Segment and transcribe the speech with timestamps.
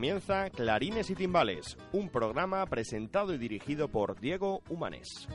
[0.00, 5.28] Comienza Clarines y Timbales, un programa presentado y dirigido por Diego Humanes.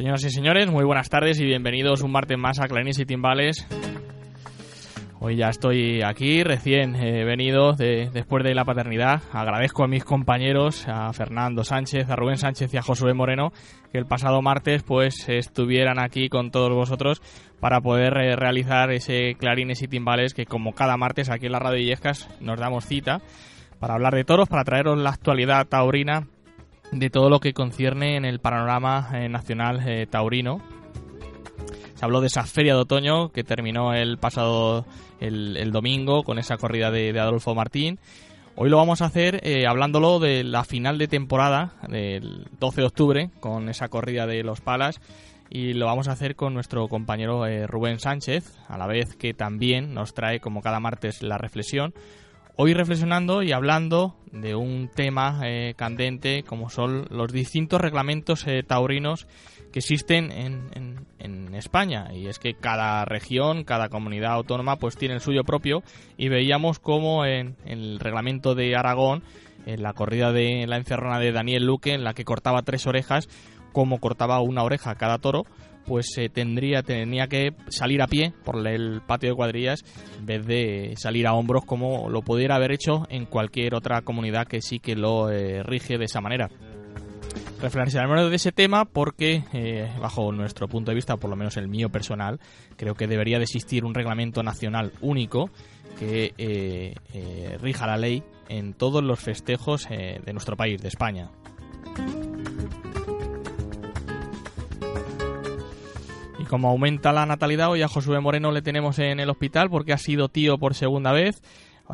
[0.00, 3.66] Señoras y señores, muy buenas tardes y bienvenidos un martes más a Clarines y Timbales.
[5.18, 9.20] Hoy ya estoy aquí, recién venido de, después de la paternidad.
[9.30, 13.52] Agradezco a mis compañeros, a Fernando Sánchez, a Rubén Sánchez y a Josué Moreno,
[13.92, 17.20] que el pasado martes pues estuvieran aquí con todos vosotros
[17.60, 21.58] para poder eh, realizar ese Clarines y Timbales que como cada martes aquí en la
[21.58, 23.20] Radio Illescas nos damos cita
[23.78, 26.26] para hablar de toros, para traeros la actualidad taurina
[26.92, 30.60] de todo lo que concierne en el panorama eh, nacional eh, taurino.
[31.94, 34.86] Se habló de esa feria de otoño que terminó el pasado
[35.20, 37.98] el, domingo con esa corrida de, Adolfo Martín.
[38.56, 42.86] Hoy lo vamos a hacer eh, hablándolo de la final de temporada del 12 de
[42.86, 45.00] octubre con esa corrida de los Palas
[45.50, 49.94] y lo vamos a hacer con nuestro compañero Rubén Sánchez, a la vez que también
[49.94, 51.92] nos trae como cada martes la reflexión
[52.56, 58.62] Hoy reflexionando y hablando de un tema eh, candente como son los distintos reglamentos eh,
[58.66, 59.26] taurinos
[59.72, 61.00] que existen en,
[61.54, 62.08] España.
[62.14, 65.82] Y es que cada región, cada comunidad autónoma pues tiene el suyo propio.
[66.16, 69.22] Y veíamos como en, el reglamento de Aragón
[69.66, 73.28] en la corrida de la encerrona de Daniel Luque en la que cortaba tres orejas
[73.72, 75.44] como cortaba una oreja cada toro
[75.86, 79.84] pues se tendría tenía que salir a pie por el patio de cuadrillas
[80.18, 84.46] en vez de salir a hombros como lo pudiera haber hecho en cualquier otra comunidad
[84.46, 86.48] que sí que lo eh, rige de esa manera.
[87.60, 91.68] Reflexionaremos de ese tema porque, eh, bajo nuestro punto de vista, por lo menos el
[91.68, 92.40] mío personal,
[92.76, 95.50] creo que debería de existir un reglamento nacional único
[95.98, 96.94] que eh,
[97.60, 101.30] rija la ley en todos los festejos de nuestro país, de España.
[106.50, 109.98] Como aumenta la natalidad, hoy a Josué Moreno le tenemos en el hospital porque ha
[109.98, 111.40] sido tío por segunda vez.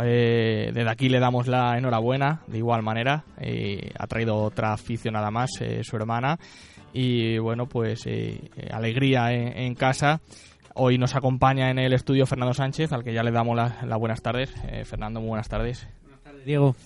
[0.02, 3.24] Eh, desde aquí le damos la enhorabuena, de igual manera.
[3.38, 6.38] Eh, ha traído otra aficionada más, eh, su hermana.
[6.94, 8.08] Y bueno, pues
[8.72, 10.22] alegría en, casa.
[10.74, 14.22] Hoy nos acompaña en el estudio Fernando Sánchez, al que ya le damos las buenas
[14.22, 14.54] tardes.
[14.84, 15.86] Fernando, muy buenas tardes.
[16.46, 16.76] Diego.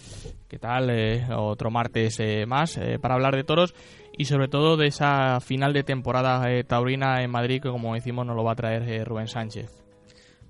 [0.48, 0.90] ¿Qué tal?
[1.36, 3.74] otro martes más para hablar de toros
[4.16, 8.26] y sobre todo de esa final de temporada eh, taurina en Madrid que como decimos
[8.26, 9.70] nos lo va a traer eh, Rubén Sánchez.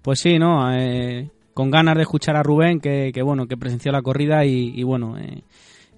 [0.03, 0.73] Pues sí, ¿no?
[0.73, 5.17] Eh, con ganas de escuchar a Rubén que, bueno que presenció la corrida y, bueno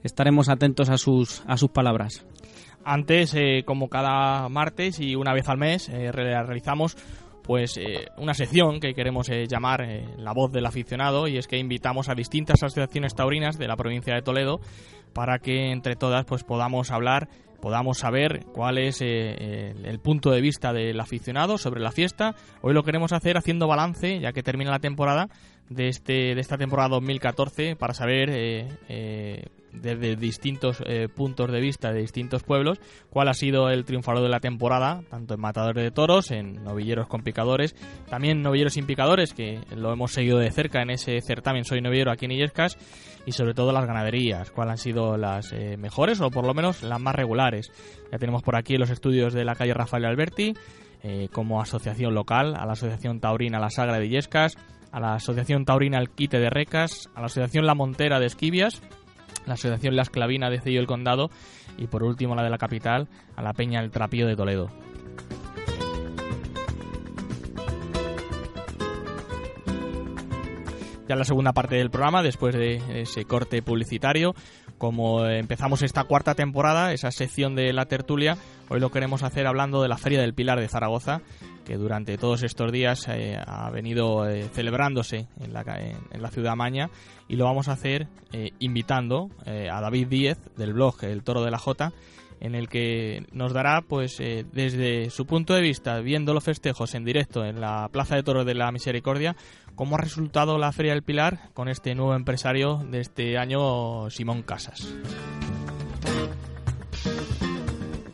[0.03, 2.27] estaremos atentos a sus a sus palabras.
[2.84, 6.97] Antes, como cada martes y una vez al mes, realizamos
[7.43, 7.79] pues
[8.17, 9.87] una sección que queremos llamar
[10.17, 14.15] la voz del aficionado y es que invitamos a distintas asociaciones taurinas de la provincia
[14.15, 14.61] de Toledo
[15.13, 17.29] para que entre todas pues podamos hablar
[17.63, 22.35] podamos saber cuál es eh, el, punto de vista del aficionado sobre la fiesta.
[22.61, 25.29] Hoy lo queremos hacer haciendo balance, ya que termina la temporada
[25.71, 30.82] de, este, de esta temporada 2014, para saber eh, eh, desde distintos
[31.14, 32.79] puntos de vista de distintos pueblos
[33.11, 37.08] cuál ha sido el triunfador de la temporada, tanto en matadores de toros, en novilleros
[37.08, 37.75] con picadores,
[38.08, 42.11] también novilleros sin picadores, que lo hemos seguido de cerca en ese certamen Soy Novillero
[42.11, 42.76] aquí en Illescas
[43.26, 46.82] y sobre todo las ganaderías, cuáles han sido las eh, mejores o por lo menos
[46.82, 47.70] las más regulares.
[48.11, 50.55] Ya tenemos por aquí los estudios de la calle Rafael Alberti
[51.02, 54.56] eh, como asociación local, a la Asociación Taurina La Sagra de Illescas,
[54.93, 58.82] a la Asociación Taurina El Quite de Recas, a la Asociación La Montera de Esquivias,
[59.47, 61.31] la Asociación La Esclavina de Cello el Condado
[61.79, 64.71] y por último la de la capital, a la Peña El Trapío de Toledo.
[71.09, 74.35] ya en la segunda parte del programa, después de ese corte publicitario.
[74.82, 78.37] Como empezamos esta cuarta temporada, esa sección de la tertulia,
[78.69, 81.20] hoy lo queremos hacer hablando de la Feria del Pilar de Zaragoza,
[81.64, 85.62] que durante todos estos días eh, ha venido eh, celebrándose en la,
[86.11, 86.90] en, la, ciudad maña
[87.29, 91.52] y lo vamos a hacer eh, invitando a David Díez del blog El Toro de
[91.52, 91.93] la Jota
[92.43, 96.93] en el que nos dará, pues, eh, desde su punto de vista, viendo los festejos
[96.96, 99.37] en directo en la Plaza de Toros de la Misericordia,
[99.75, 104.43] cómo ha resultado la Feria del Pilar con este nuevo empresario de este año, Simón
[104.43, 104.95] Casas.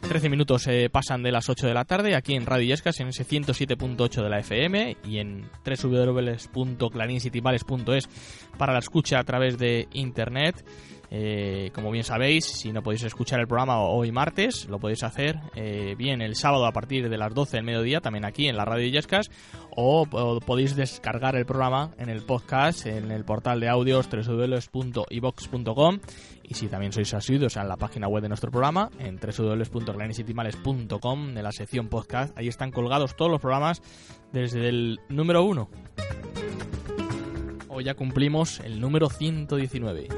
[0.09, 3.09] 13 minutos eh, pasan de las 8 de la tarde aquí en Radio Yescas en
[3.09, 8.09] ese 107.8 de la FM y en www.clarincitybales.es
[8.57, 10.65] para la escucha a través de internet.
[11.11, 15.41] Eh, como bien sabéis, si no podéis escuchar el programa hoy martes, lo podéis hacer
[15.55, 18.65] eh, bien el sábado a partir de las 12 del mediodía, también aquí en la
[18.65, 19.31] radio Yescas,
[19.71, 20.07] o,
[20.45, 25.99] podéis descargar el programa en el podcast, en el portal de audios www.ibox.com
[26.49, 31.43] y si también sois asiduos en la página web de nuestro programa, en www.clanicitymales.com, en
[31.43, 33.83] la sección podcast, ahí están colgados todos los programas
[34.33, 35.69] desde el número 1.
[37.69, 40.09] Hoy ya cumplimos el número 119.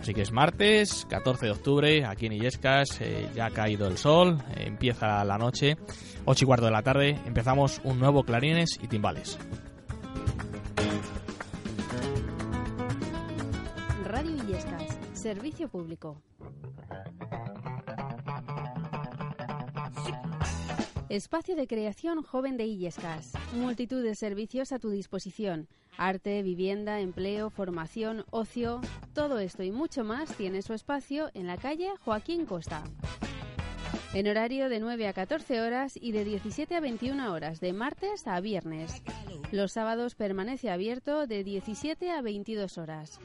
[0.00, 3.98] Así que es martes, 14 de octubre, aquí en Illescas, eh, ya ha caído el
[3.98, 5.76] sol, eh, empieza la noche,
[6.24, 9.38] 8 y cuarto de la tarde, empezamos un nuevo clarines y timbales.
[15.34, 16.22] Servicio público.
[21.10, 23.34] Espacio de creación joven de Illescas.
[23.52, 28.80] Multitud de servicios a tu disposición Arte, vivienda, empleo, formación, ocio,
[29.12, 32.82] todo esto y mucho más tiene su espacio en la calle Joaquín Costa.
[34.14, 38.26] En horario de 9 a 14 horas y de 17 a 21 horas, de martes
[38.26, 39.02] a viernes.
[39.52, 43.20] Los sábados permanece abierto de 17 a 22 horas.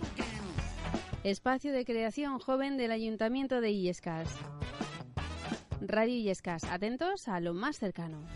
[1.23, 4.27] Espacio de creación joven del Ayuntamiento de Illescas.
[5.79, 8.27] Radio Illescas, atentos a lo más cercano.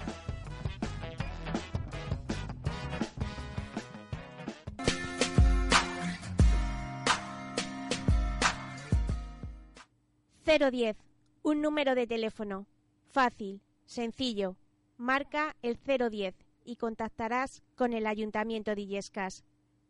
[10.46, 10.96] 010,
[11.44, 12.68] un número de teléfono.
[13.12, 14.56] Fácil, sencillo.
[14.96, 19.44] Marca el 010 y contactarás con el Ayuntamiento de Illescas.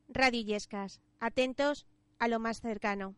[0.08, 1.86] Radio Illescas, atentos
[2.20, 3.16] a lo más cercano.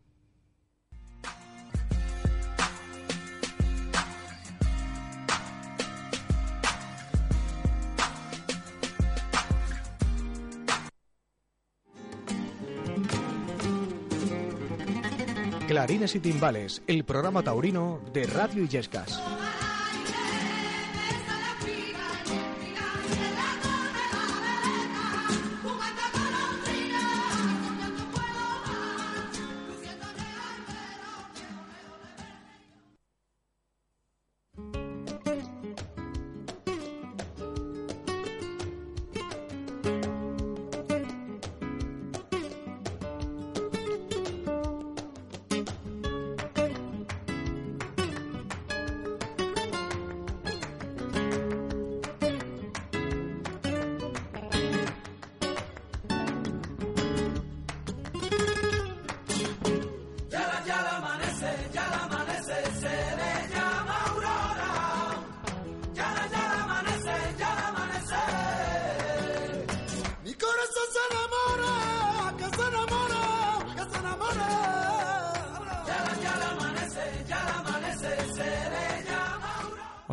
[15.70, 19.22] Clarines y Timbales, el programa taurino de Radio Illescas.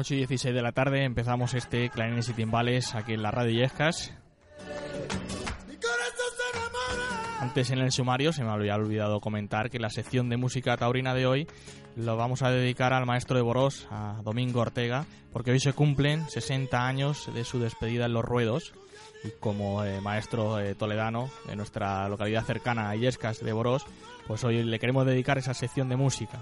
[0.07, 3.59] 8 y 16 de la tarde empezamos este Clarines y Timbales aquí en la radio
[3.59, 4.13] Yescas.
[7.41, 11.13] Antes en el sumario se me había olvidado comentar que la sección de música taurina
[11.13, 11.47] de hoy
[11.97, 16.29] lo vamos a dedicar al maestro de Boros, a Domingo Ortega, porque hoy se cumplen
[16.29, 18.73] 60 años de su despedida en los ruedos
[19.25, 23.85] y como eh, maestro eh, toledano de nuestra localidad cercana a Illescas de Boros,
[24.25, 26.39] pues hoy le queremos dedicar esa sección de música.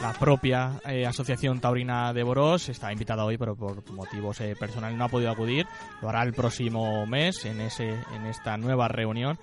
[0.00, 4.96] La propia eh, Asociación Taurina de Boros está invitada hoy, pero por motivos eh, personales
[4.96, 5.66] no ha podido acudir.
[6.00, 9.38] Lo hará el próximo mes en, ese, en esta nueva reunión.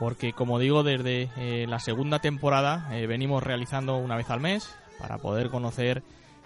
[0.00, 5.18] Porque, como digo, desde eh, la segunda temporada venimos realizando una vez al mes para
[5.18, 6.02] poder conocer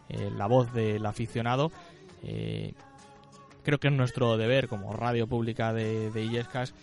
[0.09, 1.73] la voz del aficionado.
[2.21, 6.75] creo que es nuestro deber como radio pública de, de Illescas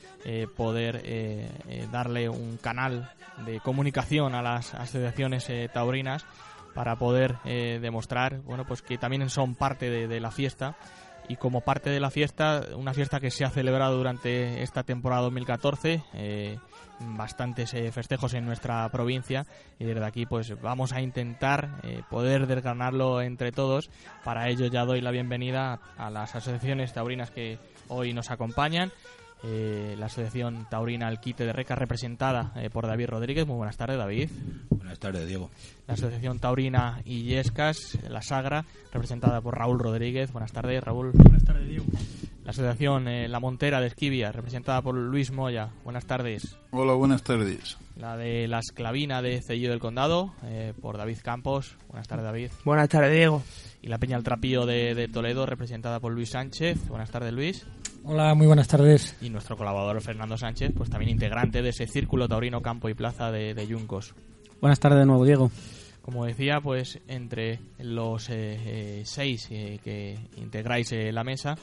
[0.56, 1.04] poder
[1.92, 3.12] darle un canal
[3.46, 6.26] de comunicación a las asociaciones taurinas
[6.74, 10.76] para poder eh, demostrar bueno pues que también son parte de, la fiesta
[11.30, 15.22] y como parte de la fiesta, una fiesta que se ha celebrado durante esta temporada
[15.22, 16.60] 2014, eh,
[17.00, 19.46] bastantes eh, festejos en nuestra provincia
[19.80, 23.90] y desde aquí pues vamos a intentar poder desgranarlo entre todos.
[24.26, 28.92] Para ello ya doy la bienvenida a las asociaciones taurinas que hoy nos acompañan.
[29.44, 33.46] Eh, la Asociación Taurina Alquite de Reca, representada eh, por David Rodríguez.
[33.46, 34.30] Muy buenas tardes, David.
[34.70, 35.50] Buenas tardes, Diego.
[35.88, 40.32] La Asociación Taurina Illescas, La Sagra, representada por Raúl Rodríguez.
[40.32, 41.12] Buenas tardes, Raúl.
[41.12, 41.86] Buenas tardes, Diego.
[42.44, 45.70] La Asociación eh, La Montera de Esquivia, representada por Luis Moya.
[45.84, 46.58] Buenas tardes.
[46.72, 47.78] Hola, buenas tardes.
[47.96, 51.78] La de La Esclavina de Cello del Condado, eh, por David Campos.
[51.88, 52.52] Buenas tardes, David.
[52.66, 53.42] Buenas tardes, Diego.
[53.84, 56.88] Y la Peña El Trapío de, de Toledo, representada por Luis Sánchez.
[56.88, 57.68] Buenas tardes, Luis.
[58.06, 59.18] Hola, muy buenas tardes.
[59.22, 63.30] Y nuestro colaborador Fernando Sánchez, pues también integrante de ese círculo taurino campo y plaza
[63.30, 64.16] de, de Yuncos.
[64.62, 65.52] Buenas tardes de nuevo, Diego.
[66.02, 71.58] Como decía, pues entre los eh, eh, seis eh, que integráis eh, la mesa,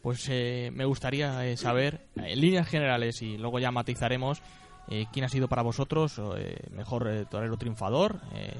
[0.00, 4.42] pues eh, me gustaría eh, saber, en líneas generales, y luego ya matizaremos,
[4.88, 8.54] eh, quién ha sido para vosotros eh, mejor eh, torero triunfador, eh,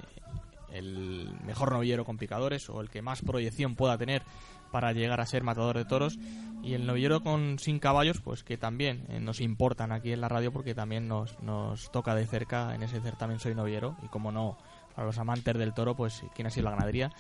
[0.75, 4.23] el mejor novillero con picadores o el que más proyección pueda tener
[4.71, 6.19] para llegar a ser matador de toros.
[6.63, 10.29] Y el novillero con sin caballos pues que también eh, nos importan aquí en la
[10.29, 13.97] radio porque también nos, nos toca de cerca en ese certamen soy novillero.
[14.03, 14.59] Y como no
[14.95, 17.11] para los amantes del toro pues quién ha sido la ganadería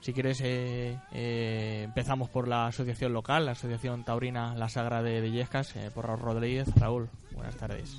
[0.00, 5.26] si quieres eh, eh, empezamos por la asociación local la asociación taurina La Sagra de,
[5.28, 6.68] eh, por Raúl Rodríguez.
[6.76, 7.96] Raúl buenas tardes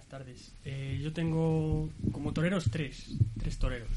[0.00, 0.54] Buenas tardes.
[0.64, 3.90] Eh, yo tengo como toreros tres, tres toreros.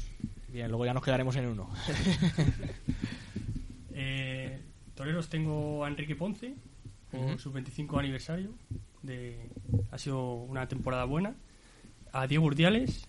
[0.48, 1.70] bien luego ya nos quedaremos en uno
[3.94, 4.60] Eh,
[4.94, 6.56] toreros tengo a Enrique Ponce
[7.10, 8.50] por su 25 aniversario.
[9.02, 9.48] De,
[9.92, 11.34] ha sido una temporada buena.
[12.12, 13.06] A Diego Urdiales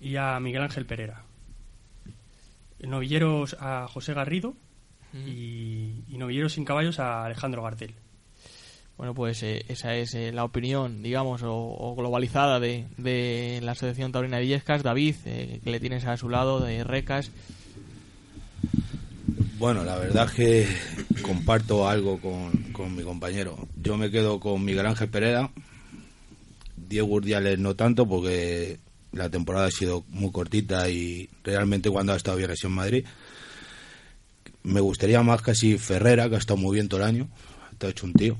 [0.00, 1.24] y a Miguel Ángel Pereira.
[2.78, 4.54] Novilleros a José Garrido
[5.12, 7.96] y, y novilleros sin caballos a Alejandro Gardel.
[8.96, 14.12] Bueno, pues eh, esa es eh, la opinión, digamos, o, globalizada de, de la Asociación
[14.12, 14.84] Taurina de Illescas.
[14.84, 17.32] David, eh, que le tienes a su lado, de Recas.
[19.58, 20.68] Bueno, la verdad es que
[21.22, 23.66] comparto algo con, mi compañero.
[23.82, 25.50] Yo me quedo con Miguel Ángel Pereira,
[26.76, 28.78] Diego Urdiales no tanto porque
[29.12, 33.04] la temporada ha sido muy cortita y realmente cuando ha estado ha sido en Madrid.
[34.62, 37.28] Me gustaría más casi Ferrera, que ha estado muy bien todo el año,
[37.72, 38.36] está hecho un tío.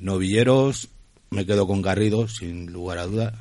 [0.00, 0.88] Novilleros,
[1.30, 3.34] me quedo con Garrido, sin lugar a dudas.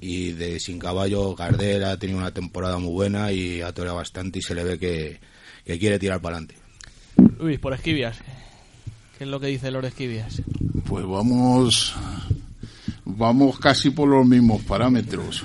[0.00, 4.38] Y de Sin Caballo, Gardel ha tenido una temporada muy buena y ha toreado bastante
[4.38, 5.20] y se le ve que,
[5.64, 6.56] que quiere tirar para adelante.
[7.38, 8.16] Luis, por Esquivias.
[9.18, 10.40] ¿Qué es lo que dice Lord Esquivias?
[10.86, 11.94] Pues vamos,
[13.04, 15.44] vamos casi por los mismos parámetros.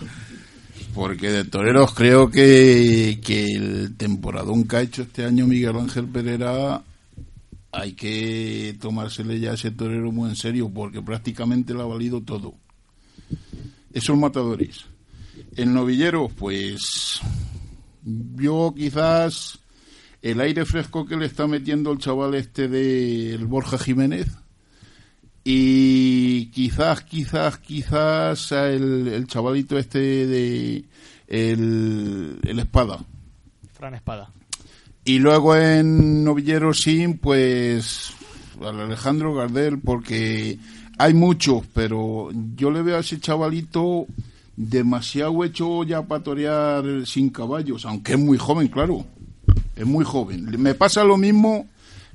[0.93, 6.07] Porque de toreros creo que, que el temporadón que ha hecho este año Miguel Ángel
[6.07, 6.81] Pereira
[7.75, 12.21] hay que tomársele ya a ese torero muy en serio porque prácticamente le ha valido
[12.21, 12.55] todo.
[13.93, 14.85] Esos matadores.
[15.55, 17.19] El novillero, pues
[18.35, 19.59] yo quizás
[20.21, 24.27] el aire fresco que le está metiendo el chaval este del Borja Jiménez
[25.43, 30.85] y quizás, quizás, quizás el, el chavalito este de
[31.27, 32.99] el, el espada.
[33.73, 34.31] Fran Espada.
[35.07, 38.11] Y luego en Novillero Sin, pues
[38.59, 40.57] al Alejandro Gardel, porque
[40.97, 44.07] hay muchos, pero yo le veo a ese chavalito
[44.55, 49.05] demasiado hecho ya para torear sin caballos, aunque es muy joven, claro.
[49.75, 50.49] Es muy joven.
[50.59, 51.67] Me pasa lo mismo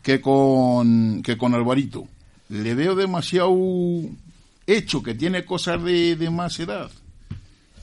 [0.03, 2.09] que con, que con Alvarito.
[2.49, 3.55] Le veo demasiado
[4.67, 6.91] hecho, que tiene cosas de, de más edad,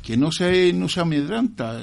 [0.02, 1.82] que no se, no se amedranta,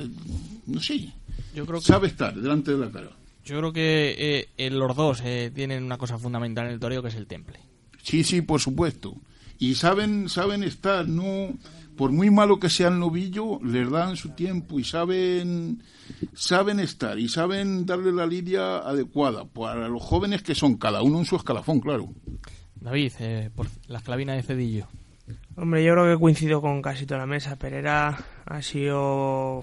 [0.66, 1.10] no sé.
[1.54, 3.10] Yo creo que, Sabe estar delante de la cara.
[3.44, 7.08] yo creo que eh, los dos eh, tienen una cosa fundamental en el toreo que
[7.08, 7.60] es el temple.
[8.02, 9.14] Sí, sí, por supuesto.
[9.58, 11.54] Y saben, saben estar, no,
[11.96, 15.82] por muy malo que sea el novillo, les dan su tiempo y saben,
[16.34, 21.20] saben estar y saben darle la lidia adecuada para los jóvenes que son cada uno
[21.20, 22.08] en su escalafón, claro.
[22.74, 24.88] David, eh, por la esclavina de Cedillo.
[25.56, 27.56] Hombre, yo creo que coincido con casi toda la mesa.
[27.56, 29.62] Pereira ha sido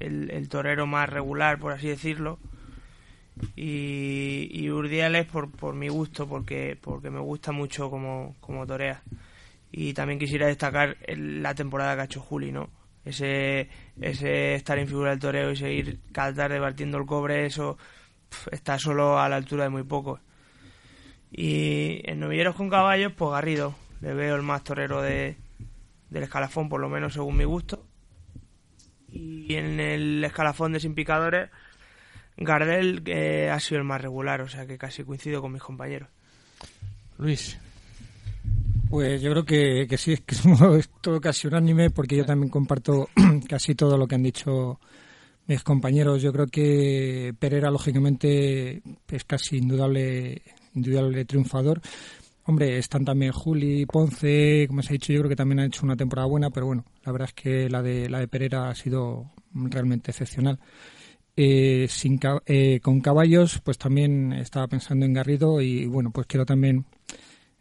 [0.00, 2.38] el, torero más regular, por así decirlo.
[3.54, 9.02] Y, y Urdiales por, mi gusto, porque, porque me gusta mucho como, como torea.
[9.72, 12.70] Y también quisiera destacar el- la temporada que ha hecho Juli, ¿no?
[13.04, 13.68] Ese,
[14.56, 17.78] estar en figura del toreo y seguir cada tarde el cobre, eso
[18.50, 20.20] está solo a la altura de muy pocos.
[21.30, 23.74] Y en novilleros con caballos, pues Garrido.
[24.00, 25.36] Le veo el más torero de,
[26.10, 27.84] del escalafón, por lo menos según mi gusto.
[29.16, 31.50] Y en el escalafón de sin picadores,
[32.36, 36.08] Gardel eh, ha sido el más regular, o sea que casi coincido con mis compañeros.
[37.18, 37.58] Luis.
[38.90, 40.36] Pues yo creo que, que sí, es que
[40.78, 43.08] es todo casi unánime, porque yo también comparto
[43.48, 44.78] casi todo lo que han dicho
[45.46, 46.22] mis compañeros.
[46.22, 50.42] Yo creo que Pereira, lógicamente, es casi indudable,
[50.74, 51.80] indudable triunfador.
[52.48, 55.84] Hombre, están también Juli, Ponce, como se ha dicho, yo creo que también han hecho
[55.84, 58.74] una temporada buena, pero bueno, la verdad es que la de la de Pereira ha
[58.76, 60.60] sido realmente excepcional.
[61.36, 66.46] Eh, sin, eh, con caballos, pues también estaba pensando en Garrido y bueno, pues quiero
[66.46, 66.86] también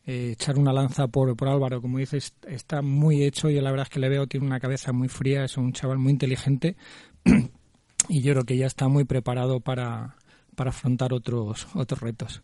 [0.06, 1.82] eh, echar una lanza por, por Álvaro.
[1.82, 4.94] Como dices, está muy hecho y la verdad es que le veo, tiene una cabeza
[4.94, 6.76] muy fría, es un chaval muy inteligente
[8.08, 10.16] y yo creo que ya está muy preparado para,
[10.56, 12.44] para afrontar otros, otros retos.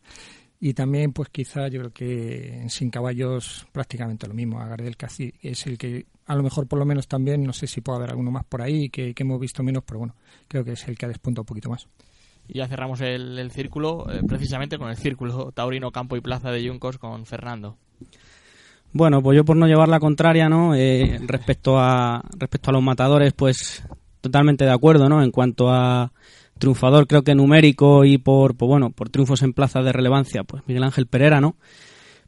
[0.64, 4.62] Y también, pues quizá yo creo que en Sin Caballos prácticamente lo mismo.
[4.62, 7.66] A Gardel casi es el que, a lo mejor por lo menos también, no sé
[7.66, 10.16] si puede haber alguno más por ahí que, hemos visto menos, pero bueno,
[10.48, 11.88] creo que es el que ha despuntado un poquito más.
[12.48, 16.64] Y ya cerramos el, círculo, eh, precisamente con el círculo taurino campo y plaza de
[16.64, 17.78] Yuncos con Fernando.
[18.94, 20.76] Bueno, pues yo por no llevar la contraria, ¿no?
[20.76, 23.84] Eh, respecto a respecto a los matadores, pues
[24.20, 25.24] totalmente de acuerdo, ¿no?
[25.24, 26.12] En cuanto a
[26.62, 30.64] triunfador creo que numérico y por, pues bueno, por triunfos en plaza de relevancia, pues
[30.68, 31.58] Miguel Ángel Pereira, ¿no?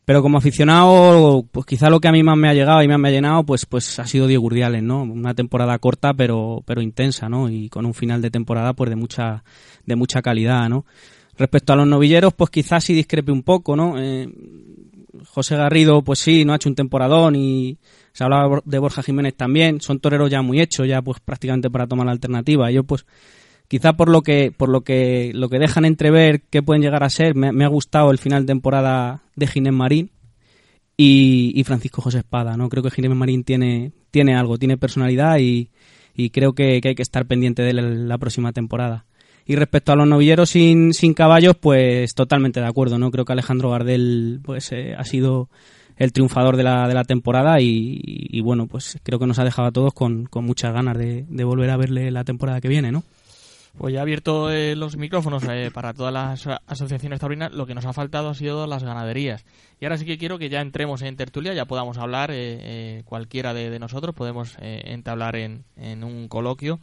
[0.06, 2.96] Pero como aficionado, pues quizá lo que a mí más me ha llegado y me
[2.96, 5.04] ha llenado, pues, pues ha sido Diego Urdiales, ¿no?
[5.04, 7.50] Una temporada corta pero, pero intensa, ¿no?
[7.50, 9.46] Y con un final de temporada, pues de mucha,
[9.86, 10.86] de mucha calidad, ¿no?
[11.38, 13.96] Respecto a los novilleros, pues quizás sí discrepe un poco, ¿no?
[13.98, 14.28] Eh,
[15.30, 17.78] José Garrido, pues sí, no ha hecho un temporadón y
[18.12, 19.80] se hablaba de Borja Jiménez también.
[19.80, 22.70] Son toreros ya muy hechos, ya pues prácticamente para tomar la alternativa.
[22.72, 23.06] Yo pues
[23.74, 27.10] quizá por lo que por lo que lo que dejan entrever que pueden llegar a
[27.10, 30.12] ser me, ha gustado el final de temporada de Ginés Marín
[30.96, 35.72] y, Francisco José Espada no creo que Ginés Marín tiene tiene algo tiene personalidad y,
[36.30, 39.08] creo que, hay que estar pendiente de él la próxima temporada.
[39.48, 43.34] Y respecto a los novilleros sin, sin caballos pues totalmente de acuerdo no creo que
[43.34, 45.50] Alejandro Gardel pues eh, ha sido
[45.98, 49.70] el triunfador de la, de la temporada y, bueno pues creo que nos ha dejado
[49.70, 52.92] a todos con, con muchas ganas de, de volver a verle la temporada que viene
[52.92, 53.04] no
[53.78, 57.52] pues ya ha abierto eh, los micrófonos eh, para todas las asociaciones taurinas.
[57.54, 59.46] Lo que nos ha faltado ha sido las ganaderías.
[59.80, 63.54] Y ahora sí que quiero que ya entremos en tertulia, ya podamos hablar, eh, cualquiera
[63.54, 66.80] de, nosotros podemos entablar en, en, un coloquio,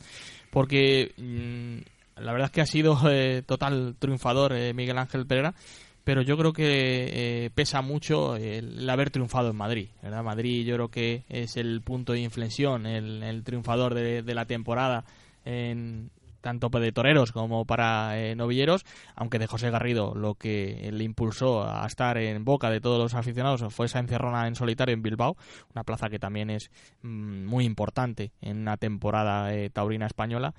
[0.50, 2.98] porque mm, la verdad es que ha sido
[3.46, 5.54] total triunfador Miguel Ángel Pereira
[6.02, 9.88] pero yo creo que pesa mucho el, haber triunfado en Madrid.
[10.02, 10.24] ¿verdad?
[10.24, 15.04] Madrid yo creo que es el punto de inflexión, el, triunfador de, de, la temporada
[15.44, 21.04] en, tanto de toreros como para eh, novilleros, aunque de José Garrido lo que le
[21.04, 25.02] impulsó a estar en boca de todos los aficionados fue esa encerrona en solitario en
[25.02, 25.36] Bilbao,
[25.74, 26.70] una plaza que también es
[27.02, 30.54] mm, muy importante en una temporada eh, taurina española.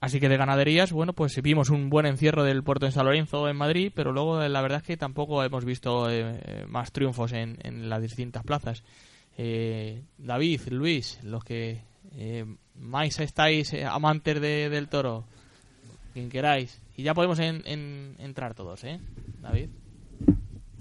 [0.00, 3.48] Así que de ganaderías, bueno, pues vimos un buen encierro del puerto de San Lorenzo
[3.48, 6.08] en Madrid, pero luego eh, la verdad es que tampoco hemos visto
[6.66, 8.82] más triunfos en, en, las distintas plazas.
[9.36, 11.82] David, Luis, los que
[12.74, 15.24] más estáis eh, amantes del toro,
[16.12, 16.80] quien queráis.
[16.96, 19.00] Y ya podemos entrar todos, ¿eh,
[19.40, 19.70] David?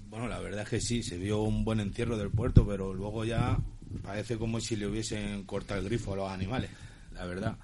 [0.09, 3.23] Bueno, la verdad es que sí, se vio un buen encierro del puerto, pero luego
[3.23, 3.57] ya
[4.03, 6.69] parece como si le hubiesen cortado el grifo a los animales,
[7.13, 7.55] la verdad.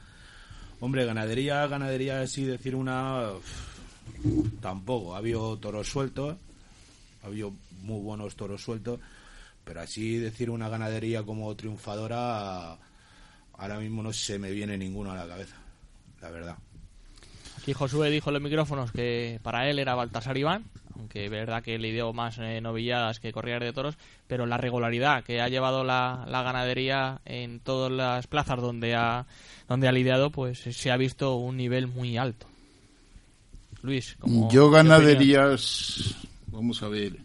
[0.80, 3.32] Hombre, ganadería, ganadería, así decir una,
[4.62, 5.16] tampoco.
[5.16, 6.38] Ha habido toros sueltos,
[7.24, 9.00] ha habido muy buenos toros sueltos,
[9.66, 12.78] pero así decir una ganadería como triunfadora
[13.58, 15.56] ahora mismo no se me viene ninguno a la cabeza,
[16.22, 16.58] la verdad.
[17.60, 20.64] Aquí Josué dijo en los micrófonos que para él era Baltasar Iván,
[20.96, 24.58] aunque es verdad que le dio más eh, novilladas que correr de toros, pero la
[24.58, 29.26] regularidad que ha llevado la, ganadería en todas las plazas donde ha,
[29.68, 32.48] donde ha lidiado, pues se ha visto un nivel muy alto.
[33.82, 34.18] Luis,
[34.52, 36.16] Yo ganaderías,
[36.48, 37.18] vamos a ver,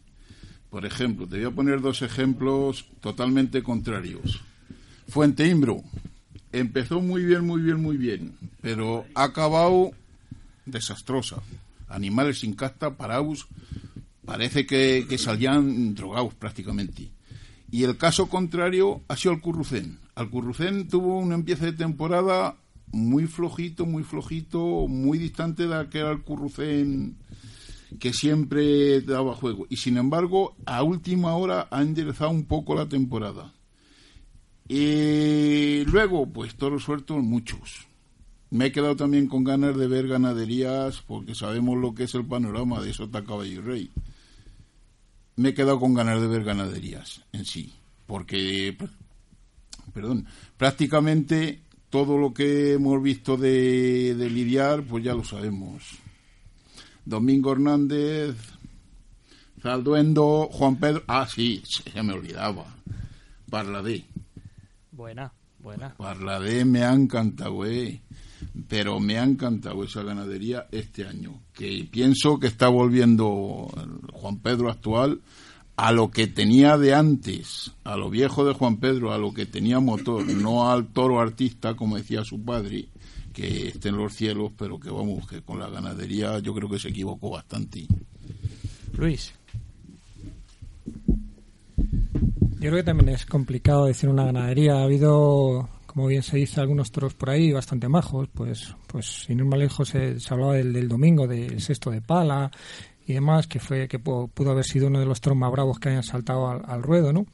[0.71, 4.41] por ejemplo, te voy a poner dos ejemplos totalmente contrarios.
[5.09, 5.83] Fuente Imbro,
[6.53, 9.93] empezó muy bien, muy bien, muy bien, pero ha acabado
[10.67, 11.43] desastrosa.
[11.89, 13.47] Animales sin casta, parados,
[14.25, 17.11] parece que, salían drogados prácticamente.
[17.71, 19.99] Y el caso contrario ha sido Alcurrucén.
[20.15, 22.57] Alcurrucén tuvo un empiece de temporada
[22.93, 27.17] muy flojito, muy flojito, muy distante de aquel Alcurrucén
[27.99, 29.67] que siempre daba juego.
[29.69, 33.53] Y sin embargo, a última hora ha enderezado un poco la temporada.
[34.75, 37.87] Y luego, pues toros sueltos, muchos.
[38.49, 42.25] Me he quedado también con ganas de ver ganaderías, porque sabemos lo que es el
[42.25, 43.91] panorama de Sota Caballo y Rey.
[45.37, 47.75] Me he quedado con ganas de ver ganaderías en sí,
[48.07, 48.75] porque,
[49.93, 50.25] perdón,
[50.57, 55.83] prácticamente todo lo que hemos visto de, lidiar, pues ya lo sabemos.
[57.05, 58.37] Domingo Hernández,
[59.61, 61.03] Zalduendo, Juan Pedro.
[61.09, 62.75] Ah, sí, se me olvidaba.
[63.51, 64.07] Parladé.
[64.93, 65.95] Buena, buena.
[65.97, 68.03] Parladé me ha encantado, güey.
[68.69, 71.41] Pero me ha encantado esa ganadería este año.
[71.55, 73.69] Que pienso que está volviendo
[74.13, 75.23] Juan Pedro actual
[75.77, 79.47] a lo que tenía de antes, a lo viejo de Juan Pedro, a lo que
[79.47, 82.89] tenía motor, no al toro artista, como decía su padre,
[83.33, 86.79] que esté en los cielos, pero que vamos, que con la ganadería yo creo que
[86.79, 87.87] se equivocó bastante.
[88.93, 89.33] Luis.
[92.63, 94.77] Yo creo que también es complicado decir una ganadería.
[94.77, 98.29] Ha habido, como bien se dice, algunos toros por ahí bastante majos.
[98.33, 102.53] Pues, pues sin ir más lejos, se, hablaba del, domingo, del sexto de pala
[103.05, 105.81] y demás, que fue que pudo, pudo haber sido uno de los toros más bravos
[105.81, 107.27] que hayan saltado al, al ruedo, ¿no?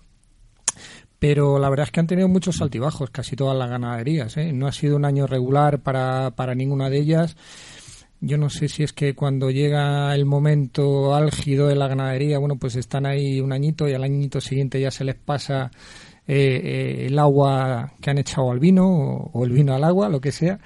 [1.18, 4.36] pero la verdad es que han tenido muchos altibajos, casi todas las ganaderías.
[4.36, 4.52] ¿eh?
[4.52, 7.36] No ha sido un año regular para, para ninguna de ellas.
[8.20, 12.56] Yo no sé si es que cuando llega el momento álgido de la ganadería, bueno,
[12.56, 15.70] pues están ahí un añito y al añito siguiente ya se les pasa
[16.26, 20.20] eh, eh, el agua que han echado al vino o, el vino al agua, lo
[20.20, 20.58] que sea.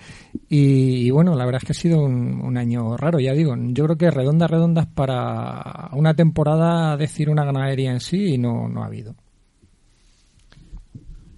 [0.49, 3.55] Y, bueno, la verdad es que ha sido un, un, año raro, ya digo.
[3.57, 8.69] Yo creo que redondas, redondas para una temporada decir una ganadería en sí y no,
[8.69, 9.15] no ha habido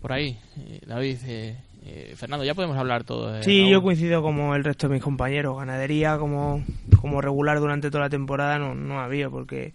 [0.04, 1.16] por ahí, eh, David.
[1.24, 3.30] Eh, eh, Fernando, ya podemos hablar todo.
[3.30, 5.58] De sí, yo coincido como el resto de mis compañeros.
[5.58, 6.64] Ganadería como,
[7.00, 9.74] como regular durante toda la temporada no, no ha habido, porque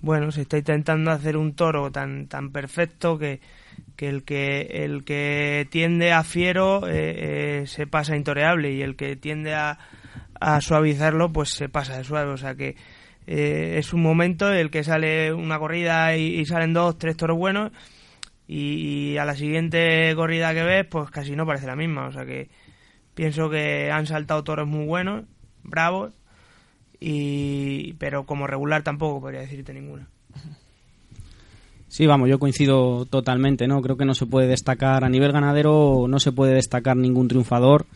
[0.00, 3.40] bueno, se está intentando hacer un toro tan, tan perfecto que,
[3.96, 8.96] que el que el que tiende a fiero eh, eh, se pasa intoreable y el
[8.96, 9.78] que tiende a,
[10.40, 12.32] a suavizarlo pues se pasa de suave.
[12.32, 12.76] O sea que
[13.26, 17.16] eh, es un momento en el que sale una corrida y, y salen dos, tres
[17.16, 17.70] toros buenos
[18.48, 22.08] y a la siguiente corrida que ves, pues casi no parece la misma.
[22.08, 22.48] O sea que
[23.14, 25.24] pienso que han saltado toros muy buenos,
[25.62, 26.14] bravos,
[26.98, 30.08] y pero como regular tampoco podría decirte ninguna.
[31.88, 33.80] Sí, vamos, yo coincido totalmente, ¿no?
[33.80, 37.86] Creo que no se puede destacar a nivel ganadero, no se puede destacar ningún triunfador.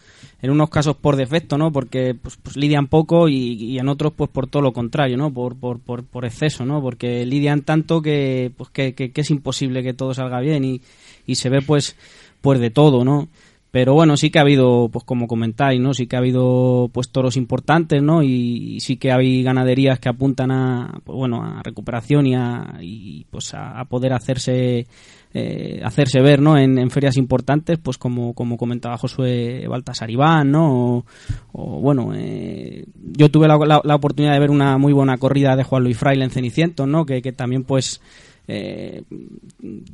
[0.43, 1.73] En unos casos por defecto, ¿no?
[1.73, 5.33] Porque pues, pues lidian poco y, en otros pues por todo lo contrario, ¿no?
[5.33, 6.83] Por, por, por, por exceso, ¿no?
[6.83, 10.81] Porque lidian tanto que pues que, que, es imposible que todo salga bien y,
[11.27, 11.97] y se ve pues
[12.41, 13.29] pues de todo, ¿no?
[13.73, 15.95] Pero bueno, sí que ha habido, pues como comentáis, ¿no?
[15.95, 18.23] Sí que ha habido pues toros importantes, ¿no?
[18.23, 23.25] Y, sí que hay ganaderías que apuntan a, pues, bueno, a recuperación y a, y,
[23.31, 24.87] pues a poder hacerse
[25.35, 26.59] eh, hacerse ver, ¿no?
[26.59, 30.97] En, ferias importantes, pues como, como comentaba Josué Baltasar Iván, ¿no?
[30.97, 31.05] O,
[31.53, 32.85] o bueno, eh,
[33.17, 36.25] yo tuve la, la, oportunidad de ver una muy buena corrida de Juan Luis Fraile
[36.25, 37.07] en Cenicientos, ¿no?
[37.07, 38.01] Que, que también pues
[38.47, 39.05] eh,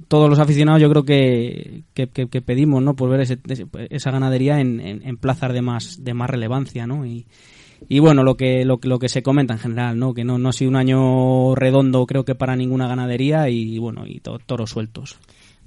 [0.08, 3.38] todos los aficionados yo creo que, que, que, que pedimos no por ver ese,
[3.90, 7.26] esa ganadería en, en, en, plazas de más de más relevancia no y,
[7.88, 10.48] y bueno lo que lo, lo que se comenta en general no que no, no
[10.48, 14.70] ha sido un año redondo creo que para ninguna ganadería y bueno y to, toros
[14.70, 15.18] sueltos.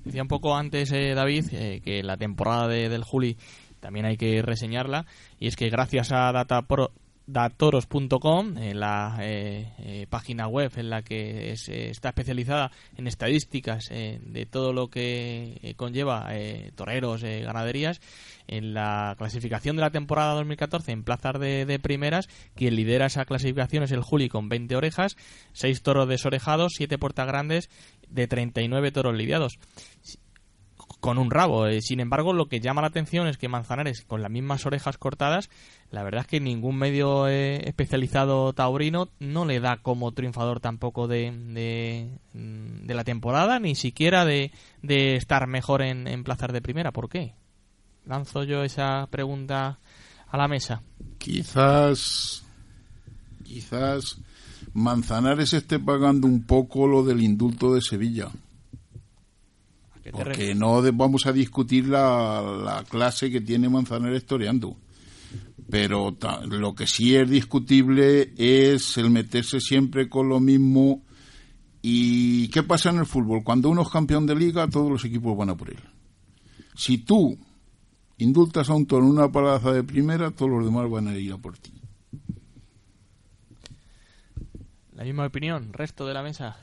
[0.03, 3.37] Decía un poco antes eh, David eh, que la temporada de, del Juli
[3.79, 5.05] también hay que reseñarla
[5.39, 6.91] y es que gracias a Data Pro,
[7.31, 13.89] datoros.com, en la eh, eh, página web en la que eh, está especializada en estadísticas
[13.91, 16.29] eh, de todo lo que eh, conlleva
[16.75, 18.01] toreros, ganaderías.
[18.47, 23.25] En la clasificación de la temporada 2014 en plazas de, de, primeras, quien lidera esa
[23.25, 25.15] clasificación es el Juli con 20 orejas,
[25.53, 27.69] 6 toros desorejados, 7 puertas grandes
[28.09, 29.57] de 39 toros lidiados
[31.01, 31.67] con un rabo.
[31.67, 34.97] Eh, sin embargo, lo que llama la atención es que Manzanares, con las mismas orejas
[34.97, 35.49] cortadas,
[35.89, 41.07] la verdad es que ningún medio eh, especializado taurino no le da como triunfador tampoco
[41.07, 44.51] de, de, mm, la temporada, ni siquiera de,
[44.83, 46.91] estar mejor en, en de primera.
[46.91, 47.33] ¿Por qué?
[48.05, 49.79] Lanzo yo esa pregunta
[50.29, 50.83] a la mesa.
[51.17, 52.43] Quizás,
[53.43, 54.17] quizás
[54.73, 58.29] Manzanares esté pagando un poco lo del indulto de Sevilla.
[60.09, 64.75] Porque no vamos a discutir la, la, clase que tiene Manzanares toreando.
[65.69, 71.03] Pero ta, lo que sí es discutible es el meterse siempre con lo mismo.
[71.83, 73.43] ¿Y qué pasa en el fútbol?
[73.43, 75.79] Cuando uno es campeón de liga, todos los equipos van a por él.
[76.75, 77.37] Si tú
[78.17, 81.33] indultas a un toro en una palaza de primera, todos los demás van a ir
[81.33, 81.71] a por ti.
[84.95, 86.57] La misma opinión, resto de la mesa.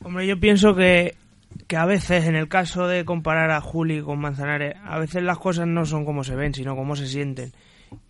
[0.00, 1.16] Hombre, yo pienso que
[1.66, 5.38] que a veces, en el caso de comparar a Juli con Manzanares, a veces las
[5.38, 7.52] cosas no son como se ven, sino como se sienten.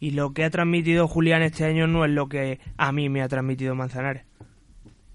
[0.00, 3.22] Y lo que ha transmitido Julián este año no es lo que a mí me
[3.22, 4.24] ha transmitido Manzanares.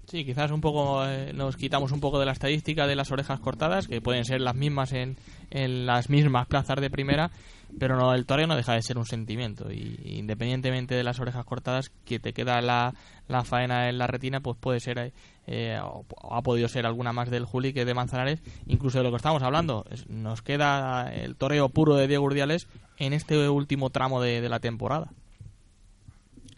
[0.06, 3.40] Sí, quizás un poco eh, nos quitamos un poco de la estadística de las orejas
[3.40, 5.16] cortadas, que pueden ser las mismas en,
[5.50, 7.30] en las mismas plazas de primera,
[7.78, 9.72] pero no, el toreo no deja de ser un sentimiento.
[9.72, 12.94] Y, independientemente de las orejas cortadas, que te queda la,
[13.28, 15.12] la faena en la retina, pues puede ser,
[15.46, 19.10] eh, o, ha podido ser alguna más del Juli que de Manzanares, incluso de lo
[19.10, 19.84] que estamos hablando.
[20.08, 24.60] nos queda el toreo puro de Diego Urdiales en este último tramo de, de la
[24.60, 25.12] temporada.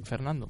[0.03, 0.49] Fernando.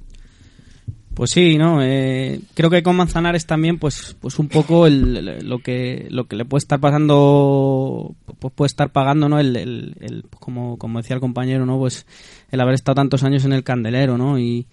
[1.15, 1.81] Pues sí, no.
[1.81, 6.35] Eh, creo que con Manzanares también, pues, pues un poco el, lo que lo que
[6.35, 9.39] le puede estar pasando, pues puede estar pagando, ¿no?
[9.39, 11.79] El, el, como, como decía el compañero, ¿no?
[11.79, 12.05] Pues
[12.51, 14.37] el haber estado tantos años en el candelero, ¿no?
[14.37, 14.67] Y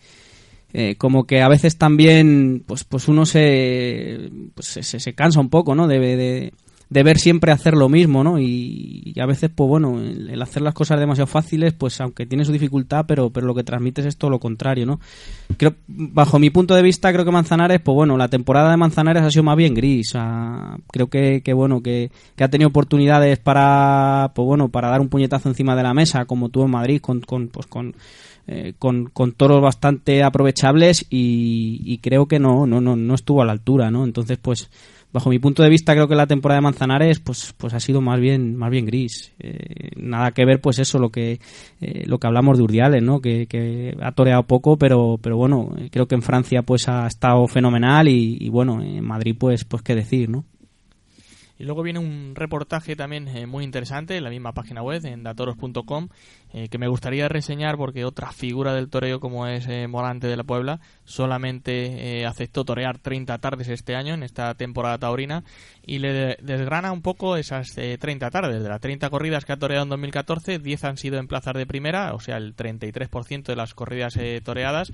[0.72, 5.50] eh, como que a veces también, pues, pues uno se, pues se, se cansa un
[5.50, 5.86] poco, ¿no?
[5.86, 6.52] Debe de,
[6.92, 8.38] de ver siempre hacer lo mismo, ¿no?
[8.38, 12.52] Y, a veces, pues bueno, el, hacer las cosas demasiado fáciles, pues aunque tiene su
[12.52, 15.00] dificultad, pero, pero lo que transmites es todo lo contrario, ¿no?
[15.56, 19.22] Creo, bajo mi punto de vista, creo que Manzanares, pues bueno, la temporada de Manzanares
[19.22, 20.12] ha sido más bien gris.
[20.90, 25.08] creo que, que bueno, que, que, ha tenido oportunidades para, pues bueno, para dar un
[25.08, 27.94] puñetazo encima de la mesa, como tuvo en Madrid, con, con pues con
[28.46, 33.44] eh, con, con, toros bastante aprovechables y, creo que no, no, no, no estuvo a
[33.44, 34.04] la altura, ¿no?
[34.04, 34.68] Entonces, pues,
[35.12, 38.00] bajo mi punto de vista creo que la temporada de Manzanares pues pues ha sido
[38.00, 39.32] más bien más bien gris.
[39.38, 41.38] Eh, nada que ver pues eso lo que
[41.80, 45.74] eh, lo que hablamos de Urdiales no que, que, ha toreado poco pero pero bueno
[45.90, 49.82] creo que en Francia pues ha estado fenomenal y, y bueno en Madrid pues pues
[49.82, 50.44] qué decir no
[51.58, 56.08] y luego viene un reportaje también muy interesante en la misma página web, en datoros.com,
[56.52, 60.36] eh, que me gustaría reseñar porque otra figura del toreo como es eh, Morante de
[60.36, 65.44] la Puebla solamente aceptó torear 30 tardes este año en esta temporada taurina
[65.84, 68.62] y le desgrana un poco esas 30 tardes.
[68.62, 71.66] De las 30 corridas que ha toreado en 2014, 10 han sido en plazas de
[71.66, 74.92] primera, o sea, el 33% de las corridas toreadas.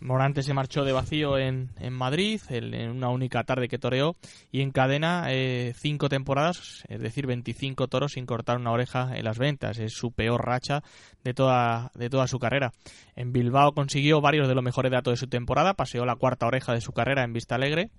[0.00, 4.16] Morante se marchó de vacío en, en Madrid, en una única tarde que toreó,
[4.50, 5.28] y en cadena
[5.74, 9.78] cinco temporadas, es decir, 25 toros sin cortar una oreja en las ventas.
[9.78, 10.75] Es su peor racha
[11.24, 12.72] de toda, de toda su carrera.
[13.14, 16.72] En Bilbao consiguió varios de los mejores datos de su temporada, paseó la cuarta oreja
[16.72, 17.90] de su carrera en Vista Alegre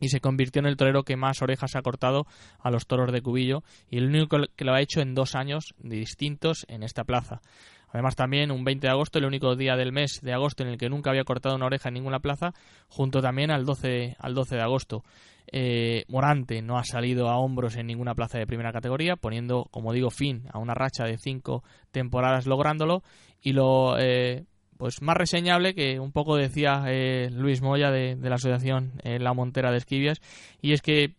[0.00, 2.26] y se convirtió en el torero que más orejas ha cortado
[2.58, 5.74] a los toros de Cubillo y el único que lo ha hecho en dos años
[5.78, 7.40] distintos en esta plaza.
[7.92, 10.78] Además también un 20 de agosto, el único día del mes de agosto en el
[10.78, 12.54] que nunca había cortado una oreja en ninguna plaza,
[12.88, 15.04] junto también al 12, al 12 de agosto.
[15.50, 19.92] Eh, Morante no ha salido a hombros en ninguna plaza de primera categoría, poniendo, como
[19.92, 23.02] digo, fin a una racha de cinco temporadas lográndolo.
[23.42, 24.44] Y lo eh,
[24.78, 29.70] pues más reseñable que un poco decía eh, Luis Moya de, la asociación La Montera
[29.70, 30.20] de Esquivias,
[30.62, 31.14] y es que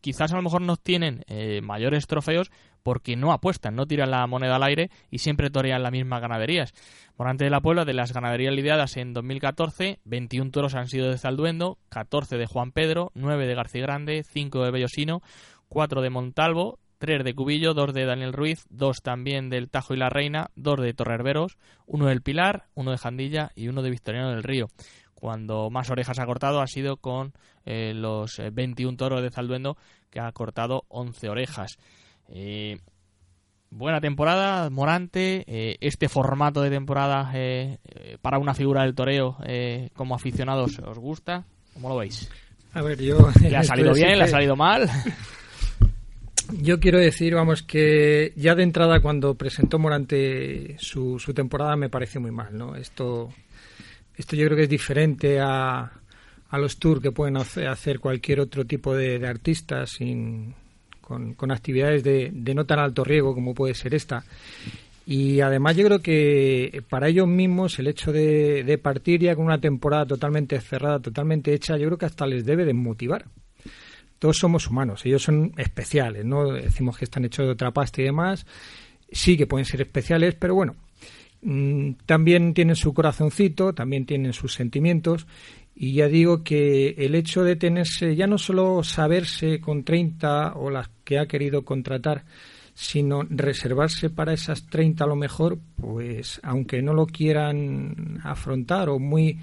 [0.00, 1.24] quizás a lo mejor no tienen
[1.62, 2.50] mayores trofeos,
[2.82, 6.72] porque no apuestan, no tiran la moneda al aire y siempre torean las mismas ganaderías.
[7.16, 11.18] Morante de la Puebla, de las ganaderías lidiadas en 2014, 21 toros han sido de
[11.18, 15.22] Zalduendo, 14 de Juan Pedro, 9 de García Grande, 5 de Bellosino,
[15.68, 19.98] 4 de Montalvo, 3 de Cubillo, 2 de Daniel Ruiz, 2 también del Tajo y
[19.98, 24.30] la Reina, 2 de Torrerberos, 1 del Pilar, 1 de Jandilla y 1 de Victoriano
[24.30, 24.68] del Río.
[25.14, 27.32] Cuando más orejas ha cortado ha sido con
[27.64, 29.76] eh, los 21 toros de Zalduendo,
[30.10, 31.78] que ha cortado 11 orejas.
[32.28, 32.78] Eh,
[33.70, 35.44] buena temporada, Morante.
[35.46, 37.78] Eh, este formato de temporada eh,
[38.22, 39.36] para una figura del toreo
[39.94, 41.44] como aficionados, ¿os gusta?
[41.74, 42.30] ¿Cómo lo veis?
[42.74, 43.30] A ver, yo.
[43.40, 44.18] ¿Le ha salido bien?
[44.18, 44.88] ¿Le ha salido mal?
[46.50, 51.90] Yo quiero decir, vamos, que ya de entrada cuando presentó Morante su, su temporada me
[51.90, 52.74] pareció muy mal, ¿no?
[52.74, 53.28] Esto,
[54.16, 55.92] esto yo creo que es diferente a,
[56.48, 60.54] a los tours que pueden hacer cualquier otro tipo de, de artistas sin,
[61.08, 64.24] con, actividades de, no tan alto riesgo como puede ser esta.
[65.06, 69.60] Y además yo creo que para ellos mismos el hecho de, partir ya con una
[69.60, 73.24] temporada totalmente cerrada, totalmente hecha, yo creo que hasta les debe de motivar.
[74.18, 76.52] Todos somos humanos, ellos son especiales, ¿no?
[76.52, 78.46] Decimos que están hechos de otra pasta y demás.
[79.10, 80.74] Sí que pueden ser especiales, pero bueno,
[81.40, 85.26] mm, también tienen su corazoncito, también tienen sus sentimientos
[85.80, 90.70] y ya digo que el hecho de tenerse, ya no solo saberse con 30 o
[90.70, 92.24] las que ha querido contratar,
[92.74, 98.98] sino reservarse para esas 30 a lo mejor, pues aunque no lo quieran afrontar o
[98.98, 99.38] muy...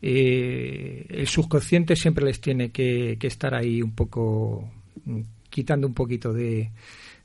[0.00, 4.70] Eh, el subconsciente siempre les tiene que, estar ahí un poco
[5.50, 6.70] quitando un poquito de,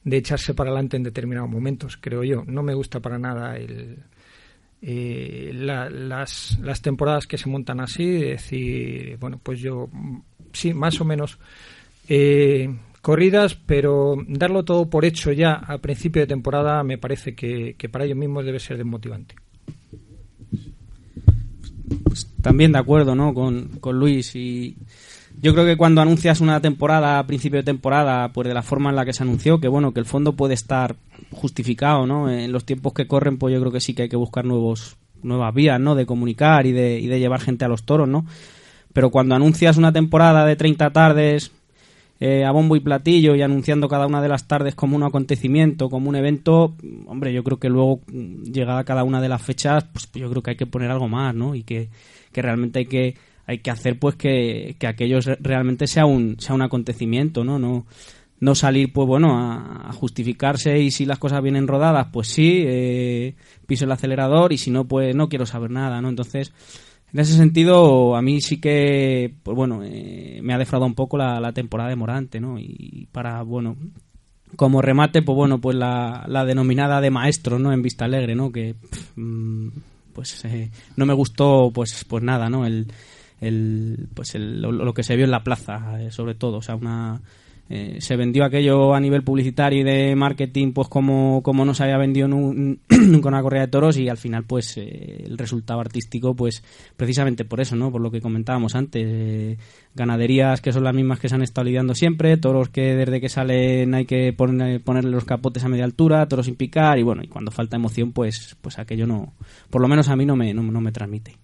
[0.03, 2.43] de echarse para adelante en determinados momentos, creo yo.
[2.47, 3.99] No me gusta para nada el,
[4.89, 9.89] eh, las, las temporadas que se montan así, decir, bueno, pues yo
[10.53, 11.39] sí, más o menos
[12.07, 17.75] eh, corridas, pero darlo todo por hecho ya al principio de temporada me parece que,
[17.91, 19.35] para ellos mismos debe ser desmotivante.
[22.05, 23.33] Pues también de acuerdo, ¿no?
[23.33, 24.77] Con, con Luis y
[25.41, 28.91] yo creo que cuando anuncias una temporada, a principio de temporada, pues de la forma
[28.91, 30.95] en la que se anunció, que bueno, que el fondo puede estar
[31.31, 32.29] justificado, ¿no?
[32.29, 34.97] En los tiempos que corren, pues yo creo que sí que hay que buscar nuevos,
[35.21, 35.95] nuevas vías, ¿no?
[35.95, 38.25] De comunicar y de, y de llevar gente a los toros, ¿no?
[38.93, 41.51] Pero cuando anuncias una temporada de 30 tardes
[42.19, 45.89] eh, a bombo y platillo y anunciando cada una de las tardes como un acontecimiento,
[45.89, 50.09] como un evento, hombre, yo creo que luego llegada cada una de las fechas, pues
[50.13, 51.53] yo creo que hay que poner algo más, ¿no?
[51.53, 51.89] Y que,
[52.31, 56.55] que realmente hay que hay que hacer pues que, que aquello realmente sea un sea
[56.55, 57.59] un acontecimiento, ¿no?
[57.59, 57.85] No
[58.39, 63.35] no salir pues bueno a, justificarse y si las cosas vienen rodadas pues sí eh,
[63.65, 66.53] piso el acelerador y si no pues no quiero saber nada no entonces
[67.13, 71.17] en ese sentido a mí sí que pues bueno eh, me ha defraudado un poco
[71.17, 73.75] la, temporada de Morante no y para bueno
[74.55, 78.51] como remate pues bueno pues la, la denominada de maestro no en Vista Alegre no
[78.51, 78.75] que
[79.15, 79.67] mm,
[80.13, 82.87] pues eh, no me gustó pues pues nada no el,
[83.41, 87.19] el pues el, lo, que se vio en la plaza sobre todo o sea una
[87.69, 91.83] eh, se vendió aquello a nivel publicitario y de marketing pues como, como no se
[91.83, 96.33] había vendido nunca una correa de toros y al final pues eh, el resultado artístico
[96.33, 96.63] pues
[96.95, 99.57] precisamente por eso no por lo que comentábamos antes eh,
[99.95, 103.27] ganaderías que son las mismas que se han estado lidiando siempre toros que desde que
[103.27, 107.21] salen hay que poner, ponerle los capotes a media altura toros sin picar y bueno
[107.21, 109.33] y cuando falta emoción pues pues aquello no
[109.69, 111.35] por lo menos a mí no me no me transmite.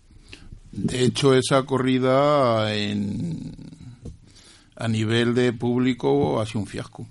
[0.72, 3.52] De hecho esa corrida en
[4.76, 7.08] a nivel de público ha sido un fiasco.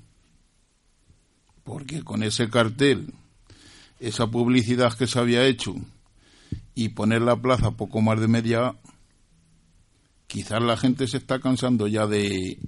[1.64, 3.12] Porque con ese cartel,
[4.01, 5.75] esa publicidad que se había hecho
[6.75, 8.75] y poner la plaza poco más de media,
[10.27, 12.59] quizás la gente se está cansando ya de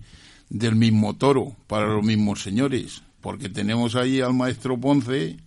[0.50, 5.38] del mismo toro para los mismos señores, porque tenemos ahí al maestro Ponce,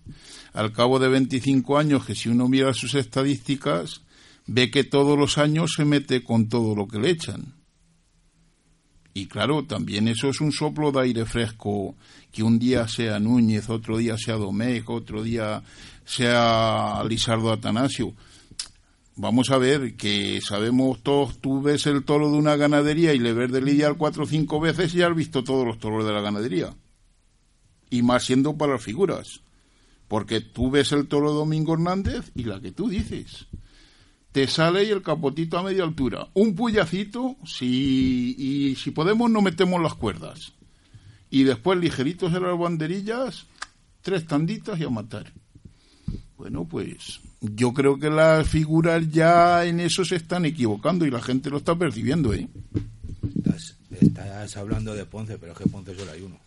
[0.53, 4.01] al cabo de 25 años, que si uno mira sus estadísticas,
[4.47, 7.56] ve que todos los años se mete con todo lo que le echan.
[9.17, 11.95] Y claro, también eso es un soplo de aire fresco,
[12.31, 15.63] que un día sea Núñez, otro día sea Domecq, otro día
[16.05, 18.13] sea Lisardo Atanasio.
[19.15, 23.33] Vamos a ver, que sabemos todos, tú ves el toro de una ganadería y le
[23.33, 26.21] ves de lidiar cuatro o cinco veces y has visto todos los toros de la
[26.21, 26.75] ganadería.
[27.89, 29.41] Y más siendo para las figuras.
[30.07, 33.47] Porque tú ves el toro de Domingo Hernández y la que tú dices
[34.37, 36.27] te sale y el capotito a media altura.
[36.35, 40.53] Un puyacito, si, y si podemos no metemos las cuerdas.
[41.31, 43.47] Y después ligeritos en las banderillas,
[44.03, 45.33] tres tanditas y a matar.
[46.37, 51.23] Bueno, pues yo creo que las figuras ya en eso se están equivocando y la
[51.23, 52.47] gente lo está percibiendo, ¿eh?
[53.37, 56.37] Estás, estás hablando de Ponce, pero es que Ponce solo hay uno.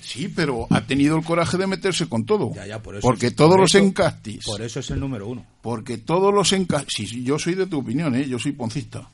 [0.00, 2.52] Sí, pero ha tenido el coraje de meterse con todo.
[3.00, 4.44] porque todos los encastis.
[4.44, 5.46] Por eso es el número uno.
[5.62, 7.12] Porque todos los encastis.
[7.12, 8.26] yo soy de tu opinión, ¿eh?
[8.28, 9.08] yo soy poncista.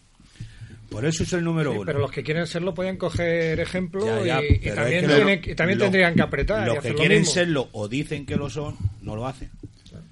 [0.89, 1.85] Por eso es el número uno.
[1.85, 4.29] Pero los que quieren serlo pueden coger ejemplo y,
[4.71, 6.67] también, tendrían que apretar.
[6.67, 9.51] Los que quieren serlo o dicen que lo son, no lo hacen.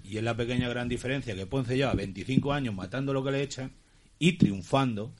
[0.02, 3.42] Y es la pequeña gran diferencia que Ponce lleva 25 años matando lo que le
[3.42, 3.72] echan
[4.18, 5.12] y triunfando.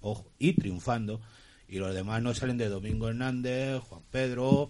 [0.00, 1.20] Ojo, y triunfando
[1.72, 4.68] y los demás no salen de Domingo Hernández, Juan Pedro,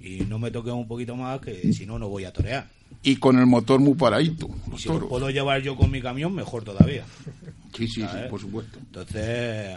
[0.00, 2.66] y no me toquen un poquito más que si no, no voy a torear.
[3.02, 4.48] Y con el motor muy paradito.
[4.78, 7.04] si lo puedo llevar yo con mi camión, mejor todavía.
[7.76, 8.78] Sí, sí, sí, por supuesto.
[8.78, 9.76] Entonces,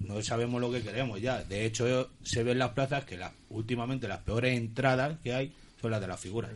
[0.00, 1.44] no sabemos lo que queremos ya.
[1.44, 5.92] De hecho, se ven las plazas que la, últimamente las peores entradas que hay son
[5.92, 6.50] las de las figuras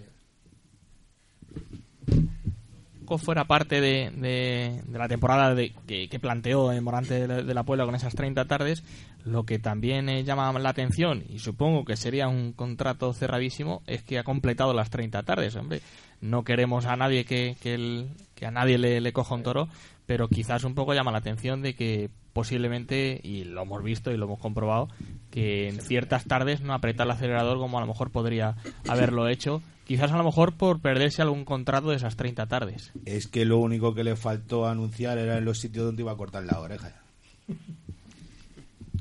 [3.19, 8.15] fuera parte de, de, la temporada de, que, planteó Morante de la, Puebla con esas
[8.15, 8.85] 30 tardes,
[9.25, 14.03] lo que también eh, llama la atención, y supongo que sería un contrato cerradísimo, es
[14.03, 15.57] que ha completado las 30 tardes.
[15.57, 15.81] Hombre,
[16.21, 19.69] no queremos a nadie que, que, que a nadie le, le coja un toro,
[20.11, 24.17] pero quizás un poco llama la atención de que posiblemente, y lo hemos visto y
[24.17, 24.89] lo hemos comprobado,
[25.31, 28.57] que en ciertas tardes no aprieta el acelerador como a lo mejor podría
[28.89, 32.91] haberlo hecho Quizás a lo mejor por perderse algún contrato de esas 30 tardes.
[33.05, 36.17] Es que lo único que le faltó anunciar era en los sitios donde iba a
[36.17, 36.93] cortar la oreja.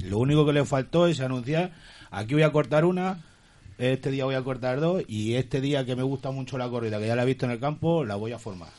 [0.04, 1.74] Lo único que le faltó es anunciar,
[2.12, 3.24] aquí voy a cortar una,
[3.80, 7.00] este día voy a cortar dos y este día que me gusta mucho la corrida,
[7.00, 8.70] que ya la he visto en el campo, la voy a formar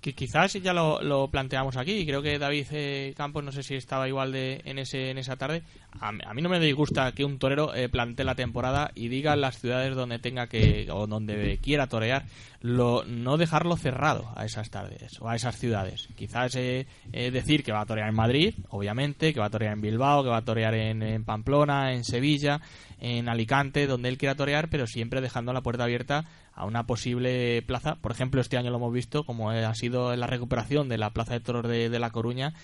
[0.00, 4.08] que quizás ya lo, planteamos aquí creo que David eh, Campos no sé si estaba
[4.08, 5.62] igual de en ese en esa tarde.
[6.00, 9.58] A, mí no me disgusta que un torero eh, plantee la temporada y diga las
[9.58, 12.24] ciudades donde tenga que o donde quiera torear
[12.60, 16.08] lo, no dejarlo cerrado a esas tardes o a esas ciudades.
[16.16, 19.80] Quizás eh, decir que va a torear en Madrid obviamente que va a torear en
[19.80, 22.60] Bilbao que va a torear en, en Pamplona en Sevilla
[23.00, 26.24] en Alicante donde él quiera torear pero siempre dejando la puerta abierta
[26.54, 27.96] a una posible plaza.
[27.96, 31.10] Por ejemplo, este año lo hemos visto como ha sido sido la recuperación de la
[31.10, 32.54] Plaza de Toros de, La Coruña,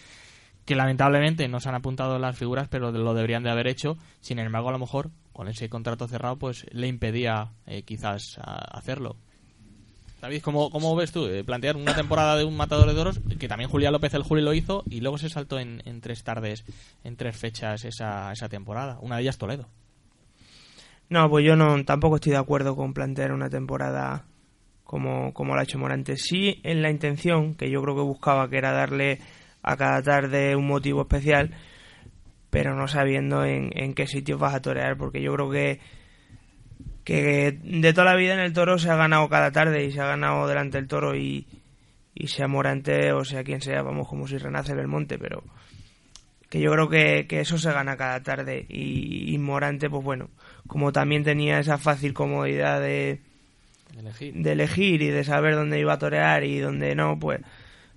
[0.64, 3.97] que lamentablemente no se han apuntado las figuras, pero lo deberían de haber hecho.
[4.20, 9.16] Sin embargo, a lo mejor con ese contrato cerrado, pues le impedía eh, quizás hacerlo.
[10.20, 11.26] David, ¿cómo, ¿cómo, ves tú?
[11.26, 14.43] Eh, plantear una temporada de un matador de toros, que también Julián López el Juli
[14.43, 16.64] lo hizo, y luego se saltó en, en tres tardes,
[17.05, 18.99] en tres fechas esa, esa temporada.
[19.01, 19.68] Una de ellas Toledo.
[21.09, 24.25] No, pues yo no tampoco estoy de acuerdo con plantear una temporada
[24.85, 26.17] como, como lo ha hecho Morante.
[26.17, 29.21] Sí en la intención, que yo creo que buscaba, que era darle
[29.63, 31.51] a cada tarde un motivo especial,
[32.51, 35.81] pero no sabiendo en, en qué sitios vas a torear, porque yo creo que
[37.07, 40.01] que de toda la vida en el toro se ha ganado cada tarde y se
[40.01, 41.47] ha ganado delante del toro y,
[42.13, 45.45] y sea Morante o sea quien sea, vamos, como si renace Belmonte, pero
[46.51, 50.31] que yo creo que, que eso se gana cada tarde y, Morante, pues bueno,
[50.67, 53.21] como también tenía esa fácil comodidad de,
[54.35, 55.03] de elegir.
[55.03, 57.41] y de saber dónde iba a torear y dónde no, pues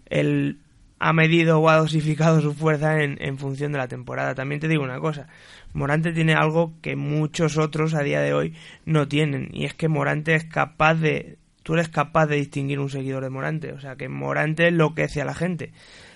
[0.07, 0.57] él
[0.99, 4.35] ha medido o ha dosificado su fuerza en, en función de la temporada.
[4.35, 5.27] También te digo una cosa,
[5.73, 8.53] Morante tiene algo que muchos otros a día de hoy
[8.85, 11.37] no tienen, y es que Morante es capaz de...
[11.61, 15.25] Tú eres capaz de distinguir un seguidor de Morante, o sea que Morante enloquece a
[15.25, 15.71] la gente.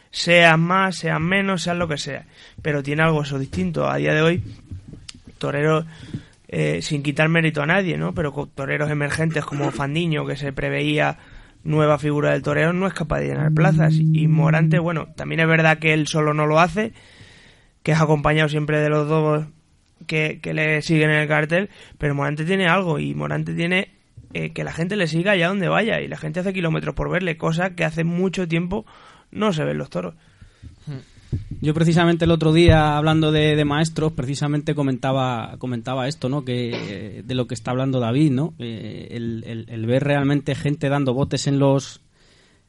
[0.10, 2.26] Sean más, sean menos, sean lo que sea.
[2.62, 3.88] Pero tiene algo eso distinto.
[3.88, 4.43] A día de hoy,
[5.38, 5.86] toreros,
[6.56, 8.14] eh, sin quitar mérito a nadie, ¿no?
[8.14, 11.18] Pero con toreros emergentes como Fandiño, que se preveía
[11.64, 13.95] nueva figura del toreo, no es capaz de llenar plazas.
[13.95, 16.93] Y Morante, bueno, también es verdad que él solo no lo hace,
[17.82, 19.47] que es acompañado siempre de los dos
[20.06, 23.89] que, le siguen en el cartel, pero Morante tiene algo y Morante tiene
[24.36, 27.10] eh, que la gente le siga allá donde vaya y la gente hace kilómetros por
[27.10, 28.86] verle, cosa que hace mucho tiempo
[29.32, 30.14] no se ven los toros.
[31.62, 36.44] Yo precisamente el otro día hablando de, maestros, precisamente comentaba comentaba esto, ¿no?
[36.44, 38.54] Que eh, de lo que está hablando David, ¿no?
[38.60, 42.02] Eh, el, ver realmente gente dando botes en los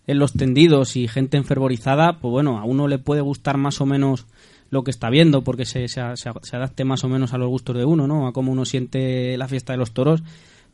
[0.07, 3.87] en los tendidos y gente enfervorizada, pues bueno, a uno le puede gustar más o
[3.87, 4.27] menos
[4.71, 7.85] lo que está viendo, porque se, se, adapte más o menos a los gustos de
[7.85, 8.27] uno, ¿no?
[8.27, 10.23] A cómo uno siente la fiesta de los toros.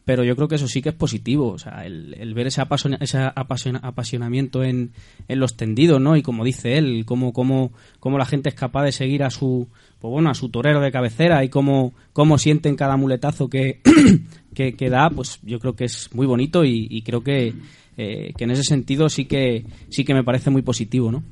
[0.05, 2.62] Pero yo creo que eso sí que es positivo, o sea, el, ver ese,
[3.01, 4.92] ese apasionamiento en,
[5.28, 6.16] en, los tendidos, ¿no?
[6.16, 9.68] Y como dice él, cómo, cómo, cómo la gente es capaz de seguir a su,
[10.01, 13.80] pues bueno, a su torero de cabecera y cómo, cómo sienten cada muletazo que,
[14.55, 17.55] que, da, pues yo creo que es muy bonito y, creo que,
[17.96, 21.22] eh, que en ese sentido sí que, sí que me parece muy positivo, ¿no?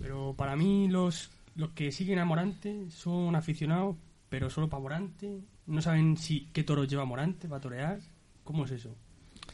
[0.00, 3.96] Pero para mí los los que siguen a Morante son aficionados,
[4.28, 5.40] pero solo para Morante.
[5.66, 8.00] No saben si qué toro lleva Morante para torear.
[8.44, 8.94] ¿Cómo es eso?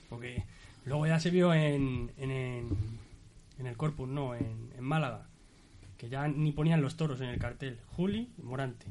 [0.09, 0.45] Porque
[0.85, 2.31] luego ya se vio en, en,
[3.59, 5.27] en, el Corpus, no, en, en, Málaga,
[5.97, 7.79] que ya ni ponían los toros en el cartel.
[7.97, 8.87] Juli y Morante,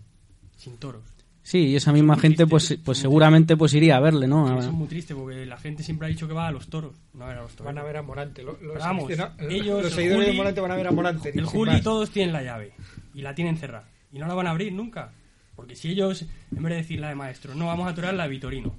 [0.58, 1.04] sin toros.
[1.44, 4.58] Sí, y esa misma gente pues pues seguramente pues iría a verle, ¿no?
[4.58, 6.96] eso es muy triste porque la gente siempre ha dicho que va a los toros,
[7.14, 7.66] no a ver a los toros.
[7.66, 8.44] Van a ver a Morante.
[8.44, 11.38] Los, vamos, ellos, los seguidores de Morante van a ver a Morante.
[11.38, 12.72] El Juli todos tienen la llave
[13.14, 15.12] y la tienen cerrada y no la van a abrir nunca.
[15.56, 16.24] Porque si ellos,
[16.56, 18.76] en vez de decir la de maestro, no vamos a torear la de Vitorino,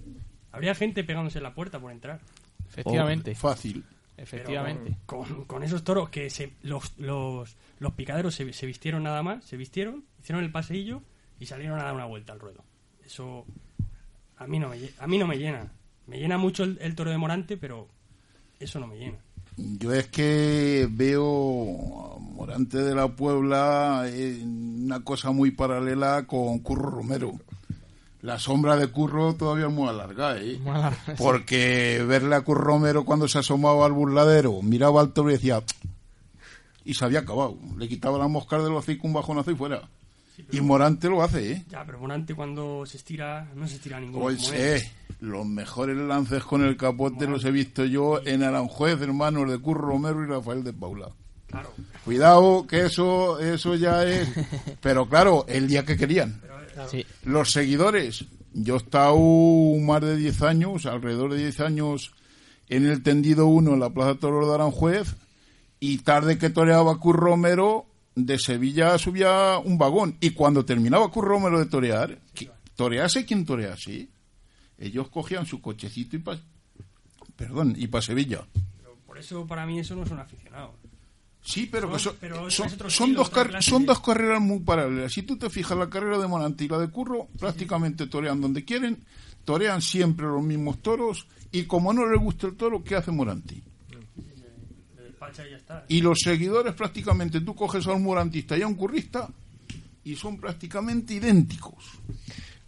[0.52, 2.20] habría gente pegándose en la puerta por entrar.
[2.68, 3.32] Efectivamente.
[3.32, 3.84] Oh, fácil.
[4.16, 4.96] Efectivamente.
[5.06, 9.44] Con, con, esos toros que se, los, los, los picaderos se, se vistieron nada más,
[9.44, 11.02] se vistieron, hicieron el paseillo
[11.40, 12.64] y salieron a dar una vuelta al ruedo.
[13.04, 13.44] Eso
[14.36, 15.72] a mí no me, a mí no me llena.
[16.06, 17.88] Me llena mucho el, toro de Morante, pero
[18.60, 19.18] eso no me llena.
[19.56, 24.04] Yo es que veo Morante de la Puebla
[24.42, 27.32] una cosa muy paralela con Curro Romero.
[28.20, 30.58] La sombra de Curro todavía muy alargada, ¿eh?
[31.18, 35.62] Porque verle a Curro Romero cuando se asomaba al burladero, miraba al toro y decía...
[36.86, 37.56] Y se había acabado.
[37.78, 39.88] Le quitaba la mosca de los hocico, un bajonazo y fuera
[40.50, 41.64] y Morante lo hace, ¿eh?
[41.68, 44.24] Ya, pero Morante cuando se estira, no se estira ninguno.
[44.24, 49.50] Pues eh, los mejores lances con el capote los he visto yo en Aranjuez, hermanos
[49.50, 51.10] de Curro Romero y Rafael de Paula.
[51.46, 51.70] Claro.
[52.04, 54.28] Cuidado, que eso, eso ya es.
[54.80, 56.40] Pero claro, el día que querían.
[57.24, 58.24] Los seguidores.
[58.52, 59.16] Yo he estado
[59.80, 62.14] más de 10 años, alrededor de 10 años,
[62.68, 65.14] en el tendido 1 en la Plaza Toro de Aranjuez.
[65.80, 71.30] Y tarde que toreaba Curro Romero, de Sevilla subía un vagón y cuando terminaba Curro
[71.30, 72.18] Romero de torear,
[72.76, 74.08] torease quien torease,
[74.78, 76.38] ellos cogían su cochecito y pa,
[77.36, 78.46] perdón, y para Sevilla.
[79.06, 80.74] por eso para mí eso no son aficionados.
[81.42, 82.16] Sí, pero, son,
[82.88, 85.12] son, dos son dos carreras muy paralelas.
[85.12, 88.64] Si tú te fijas, la carrera de Monanti y la de Curro prácticamente torean donde
[88.64, 89.04] quieren,
[89.44, 93.62] torean siempre los mismos toros y como no le gusta el toro, ¿qué hace Moranti?
[95.88, 99.28] Y los seguidores prácticamente, tú coges a un morantista y a un currista
[100.04, 101.98] y son prácticamente idénticos.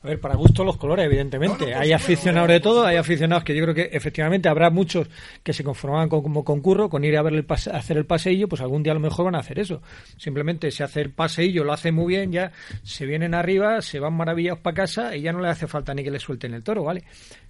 [0.03, 1.75] A ver, para gusto los colores, evidentemente.
[1.75, 5.09] hay aficionados de todo, hay aficionados que yo creo que efectivamente habrá muchos
[5.43, 8.49] que se conforman con, como concurro, con ir a ver el pase, hacer el paseillo,
[8.49, 9.83] pues algún día a lo mejor van a hacer eso.
[10.17, 12.53] Simplemente se hace el paseillo, lo hace muy bien, ya
[12.85, 16.05] se vienen arriba, se van maravillados para casa y ya no le hace falta ni
[16.05, 17.03] que le suelten el toro, ¿vale?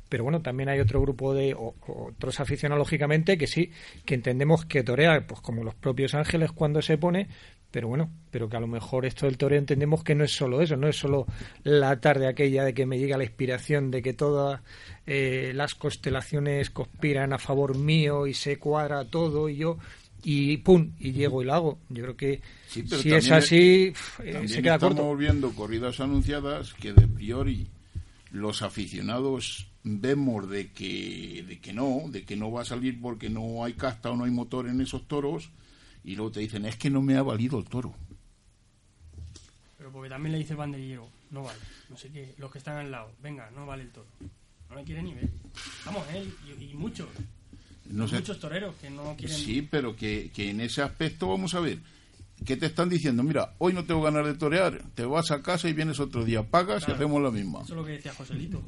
[0.09, 3.71] Pero bueno, también hay otro grupo de otros aficionados, lógicamente, que sí,
[4.05, 7.29] que entendemos que torea, pues como los propios ángeles cuando se pone,
[7.71, 10.63] pero bueno, pero que a lo mejor esto del toreo entendemos que no es solo
[10.63, 11.27] eso, no es solo
[11.63, 14.61] la tarde aquella de que me llega la inspiración de que todas
[15.07, 19.79] eh, las constelaciones conspiran a favor mío y se cuadra todo y yo
[20.23, 21.79] y pum y llego y lo hago.
[21.89, 23.93] Yo creo que si es así
[24.23, 25.17] eh, se queda estamos corto.
[25.17, 27.67] viendo corridas anunciadas que de priori
[28.31, 33.31] los aficionados vemos de que de que no, de que no va a salir porque
[33.31, 35.51] no hay casta o no hay motor en esos toros
[36.03, 37.95] y luego te dicen, es que no me ha valido el toro.
[39.79, 41.59] Pero porque también le dice el banderillero, no vale.
[41.89, 44.07] No sé qué, los que están al lado, venga, no vale el toro.
[44.69, 45.29] No le quiere ni ver.
[45.85, 47.09] Vamos, él y, muchos.
[47.89, 49.37] Muchos toreros que no quieren.
[49.37, 51.79] Sí, pero que, que en ese aspecto vamos a ver.
[52.45, 53.23] ¿Qué te están diciendo?
[53.23, 56.43] Mira, hoy no tengo ganas de torear, te vas a casa y vienes otro día,
[56.43, 57.63] pagas y hacemos la misma.
[57.63, 58.63] Eso es lo que decía Joselito.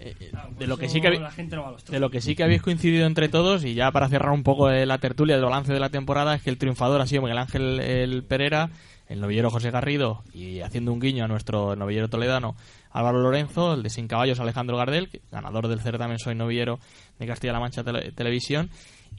[0.00, 3.28] Eh, eh, de lo que sí que de lo que sí que habéis coincidido entre
[3.28, 6.42] todos y ya para cerrar un poco la tertulia del balance de la temporada es
[6.42, 8.70] que el triunfador ha sido Miguel Ángel el Pereira
[9.08, 12.54] el novillero José Garrido y haciendo un guiño a nuestro novillero toledano
[12.90, 16.78] Álvaro Lorenzo, el de Sin Caballos Alejandro Gardel, ganador del certamen Soy Novillero
[17.18, 18.70] de Castilla-La Mancha Televisión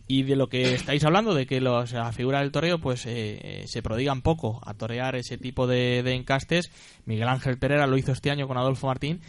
[0.08, 3.64] y de lo que estáis hablando, de que los, la figura del toreo pues eh,
[3.68, 6.72] se prodigan poco a torear ese tipo de, de, encastes.
[7.06, 9.22] Miguel Ángel Pereira lo hizo este año con Adolfo Martín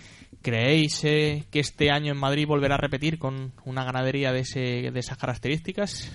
[0.42, 4.90] ¿Creéis eh, que este año en Madrid volverá a repetir con una ganadería de, ese,
[4.90, 6.10] de esas características?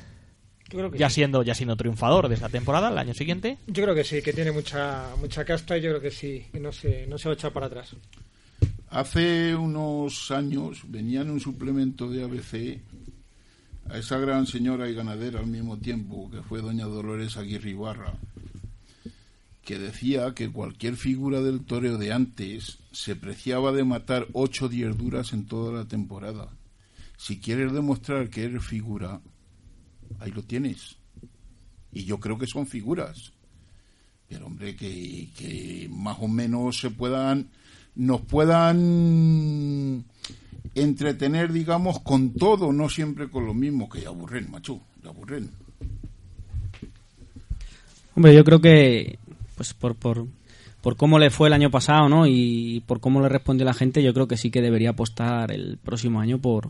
[0.95, 3.57] ya siendo ya siendo triunfador de esta temporada el año siguiente.
[3.67, 6.59] Yo creo que sí que tiene mucha mucha casta y yo creo que sí que
[6.59, 7.95] no se no se va a echar para atrás.
[8.89, 12.81] Hace unos años venía en un suplemento de ABC
[13.89, 18.13] a esa gran señora y ganadera al mismo tiempo que fue doña Dolores Aguirre Ibarra
[19.65, 24.95] que decía que cualquier figura del toreo de antes se preciaba de matar ocho diez
[24.95, 26.49] duras en toda la temporada.
[27.17, 29.21] Si quieres demostrar que eres figura,
[30.19, 30.97] ahí lo tienes.
[31.91, 33.33] Y yo creo que son figuras.
[34.29, 37.49] Pero hombre, que, que más o menos se puedan,
[37.95, 40.05] nos puedan
[40.75, 45.49] entretener, digamos, con todo, no siempre con lo mismo, que ya aburren, macho, ya aburren.
[48.15, 49.19] Hombre, yo creo que
[49.55, 50.27] pues por, por,
[50.81, 52.27] por cómo le fue el año pasado, ¿no?
[52.27, 55.77] Y por cómo le respondió la gente, yo creo que sí que debería apostar el
[55.83, 56.69] próximo año por,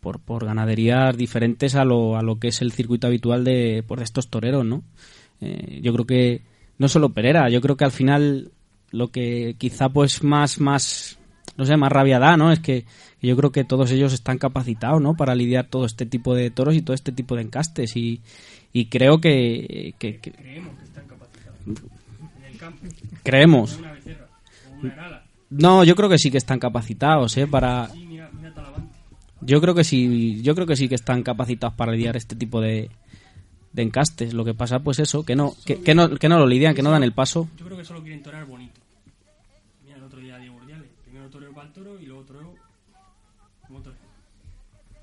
[0.00, 4.02] por, por ganaderías diferentes a lo, a lo que es el circuito habitual de, por
[4.02, 4.82] estos toreros, ¿no?
[5.40, 6.42] Eh, yo creo que
[6.78, 8.50] no solo Pereira, yo creo que al final
[8.90, 11.18] lo que quizá pues más, más,
[11.56, 12.52] no sé, más rabia da, ¿no?
[12.52, 12.84] Es que
[13.22, 15.16] yo creo que todos ellos están capacitados, ¿no?
[15.16, 18.22] Para lidiar todo este tipo de toros y todo este tipo de encastes y,
[18.72, 20.72] y creo que, que, que Creemos.
[25.50, 27.46] No, yo creo que sí que están capacitados, ¿eh?
[27.46, 27.88] Para...
[29.40, 32.60] Yo creo que sí, yo creo que sí que están capacitados para lidiar este tipo
[32.60, 32.90] de,
[33.72, 34.34] de encastes.
[34.34, 36.90] Lo que pasa, pues eso, que no, que, no, que no lo lidian, que no
[36.90, 37.48] dan el paso.
[37.56, 38.80] Yo creo que solo quieren torear bonito.
[39.84, 40.88] Mira, el otro día Diego Urdiales.
[41.04, 42.54] Primero toreo para el toro y luego toreo
[43.66, 44.05] como toreo.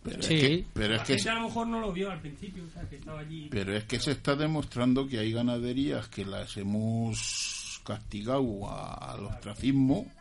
[0.04, 0.34] Pero sí.
[0.34, 2.88] es que, pero es que a lo mejor no lo vio al principio, o sea,
[2.89, 3.47] que estaba allí.
[3.49, 9.34] Pero es que se está demostrando que hay ganaderías que las hemos castigado a, los
[9.34, 10.12] ostracismo,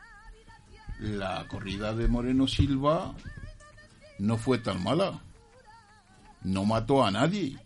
[1.01, 3.15] la corrida de Moreno Silva
[4.19, 5.21] no fue tan mala.
[6.43, 7.59] No mató a nadie.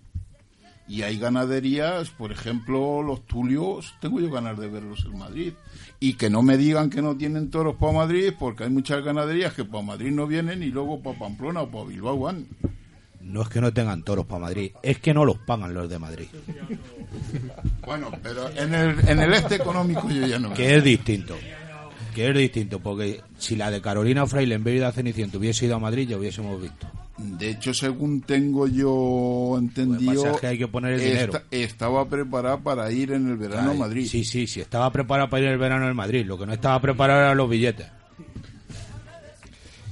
[0.88, 5.52] Y hay ganaderías, por ejemplo, los Tulios, tengo yo ganas de verlos en Madrid.
[5.98, 9.54] Y que no me digan que no tienen toros para Madrid, porque hay muchas ganaderías
[9.54, 12.46] que para Madrid no vienen y luego para Pamplona o para Bilbao van.
[13.20, 15.98] No es que no tengan toros para Madrid, es que no los pagan los de
[15.98, 16.26] Madrid.
[17.84, 20.52] Bueno, pero en el, en el este económico yo ya no.
[20.54, 21.36] Que es distinto.
[22.14, 25.76] Que es distinto, porque si la de Carolina Fraile en vez de Ceniciento hubiese ido
[25.76, 26.86] a Madrid, ya hubiésemos visto.
[27.18, 31.42] De hecho, según tengo yo entendido, que hay que poner el dinero.
[31.50, 34.06] estaba preparada para ir en el verano a Madrid.
[34.06, 36.26] Sí, sí, sí, estaba preparada para ir en el verano en Madrid.
[36.26, 37.86] Lo que no estaba preparado eran los billetes.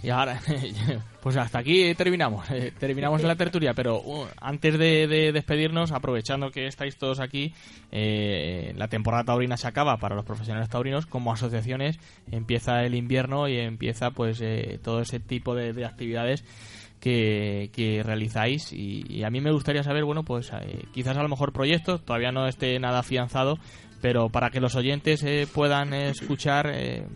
[0.05, 0.39] Y ahora,
[1.23, 2.51] pues hasta aquí terminamos.
[2.51, 7.55] Eh, terminamos la tertulia, pero uh, antes de, despedirnos, aprovechando que estáis todos aquí,
[7.91, 11.07] eh, la temporada taurina se acaba para los profesionales taurinos.
[11.07, 11.99] Como asociaciones,
[12.31, 16.45] empieza el invierno y empieza pues eh, todo ese tipo de, actividades
[17.05, 18.73] que, realizáis.
[18.73, 20.51] Y, a mí me gustaría saber, bueno, pues
[20.93, 23.59] quizás a lo mejor proyectos, todavía no esté nada afianzado,
[24.01, 27.07] pero para que los oyentes eh, puedan escuchar eh,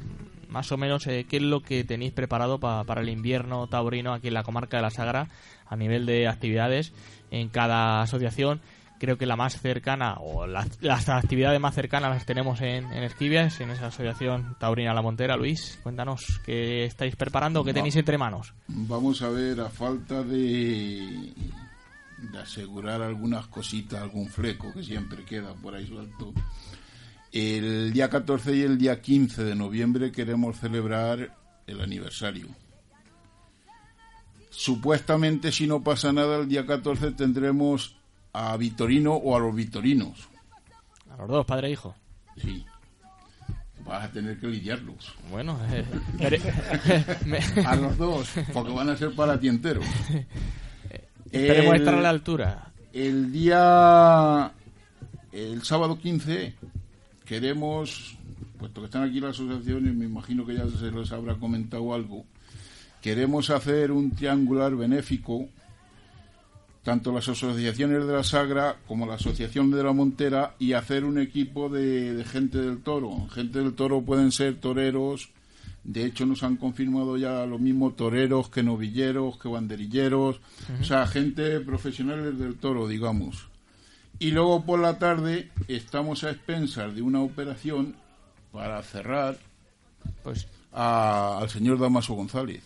[0.49, 4.35] más o menos qué es lo que tenéis preparado para el invierno taurino aquí en
[4.35, 5.29] la comarca de la Sagra
[5.67, 6.95] a nivel de actividades
[7.31, 8.63] en cada asociación
[8.99, 13.61] creo que la más cercana o las, actividades más cercanas las tenemos en, en Esquivias,
[13.61, 15.37] en esa asociación Taurina La Montera.
[15.37, 18.55] Luis, cuéntanos qué estáis preparando, qué tenéis entre manos.
[18.69, 21.33] Vamos a ver, a falta de,
[22.19, 26.33] de asegurar algunas cositas, algún fleco que siempre queda por ahí suelto.
[27.33, 31.37] El día 14 y el día 15 de noviembre queremos celebrar
[31.67, 32.49] el aniversario.
[34.51, 37.98] Supuestamente, si no pasa nada, el día 14 tendremos
[38.39, 40.29] a Vitorino o a los Vitorinos.
[41.11, 41.95] A los dos, padre e hijo.
[42.37, 42.65] Sí.
[43.85, 45.13] Vas a tener que lidiarlos.
[45.29, 45.85] Bueno, eh,
[47.67, 49.81] a los dos, porque van a ser para ti entero.
[51.33, 52.73] Esperemos estar a la altura.
[52.93, 54.53] El día.
[55.33, 56.55] El sábado 15
[57.25, 58.17] queremos,
[58.57, 62.25] puesto que están aquí las asociaciones, me imagino que ya se les habrá comentado algo,
[63.03, 65.49] queremos hacer un triangular benéfico
[66.89, 71.19] tanto las asociaciones de la Sagra como la Asociación de la Montera y hacer un
[71.19, 73.29] equipo de, gente del toro.
[73.29, 75.29] Gente del toro pueden ser toreros,
[75.85, 80.41] de hecho nos han confirmado ya lo mismo toreros que novilleros, que banderilleros,
[80.81, 83.49] o sea, gente profesionales del toro, digamos.
[84.19, 87.97] Y luego por la tarde estamos a expensas de una operación
[88.51, 89.37] para cerrar
[90.23, 92.65] pues al señor Damaso González.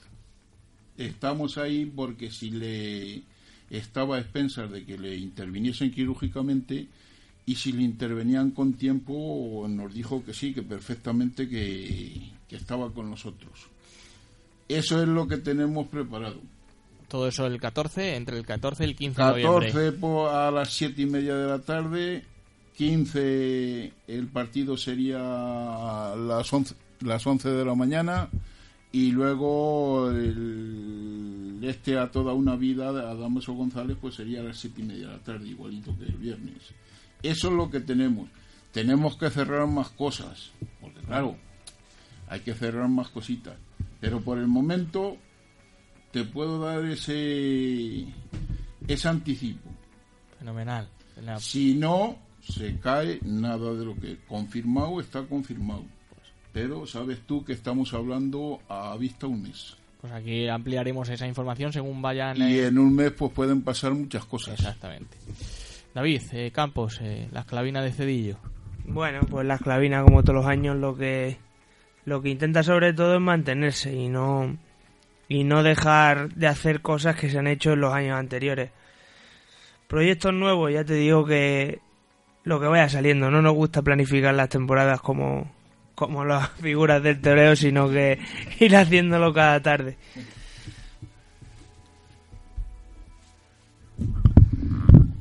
[0.97, 3.32] Estamos ahí porque si le
[3.73, 6.87] estaba a expensas de que le interviniesen quirúrgicamente
[7.47, 13.09] y si le intervenían con tiempo nos dijo que sí, que perfectamente que, estaba con
[13.09, 13.51] nosotros.
[14.69, 16.39] Eso es lo que tenemos preparado.
[17.09, 19.73] Todo eso el 14, entre el 14 y el 15 de noviembre.
[19.73, 22.25] 14 a las 7 y media de la tarde,
[22.77, 25.19] 15 el partido sería
[26.15, 28.29] las 11, las 11 de la mañana
[28.93, 34.59] y luego el, este a toda una vida a Damaso González pues sería a las
[34.59, 36.75] siete y media de la tarde igualito que el viernes.
[37.23, 38.29] Eso es lo que tenemos.
[38.71, 41.37] Tenemos que cerrar más cosas porque claro
[42.29, 43.57] hay que cerrar más cositas.
[43.99, 45.17] Pero por el momento
[46.11, 48.07] te puedo dar ese
[48.87, 49.71] ese anticipo.
[50.39, 50.89] Fenomenal.
[51.39, 55.85] Si no se cae nada de lo que confirmado está confirmado
[56.53, 59.77] pero sabes tú que estamos hablando a vista un mes.
[60.01, 62.37] Pues aquí ampliaremos esa información según vayan.
[62.37, 64.55] Y en un mes pues pueden pasar muchas cosas.
[64.55, 65.17] Exactamente.
[65.95, 68.39] David, eh, Campos, eh, la esclavina de Cedillo.
[68.85, 71.39] Bueno, pues la esclavina, como todos los años, lo que
[72.05, 74.57] lo que intenta sobre todo es mantenerse y no
[75.29, 78.71] y no dejar de hacer cosas que se han hecho en los años anteriores.
[79.87, 81.81] Proyectos nuevos, ya te digo que
[82.45, 85.51] lo que vaya saliendo, no nos gusta planificar las temporadas como
[85.95, 88.19] como las figuras del toreo, sino que
[88.61, 89.97] ir haciéndolo cada tarde.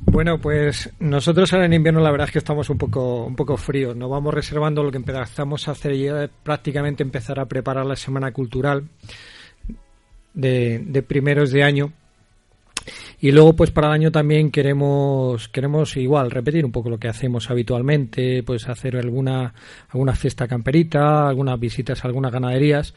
[0.06, 3.56] Bueno, pues nosotros ahora en invierno la verdad es que estamos un poco un poco
[3.56, 3.96] fríos.
[3.96, 8.30] Nos vamos reservando lo que empezamos a hacer ya prácticamente empezar a preparar la semana
[8.32, 8.88] cultural
[10.34, 11.92] de primeros de año
[13.20, 17.08] y luego, pues para el año también queremos, queremos igual repetir un poco lo que
[17.08, 19.54] hacemos habitualmente, pues hacer alguna,
[19.88, 22.94] alguna fiesta camperita, algunas visitas a algunas ganaderías.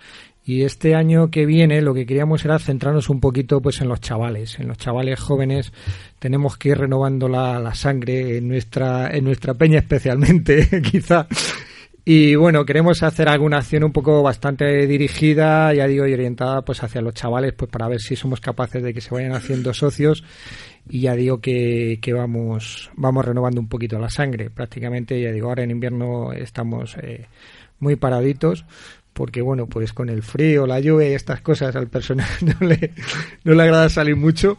[0.48, 4.00] Y este año que viene lo que queríamos era centrarnos un poquito pues en los
[4.00, 5.74] chavales, en los chavales jóvenes.
[6.20, 11.28] Tenemos que ir renovando la, la sangre en nuestra, en nuestra peña especialmente, quizá
[12.08, 16.84] y bueno, queremos hacer alguna acción un poco bastante dirigida, ya digo, y orientada pues
[16.84, 20.24] hacia los chavales, pues para ver si somos capaces de que se vayan haciendo socios.
[20.88, 24.52] Y ya digo que, que vamos, vamos renovando un poquito la sangre.
[24.52, 27.26] Prácticamente, ya digo, ahora en invierno estamos eh,
[27.80, 28.66] muy paraditos,
[29.16, 32.92] porque bueno, pues con el frío, la lluvia y estas cosas al personal no le,
[33.46, 34.58] no le agrada salir mucho.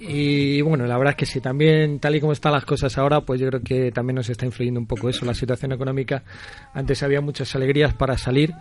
[0.00, 3.20] Y bueno, la verdad es que sí, también tal y como están las cosas ahora,
[3.20, 6.24] pues yo creo que también nos está influyendo un poco eso, la situación económica.
[6.74, 8.52] Antes había muchas alegrías para salir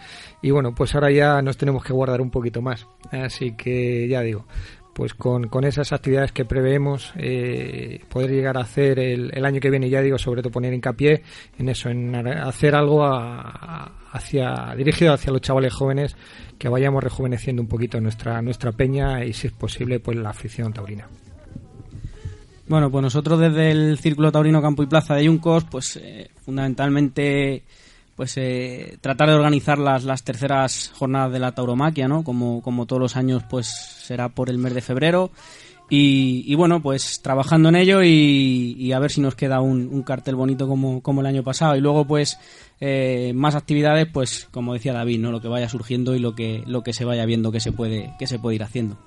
[0.43, 2.85] y bueno, pues ahora ya nos tenemos que guardar un poquito más.
[3.11, 4.45] Así que ya digo,
[4.95, 9.69] pues con, con esas actividades que preveemos eh, poder llegar a hacer el, año que
[9.69, 11.21] viene, ya digo, sobre todo poner hincapié
[11.59, 16.15] en eso, en hacer algo hacia dirigido hacia los chavales jóvenes,
[16.57, 20.71] que vayamos rejuveneciendo un poquito nuestra, nuestra peña y, si es posible, pues la afición
[20.71, 21.09] taurina.
[22.69, 27.63] Bueno, pues nosotros desde el Círculo Taurino Campo y Plaza de Yuncos, pues eh, fundamentalmente
[28.15, 32.23] pues eh, tratar de organizar las, las terceras jornadas de la tauromaquia, ¿no?
[32.23, 35.31] Como, como todos los años, pues será por el mes de febrero.
[35.87, 40.67] Y, bueno, pues trabajando en ello y, a ver si nos queda un, cartel bonito
[40.67, 41.75] como, como, el año pasado.
[41.75, 42.39] Y luego, pues,
[42.79, 45.31] eh, más actividades, pues, como decía David, ¿no?
[45.31, 48.15] Lo que vaya surgiendo y lo que, lo que se vaya viendo que se puede,
[48.17, 48.97] que se puede ir haciendo.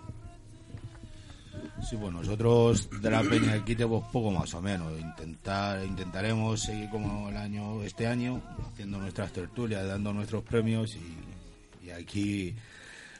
[1.82, 4.92] Sí, pues nosotros de la Peña del Quite, pues poco más o menos.
[4.98, 11.90] Intentar, intentaremos seguir como el año, este año, haciendo nuestras tertulias, dando nuestros premios y,
[11.90, 12.54] aquí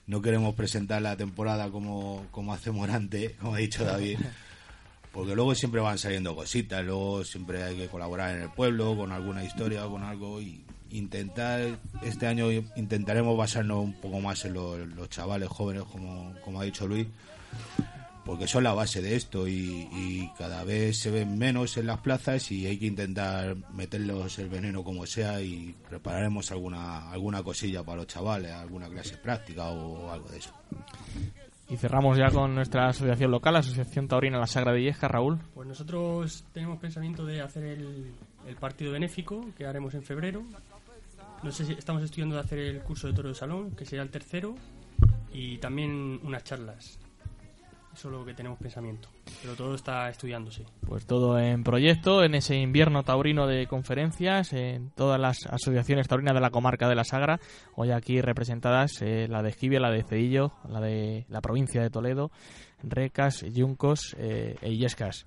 [0.06, 4.18] no queremos presentar la temporada como, como hacemos antes, como ha dicho David,
[5.10, 9.10] porque luego siempre van saliendo cositas, luego siempre hay que colaborar en el pueblo con
[9.10, 14.52] alguna historia o con algo y intentar, este año intentaremos basarnos un poco más en
[14.52, 17.06] los, chavales jóvenes, como, como ha dicho Luis
[18.28, 22.52] porque son la base de esto y, cada vez se ven menos en las plazas
[22.52, 27.96] y hay que intentar meterlos el veneno como sea y prepararemos alguna alguna cosilla para
[27.96, 30.52] los chavales, alguna clase práctica o algo de eso.
[31.70, 35.38] Y cerramos ya con nuestra asociación local, la Asociación Taurina La Sagra de Illesca, Raúl.
[35.54, 38.12] Pues nosotros tenemos pensamiento de hacer el,
[38.46, 40.42] el partido benéfico que haremos en febrero.
[41.42, 44.02] No sé si estamos estudiando de hacer el curso de toro de salón, que será
[44.02, 44.54] el tercero,
[45.32, 46.98] y también unas charlas
[47.98, 49.08] eso es lo que tenemos pensamiento.
[49.42, 50.64] Pero todo está estudiándose.
[50.86, 56.34] Pues todo en proyecto, en ese invierno taurino de conferencias, en todas las asociaciones taurinas
[56.34, 57.40] de la comarca de la Sagra,
[57.74, 61.90] hoy aquí representadas eh, la de Esquivia, la de Cedillo, la de la provincia de
[61.90, 62.30] Toledo,
[62.84, 65.26] Recas, Yuncos eh, e Illescas.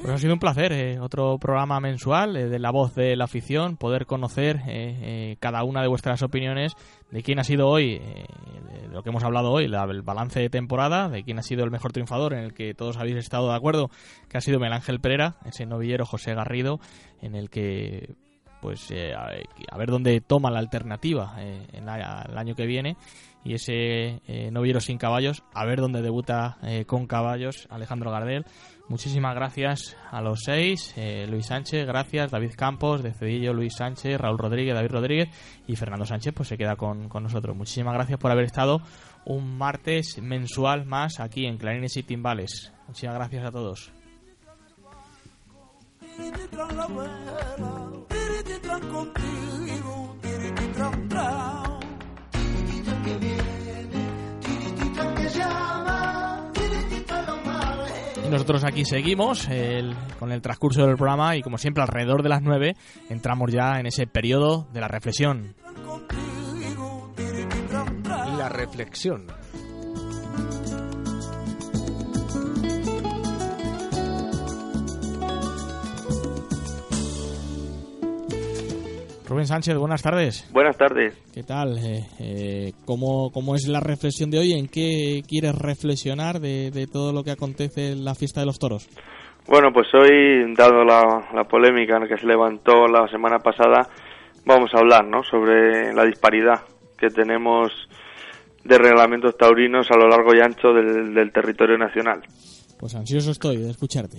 [0.00, 3.76] Pues ha sido un placer, eh, otro programa mensual de la voz de la afición,
[3.76, 6.72] poder conocer cada una de vuestras opiniones
[7.12, 8.26] de quién ha sido hoy, eh,
[8.72, 11.70] de lo que hemos hablado hoy, el balance de temporada, de quién ha sido el
[11.70, 13.90] mejor triunfador, en el que todos habéis estado de acuerdo,
[14.28, 16.80] que ha sido Melángel Pereira, ese novillero José Garrido,
[17.20, 18.14] en el que
[18.62, 22.96] pues eh, a, ver dónde toma la alternativa eh, en el año que viene
[23.44, 28.46] y ese novillero sin caballos, a ver dónde debuta con caballos Alejandro Gardel
[28.92, 30.92] Muchísimas gracias a los seis.
[30.96, 32.30] Eh, Luis Sánchez, gracias.
[32.30, 35.28] David Campos, de Cedillo, Luis Sánchez, Raúl Rodríguez, David Rodríguez
[35.66, 37.56] y Fernando Sánchez, pues se queda con, nosotros.
[37.56, 38.82] Muchísimas gracias por haber estado
[39.24, 42.72] un martes mensual más aquí en Clarines y Timbales.
[42.86, 44.01] Muchísimas gracias a todos.
[58.32, 59.46] Nosotros aquí seguimos
[60.18, 62.74] con el transcurso del programa y como siempre alrededor de las 9
[63.10, 65.54] entramos ya en ese periodo de la reflexión.
[68.38, 69.26] La reflexión.
[79.32, 80.46] Rubén Sánchez, buenas tardes.
[80.52, 81.16] Buenas tardes.
[81.32, 81.78] ¿Qué tal?
[81.78, 84.52] Eh, eh, ¿cómo, es la reflexión de hoy?
[84.52, 88.86] ¿En qué quieres reflexionar de, todo lo que acontece en la fiesta de los toros?
[89.48, 93.88] Bueno, pues hoy, dado la, polémica que se levantó la semana pasada,
[94.44, 95.22] vamos a hablar ¿no?
[95.22, 96.60] sobre la disparidad
[96.98, 97.72] que tenemos
[98.64, 102.20] de reglamentos taurinos a lo largo y ancho del, del territorio nacional.
[102.78, 104.18] Pues ansioso estoy de escucharte.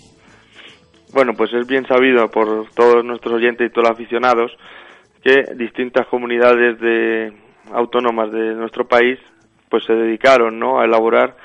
[1.14, 4.52] Bueno, pues es bien sabido por todos nuestros oyentes y todos los aficionados
[5.24, 7.34] que distintas comunidades de
[7.72, 9.20] autónomas de nuestro país
[9.70, 10.80] pues se dedicaron ¿no?
[10.80, 11.36] a elaborar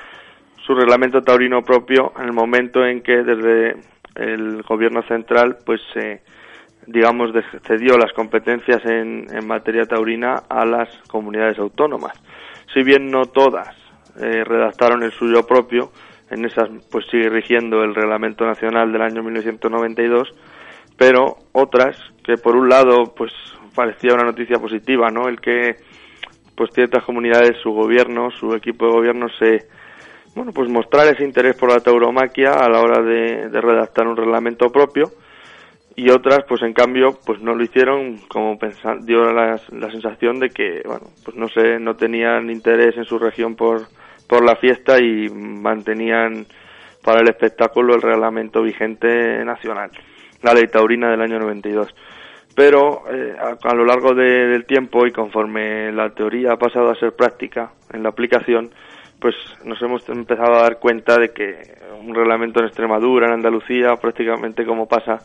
[0.67, 3.77] su reglamento taurino propio en el momento en que desde
[4.17, 6.23] el gobierno central pues se
[6.87, 7.31] digamos
[7.67, 12.13] cedió las competencias en, en, materia taurina a las comunidades autónomas
[12.75, 13.69] si bien no todas
[14.21, 15.93] eh, redactaron el suyo propio
[16.31, 20.35] en esas pues sigue rigiendo el reglamento nacional del año 1992
[20.97, 23.33] pero otras que por un lado pues
[23.79, 25.29] parecía una noticia positiva, ¿no?
[25.29, 25.77] El que
[26.57, 29.69] pues ciertas comunidades, su gobierno, su equipo de gobierno se
[30.35, 34.73] bueno, pues mostrar ese interés por la tauromaquia a la hora de, redactar un reglamento
[34.73, 35.13] propio
[35.95, 38.59] y otras pues en cambio pues no lo hicieron como
[39.03, 43.17] dio la, la, sensación de que bueno pues no sé no tenían interés en su
[43.17, 43.87] región por
[44.29, 46.47] por la fiesta y mantenían
[47.05, 49.91] para el espectáculo el reglamento vigente nacional
[50.43, 51.95] la ley taurina del año 92
[52.59, 57.13] pero eh, a, lo largo del tiempo y conforme la teoría ha pasado a ser
[57.13, 58.71] práctica en la aplicación,
[59.21, 61.55] pues nos hemos empezado a dar cuenta de que
[62.05, 65.19] un reglamento en Extremadura, en Andalucía, prácticamente como pasa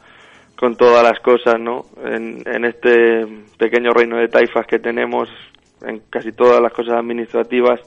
[0.55, 1.85] con todas las cosas, ¿no?
[2.05, 3.25] En, en este
[3.57, 5.27] pequeño reino de taifas que tenemos,
[5.81, 7.79] en casi todas las cosas administrativas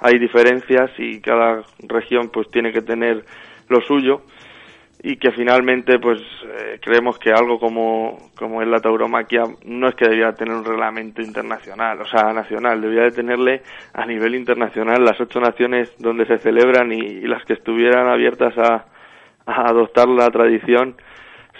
[0.00, 3.24] hay diferencias y cada región pues tiene que tener
[3.68, 4.22] lo suyo
[5.02, 9.94] y que finalmente pues eh, creemos que algo como, como es la tauromaquia no es
[9.94, 13.62] que debiera tener un reglamento internacional, o sea, nacional, debería de tenerle
[13.94, 18.86] a nivel internacional las ocho naciones donde se celebran y, las que estuvieran abiertas a,
[19.46, 20.96] a, adoptar la tradición,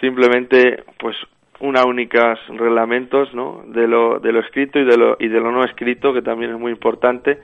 [0.01, 1.17] simplemente pues
[1.61, 3.63] una única reglamentos ¿no?
[3.67, 6.53] de, lo, de lo escrito y de lo, y de lo no escrito, que también
[6.53, 7.39] es muy importante,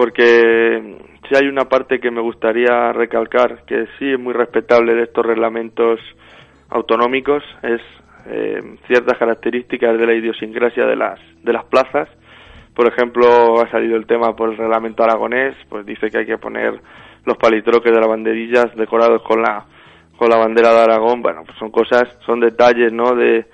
[0.00, 0.96] porque
[1.28, 5.26] si hay una parte que me gustaría recalcar, que sí es muy respetable de estos
[5.26, 6.00] reglamentos
[6.70, 7.82] autonómicos, es
[8.24, 12.08] eh, ciertas características de la idiosincrasia de las, de las plazas.
[12.74, 16.38] Por ejemplo, ha salido el tema por el reglamento aragonés, pues dice que hay que
[16.38, 16.80] poner
[17.26, 19.66] los palitroques de las banderillas decorados con la,
[20.16, 21.20] con la bandera de Aragón.
[21.20, 23.14] Bueno, pues son cosas, son detalles, ¿no?
[23.14, 23.44] De,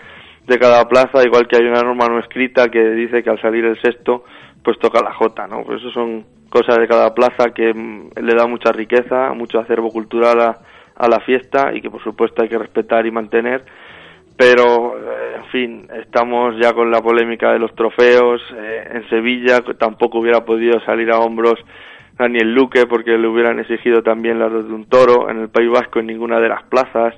[0.46, 3.64] de cada plaza, igual que hay una norma no escrita que dice que al salir
[3.64, 4.22] el sexto,
[4.62, 5.64] pues toca la J, ¿no?
[5.64, 9.90] Pues eso son cosas de cada plaza que mm, le da mucha riqueza, mucho acervo
[9.90, 13.64] cultural a, la fiesta y que por supuesto hay que respetar y mantener.
[14.36, 18.42] Pero, eh, en fin, estamos ya con la polémica de los trofeos.
[18.54, 21.54] Eh, en Sevilla tampoco hubiera podido salir a hombros
[22.18, 25.28] Daniel Luque porque le hubieran exigido también las de un toro.
[25.28, 27.14] En el País Vasco en ninguna de las plazas.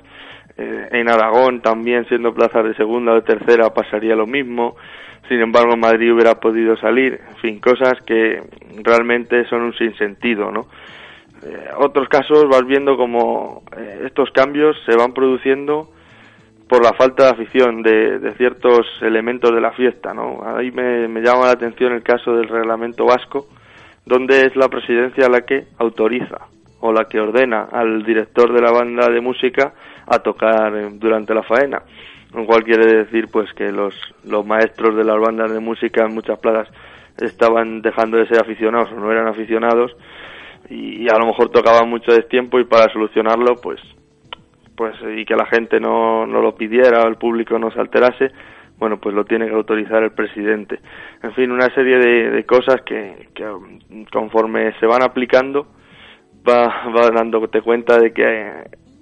[0.57, 4.75] Eh, en Aragón también siendo plazas de segunda o de tercera pasaría lo mismo
[5.27, 8.41] sin embargo Madrid hubiera podido salir, en fin, cosas que
[8.83, 10.67] realmente son un sinsentido, ¿no?
[11.43, 15.89] Eh, otros casos vas viendo como eh, estos cambios se van produciendo
[16.67, 20.41] por la falta de afición de, ciertos elementos de la fiesta, ¿no?
[20.45, 23.47] Ahí me, me, llama la atención el caso del reglamento vasco,
[24.05, 26.47] donde es la presidencia la que autoriza
[26.81, 29.73] o la que ordena al director de la banda de música
[30.07, 31.81] a tocar eh, durante la faena
[32.33, 36.13] lo cual quiere decir pues que los, los maestros de las bandas de música en
[36.13, 36.67] muchas plazas
[37.17, 39.95] estaban dejando de ser aficionados o no eran aficionados
[40.69, 43.79] y, a lo mejor tocaban mucho de tiempo y para solucionarlo pues
[44.75, 48.31] pues y que la gente no, no lo pidiera o el público no se alterase
[48.77, 50.79] bueno pues lo tiene que autorizar el presidente.
[51.23, 53.45] En fin una serie de, de cosas que, que
[54.11, 55.67] conforme se van aplicando
[56.47, 58.49] va, va dándote cuenta de que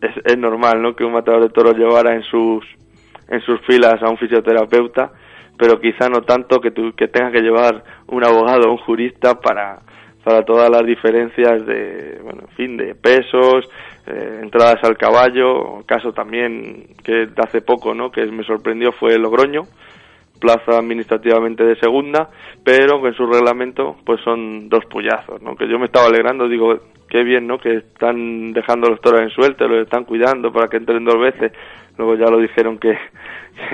[0.01, 2.65] es, es normal no que un matador de toros llevara en sus
[3.29, 5.11] en sus filas a un fisioterapeuta,
[5.57, 9.35] pero quizá no tanto que, tú, que tengas que llevar un abogado o un jurista
[9.39, 9.79] para,
[10.23, 13.67] para todas las diferencias de, bueno, en fin, de pesos,
[14.05, 18.11] eh, entradas al caballo, caso también que hace poco, ¿no?
[18.11, 19.63] Que me sorprendió fue Logroño,
[20.39, 22.29] plaza administrativamente de segunda,
[22.63, 25.55] pero en su reglamento pues son dos puyazos, ¿no?
[25.55, 26.77] Que yo me estaba alegrando, digo,
[27.09, 27.57] qué bien, ¿no?
[27.57, 31.51] Que están dejando los toros en suelta, los están cuidando para que entren dos veces,
[31.97, 32.97] luego ya lo dijeron que,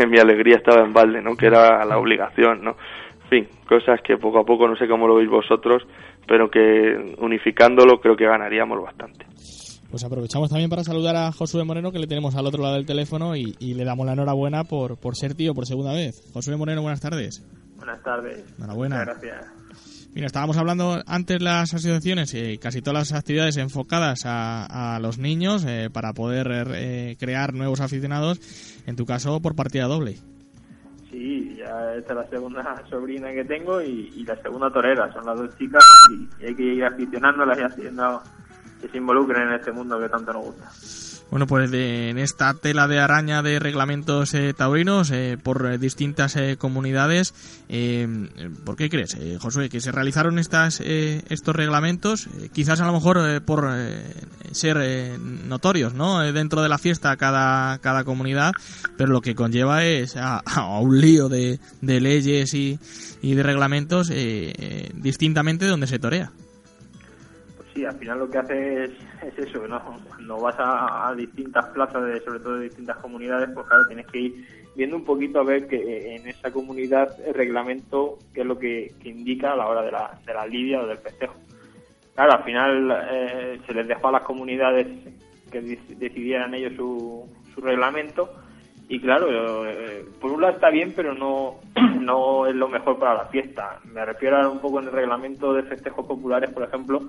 [0.08, 1.36] mi alegría estaba en balde, ¿no?
[1.36, 2.76] Que era la obligación, ¿no?
[3.24, 5.84] En fin, cosas que poco a poco, no sé cómo lo veis vosotros,
[6.28, 9.26] pero que unificándolo creo que ganaríamos bastante.
[9.90, 12.86] Pues aprovechamos también para saludar a Josué Moreno, que le tenemos al otro lado del
[12.86, 16.32] teléfono, y, le damos la enhorabuena por, por ser tío por segunda vez.
[16.34, 17.46] Josué Moreno, buenas tardes.
[17.78, 18.44] Buenas tardes.
[18.58, 19.00] Enhorabuena.
[19.00, 19.63] Muchas gracias.
[20.14, 25.66] Mira, estábamos hablando antes las asociaciones y casi todas las actividades enfocadas a, los niños
[25.68, 28.40] eh, para poder eh, crear nuevos aficionados,
[28.86, 30.18] en tu caso por partida doble.
[31.10, 35.36] Sí, ya esta es la segunda sobrina que tengo y, la segunda torera, son las
[35.36, 38.22] dos chicas y, hay que ir aficionándolas y haciendo
[38.82, 40.70] que se involucren en este mundo que tanto nos gusta.
[41.34, 46.38] Bueno, pues en esta tela de araña de reglamentos eh, taurinos eh, por eh, distintas
[46.60, 47.34] comunidades,
[48.64, 52.30] ¿por qué crees, Josué, que se realizaron estas, estos reglamentos?
[52.54, 53.68] quizás a lo mejor por
[54.52, 56.20] ser notorios, ¿no?
[56.20, 58.52] dentro de la fiesta cada, cada comunidad,
[58.96, 60.44] pero lo que conlleva es a,
[60.82, 62.78] un lío de, de leyes y,
[63.24, 64.12] y de reglamentos
[64.94, 66.32] distintamente donde se torea
[67.74, 68.92] sí, al final lo que hace es,
[69.38, 69.82] eso, ¿no?
[70.08, 74.20] Cuando vas a, distintas plazas, de, sobre todo de distintas comunidades, pues claro, tienes que
[74.20, 78.58] ir viendo un poquito a ver que en esa comunidad el reglamento, qué es lo
[78.58, 81.36] que, indica a la hora de la, de la lidia o del festejo.
[82.16, 84.88] Claro, al final eh, se les dejó a las comunidades
[85.52, 88.30] que decidieran ellos su, su reglamento
[88.90, 89.28] y claro,
[89.66, 91.56] eh, por un lado está bien, pero no,
[92.00, 93.80] no es lo mejor para la fiesta.
[93.86, 97.02] Me refiero a un poco en el reglamento de festejos populares, por ejemplo,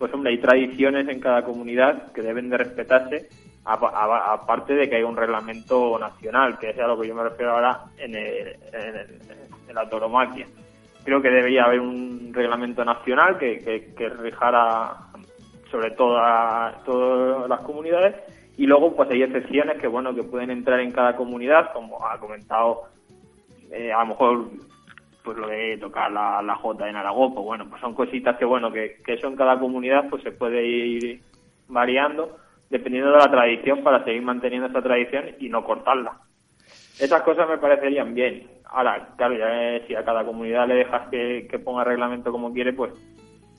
[0.00, 3.28] pues hombre, hay tradiciones en cada comunidad que deben de respetarse,
[3.66, 7.52] aparte de que hay un reglamento nacional, que es a lo que yo me refiero
[7.52, 8.14] ahora en,
[9.74, 10.46] la toromaquia.
[11.04, 14.96] Creo que debería haber un reglamento nacional que, que, rijara
[15.70, 16.74] sobre todas
[17.46, 18.16] las comunidades
[18.56, 22.18] y luego pues hay excepciones que bueno que pueden entrar en cada comunidad como ha
[22.18, 22.84] comentado
[23.70, 24.50] eh, a lo mejor
[25.22, 28.44] pues lo de tocar la, la J en Aragón, pues bueno, pues son cositas que
[28.44, 31.20] bueno, que, que eso en cada comunidad pues se puede ir
[31.68, 32.36] variando,
[32.68, 36.18] dependiendo de la tradición para seguir manteniendo esa tradición y no cortarla.
[36.98, 38.46] Esas cosas me parecerían bien.
[38.64, 42.72] Ahora, claro, ya si a cada comunidad le dejas que, que ponga reglamento como quiere,
[42.72, 42.92] pues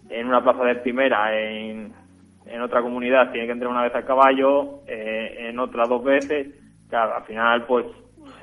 [0.09, 1.93] en una plaza de primera, en,
[2.45, 6.49] en otra comunidad tiene que entrar una vez a caballo, eh, en otra dos veces.
[6.89, 7.85] Claro, al final, pues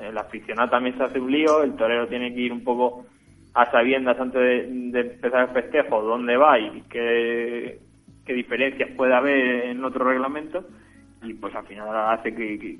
[0.01, 3.05] el aficionado también se hace un lío, el torero tiene que ir un poco
[3.53, 7.79] a sabiendas antes de, empezar el festejo dónde va y qué,
[8.25, 10.63] qué diferencias puede haber en otro reglamento
[11.23, 12.79] y pues al final hace que,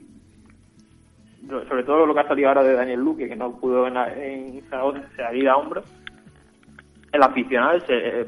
[1.68, 4.64] sobre todo lo que ha salido ahora de Daniel Luque que no pudo en, en
[5.16, 5.86] salir a hombros
[7.12, 7.80] el aficionado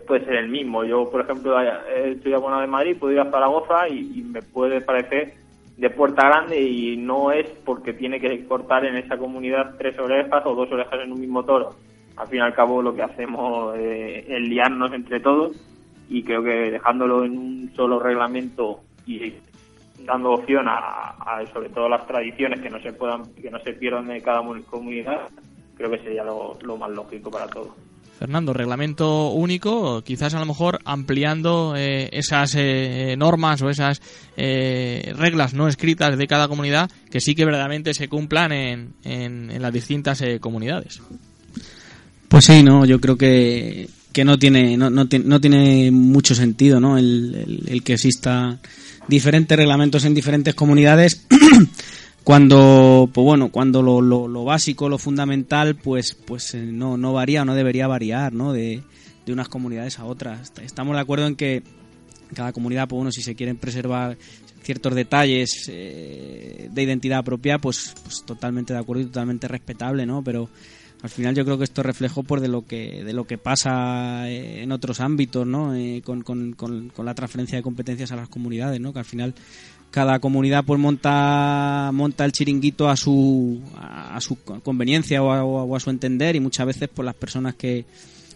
[0.08, 3.88] puede ser el mismo yo por ejemplo estoy abonado de Madrid puedo ir a Zaragoza
[3.88, 5.42] y me puede parecer
[5.82, 10.46] de puerta grande y no es porque tiene que cortar en esa comunidad tres orejas
[10.46, 11.76] o dos orejas en un mismo toro.
[12.22, 15.58] Al fin y al cabo lo que hacemos eh, es liarnos entre todos
[16.08, 19.34] y creo que dejándolo en un solo reglamento y
[20.06, 21.16] dando opción a,
[21.52, 25.30] sobre todo las tradiciones que no se puedan que no se pierdan de cada comunidad
[25.76, 27.70] creo que sería lo, más lógico para todos.
[28.20, 34.00] Fernando, reglamento único, quizás a lo mejor ampliando eh, esas eh, normas o esas
[34.38, 39.60] eh, reglas no escritas de cada comunidad que sí que verdaderamente se cumplan en, en,
[39.60, 41.02] las distintas comunidades.
[42.32, 46.98] Pues sí, no, yo creo que, que no tiene no, no, tiene mucho sentido, ¿no?
[46.98, 48.58] El, el que exista
[49.10, 51.28] diferentes reglamentos en diferentes comunidades.
[52.24, 57.44] Cuando pues bueno cuando lo, lo, básico lo fundamental pues pues eh, no no varía
[57.44, 58.84] no debería variar no de,
[59.26, 60.54] de, unas comunidades a otras.
[60.62, 61.64] Estamos de acuerdo en que
[62.34, 64.18] cada comunidad pues bueno si se quieren preservar
[64.62, 70.24] ciertos detalles eh, de identidad propia pues, pues totalmente de acuerdo y totalmente respetable no
[70.24, 70.48] pero
[71.04, 73.38] al final yo creo que esto es reflejo por de lo que de lo que
[73.38, 75.74] pasa eh, en otros ámbitos no
[76.04, 79.34] con, con, con, con la transferencia de competencias a las comunidades no que al final
[79.92, 85.90] cada comunidad pues monta monta el chiringuito a su a su conveniencia o a, su
[85.90, 87.86] entender y muchas veces pues las personas que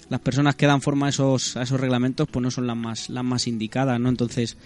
[0.09, 3.09] las personas que dan forma a esos a esos reglamentos pues no son las más
[3.09, 4.57] las más indicadas no entonces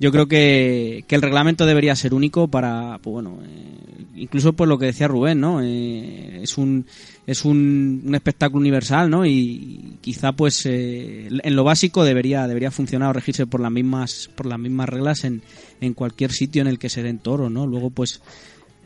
[0.00, 4.66] yo creo que, que el reglamento debería ser único para pues bueno eh, incluso pues
[4.66, 6.86] lo que decía Rubén no eh, es un
[7.30, 9.24] es un, un, espectáculo universal, ¿no?
[9.24, 14.28] Y quizá, pues, eh, en lo básico debería debería funcionar o regirse por las mismas
[14.34, 15.42] por las mismas reglas en,
[15.80, 17.68] en cualquier sitio en el que se den toros, ¿no?
[17.68, 18.20] Luego, pues,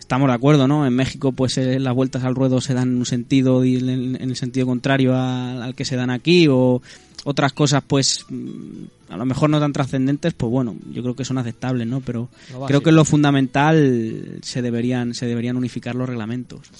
[0.05, 0.87] estamos de acuerdo, ¿no?
[0.87, 4.17] En México, pues, eh, las vueltas al ruedo se dan en un sentido y en,
[4.21, 6.83] el sentido contrario al, que se dan aquí, o
[7.25, 11.25] otras cosas, pues, mm, a lo mejor no tan trascendentes, pues bueno, yo creo que
[11.25, 12.03] son aceptables, ¿no?
[12.03, 12.29] Pero
[12.67, 16.71] creo que en lo fundamental se deberían se deberían unificar los reglamentos.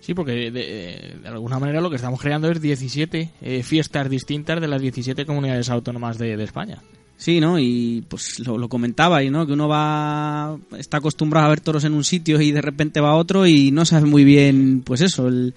[0.00, 4.68] Sí, porque de, alguna manera lo que estamos creando es 17 eh, fiestas distintas de
[4.68, 6.82] las 17 comunidades autónomas de, España.
[7.16, 7.58] Sí, ¿no?
[7.58, 9.46] Y pues lo, comentaba, y ¿no?
[9.46, 13.10] Que uno va, está acostumbrado a ver toros en un sitio y de repente va
[13.10, 15.54] a otro y no sabe muy bien, pues eso, el,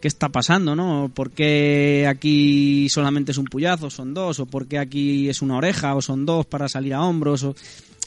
[0.00, 1.10] qué está pasando, ¿no?
[1.12, 4.40] ¿Por qué aquí solamente es un puyazo, son dos?
[4.40, 7.42] ¿O por qué aquí es una oreja o son dos para salir a hombros?
[7.42, 7.48] O,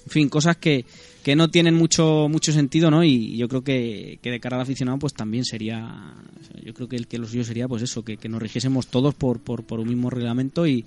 [0.06, 0.86] en fin, cosas que,
[1.24, 3.04] que no tienen mucho mucho sentido, ¿no?
[3.04, 6.16] Y yo creo que, que de cara al aficionado pues también sería,
[6.64, 9.14] yo creo que el que lo suyo sería pues eso, que, que nos rigiésemos todos
[9.14, 10.86] por, por, por un mismo reglamento y,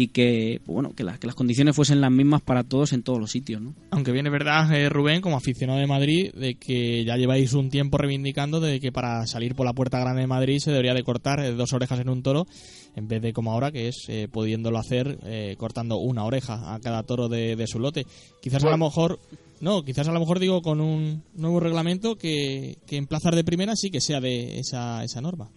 [0.00, 3.32] y que bueno que, que, las condiciones fuesen las mismas para todos en todos los
[3.32, 3.74] sitios ¿no?
[3.90, 7.98] aunque viene verdad eh, Rubén como aficionado de Madrid de que ya lleváis un tiempo
[7.98, 11.40] reivindicando de que para salir por la puerta grande de Madrid se debería de cortar
[11.40, 12.46] eh, dos orejas en un toro
[12.94, 15.18] en vez de como ahora que es eh, pudiéndolo hacer
[15.58, 18.06] cortando una oreja a cada toro de, de su lote
[18.40, 19.18] quizás a lo mejor
[19.60, 23.42] no, quizás a lo mejor digo con un nuevo reglamento que, que en plazas de
[23.42, 25.50] primera sí que sea de esa, esa norma.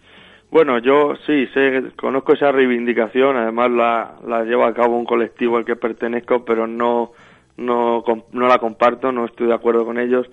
[0.52, 5.56] Bueno, yo sí, sé, conozco esa reivindicación, además la, la lleva a cabo un colectivo
[5.56, 7.12] al que pertenezco, pero no,
[7.56, 10.28] no, no la comparto, no estoy de acuerdo con ellos,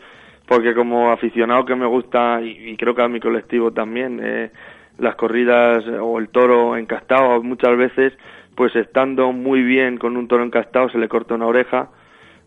[0.45, 4.51] porque como aficionado que me gusta, y, creo que a mi colectivo también, eh,
[4.97, 8.11] las corridas o el toro encastado muchas veces,
[8.55, 11.91] pues estando muy bien con un toro encastado se le corta una oreja,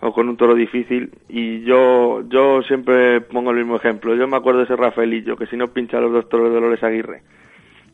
[0.01, 4.15] o con un toro difícil y yo yo siempre pongo el mismo ejemplo.
[4.15, 6.83] Yo me acuerdo de ese Rafaelillo que si no pincha los dos toros de Dolores
[6.83, 7.23] Aguirre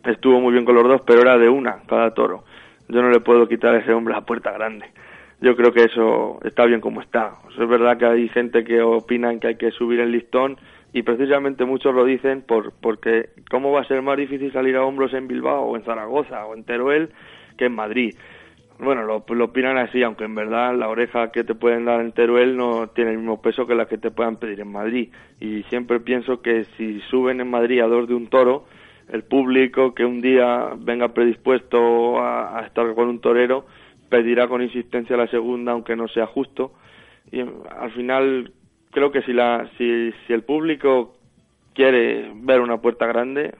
[0.05, 2.45] estuvo muy bien con los dos pero era de una cada toro.
[2.89, 4.87] Yo no le puedo quitar a ese hombre la puerta grande.
[5.41, 7.35] Yo creo que eso está bien como está.
[7.51, 10.57] Es verdad que hay gente que opinan que hay que subir el listón
[10.93, 14.85] y precisamente muchos lo dicen por porque cómo va a ser más difícil salir a
[14.85, 17.11] hombros en Bilbao o en Zaragoza o en Teruel
[17.57, 18.15] que en Madrid
[18.79, 22.13] bueno, lo, lo, opinan así, aunque en verdad la oreja que te pueden dar en
[22.13, 25.11] Teruel no tiene el mismo peso que la que te puedan pedir en Madrid.
[25.41, 28.67] Y siempre pienso que si suben en Madrid a dos de un toro,
[29.11, 33.67] el público que un día venga predispuesto a, estar con un torero
[34.09, 36.73] pedirá con insistencia la segunda, aunque no sea justo.
[37.31, 38.53] y al final
[38.91, 41.15] creo que si la si, si el público
[41.75, 43.55] quiere ver una puerta grande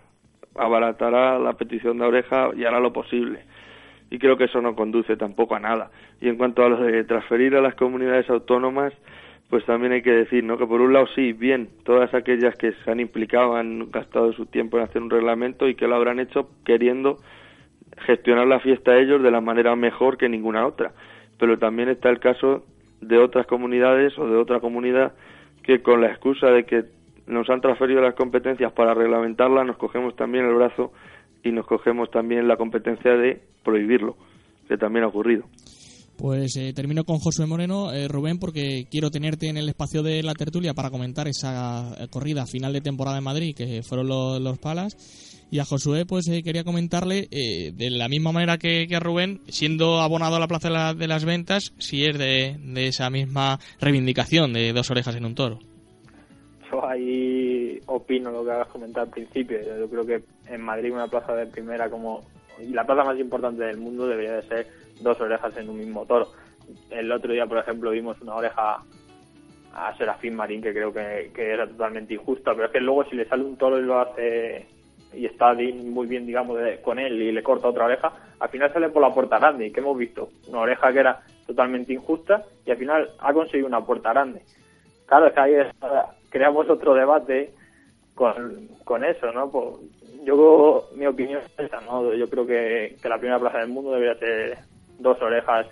[0.55, 3.45] abaratará la petición de oreja y hará lo posible
[4.11, 5.91] y creo que eso no conduce tampoco a nada
[6.21, 8.93] y en cuanto a lo de transferir a las comunidades autónomas
[9.49, 10.59] pues también hay que decir ¿no?
[10.59, 14.47] que por un lado sí bien todas aquellas que se han implicado han gastado su
[14.47, 17.19] tiempo en hacer un reglamento y que lo habrán hecho queriendo
[17.99, 20.93] gestionar la fiesta ellos de la manera mejor que ninguna otra
[21.39, 22.65] pero también está el caso
[23.01, 25.13] de otras comunidades o de otra comunidad
[25.63, 26.85] que con la excusa de que
[27.29, 30.93] nos han transferido las competencias para reglamentarla, nos cogemos también el brazo
[31.43, 34.17] y nos cogemos también la competencia de prohibirlo,
[34.67, 35.45] que también ha ocurrido.
[36.19, 40.21] Pues eh, termino con Josué Moreno, eh, Rubén, porque quiero tenerte en el espacio de
[40.25, 44.59] la tertulia para comentar esa eh, corrida final de temporada en Madrid, que fueron los
[44.59, 45.47] Palas.
[45.51, 50.37] Y a Josué, pues quería comentarle, de la misma manera que, a Rubén, siendo abonado
[50.37, 54.91] a la Plaza de, las Ventas, si es de, de esa misma reivindicación de dos
[54.91, 55.61] orejas en un toro
[56.71, 59.59] yo ahí opino lo que has comentado al principio.
[59.63, 62.21] Yo creo que en Madrid una plaza de primera como
[62.61, 64.67] y la plaza más importante del mundo debería de ser
[65.01, 66.29] dos orejas en un mismo toro.
[66.91, 68.83] El otro día, por ejemplo, vimos una oreja
[69.73, 73.29] a Serafín Marín que creo que, era totalmente injusta, pero es que luego si le
[73.29, 74.67] sale un toro y lo hace
[75.15, 78.91] y está muy bien, digamos, con él y le corta otra oreja, al final sale
[78.91, 79.67] por la puerta grande.
[79.67, 80.29] ¿Y que hemos visto?
[80.49, 84.43] Una oreja que era totalmente injusta y al final ha conseguido una puerta grande.
[85.07, 85.55] Claro, es que ahí
[86.29, 87.55] creamos otro debate
[88.15, 89.51] con, con eso, ¿no?
[89.51, 89.77] Pues
[90.25, 92.13] yo, mi opinión es esa, ¿no?
[92.13, 94.59] Yo creo que, que la primera plaza del mundo debería ser
[94.99, 95.67] dos orejas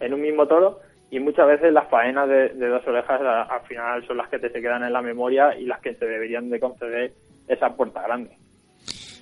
[0.00, 4.16] en un mismo toro y muchas veces las faenas de, dos orejas al final son
[4.16, 7.12] las que te se quedan en la memoria y las que se deberían de conceder
[7.46, 8.36] esa puerta grande.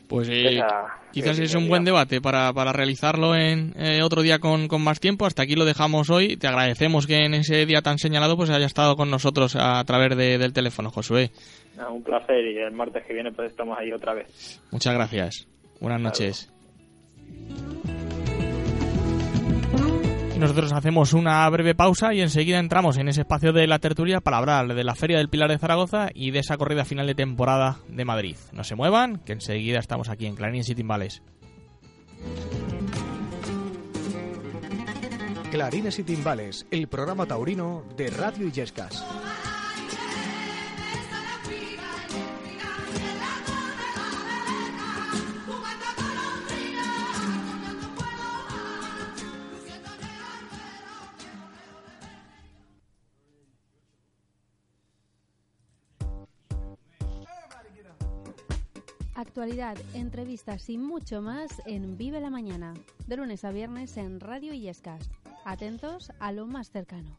[0.08, 0.60] Pues eh,
[1.10, 5.00] quizás es un buen debate para, para realizarlo en eh, otro día con, con, más
[5.00, 5.24] tiempo.
[5.24, 6.36] Hasta aquí lo dejamos hoy.
[6.36, 10.16] Te agradecemos que en ese día tan señalado pues haya estado con nosotros a través
[10.16, 11.30] del teléfono, Josué.
[11.90, 14.60] un placer y el martes que viene pues estamos ahí otra vez.
[14.70, 15.48] Muchas gracias.
[15.80, 16.52] Buenas noches.
[20.42, 24.38] Nosotros hacemos una breve pausa y enseguida entramos en ese espacio de la tertulia para
[24.38, 27.78] hablar de la Feria del Pilar de Zaragoza y de esa corrida final de temporada
[27.86, 28.36] de Madrid.
[28.52, 31.22] No se muevan, que enseguida estamos aquí en Clarines y Timbales.
[35.52, 39.04] Clarines y Timbales, el programa taurino de Radio Illescas.
[59.22, 62.74] Actualidad, entrevistas y mucho más en Vive la Mañana,
[63.06, 65.08] de lunes a viernes en Radio Illescas.
[65.44, 67.16] Atentos a lo más cercano.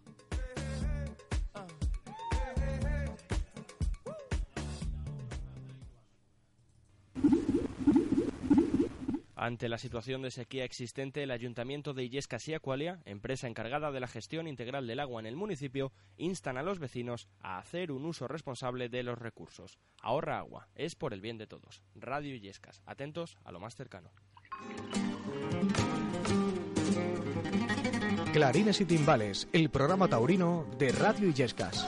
[9.43, 13.99] Ante la situación de sequía existente, el Ayuntamiento de Illescas y Acualia, empresa encargada de
[13.99, 18.05] la gestión integral del agua en el municipio, instan a los vecinos a hacer un
[18.05, 19.79] uso responsable de los recursos.
[20.01, 21.83] Ahorra agua, es por el bien de todos.
[21.93, 24.13] Radio Illescas, atentos a lo más cercano.
[28.31, 31.85] Clarines y Timbales, el programa taurino de Radio Illescas.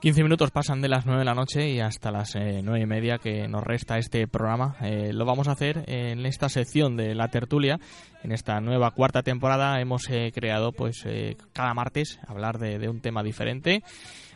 [0.00, 2.86] 15 minutos pasan de las 9 de la noche y hasta las eh, nueve y
[2.86, 4.76] media que nos resta este programa.
[4.80, 7.80] Eh, lo vamos a hacer en esta sección de la tertulia.
[8.22, 11.04] En esta nueva cuarta temporada hemos eh, creado, pues,
[11.52, 13.82] cada martes hablar de, un tema diferente.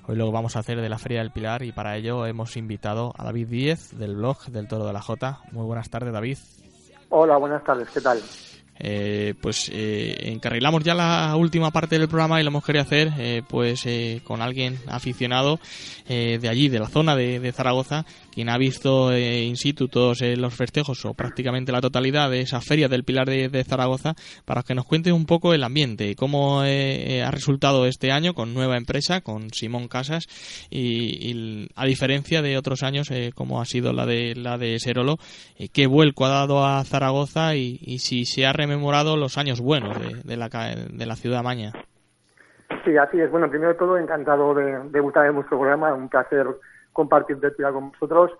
[0.09, 3.13] Hoy lo vamos a hacer de la Feria del Pilar y para ello hemos invitado
[3.17, 5.39] a David Díez del blog del Toro de la Jota.
[5.53, 6.39] Muy buenas tardes, David.
[7.11, 7.89] Hola, buenas tardes.
[7.91, 8.21] ¿Qué tal?
[8.85, 13.13] Eh, pues eh, encarrilamos ya la última parte del programa y lo hemos querido hacer
[13.17, 13.87] eh, pues
[14.25, 15.61] con alguien aficionado
[16.09, 21.05] de allí, de la zona de, Zaragoza, quien ha visto in situ todos los festejos
[21.05, 24.15] o prácticamente la totalidad de esa feria del Pilar de, Zaragoza
[24.45, 28.77] para que nos cuente un poco el ambiente, cómo ha resultado este año con nueva
[28.77, 30.25] empresa, con Simón Casas
[30.71, 35.17] y, a diferencia de otros años como ha sido la de la de Serolo,
[35.73, 39.97] qué vuelco ha dado a Zaragoza y, y si se ha rememorado los años buenos
[40.25, 41.73] de, la, de la ciudad maña.
[42.85, 43.31] Sí, así es.
[43.31, 45.95] Bueno, primero de todo, encantado de debutar en vuestro programa.
[45.95, 46.47] Un placer
[46.93, 48.33] compartir de con vosotros.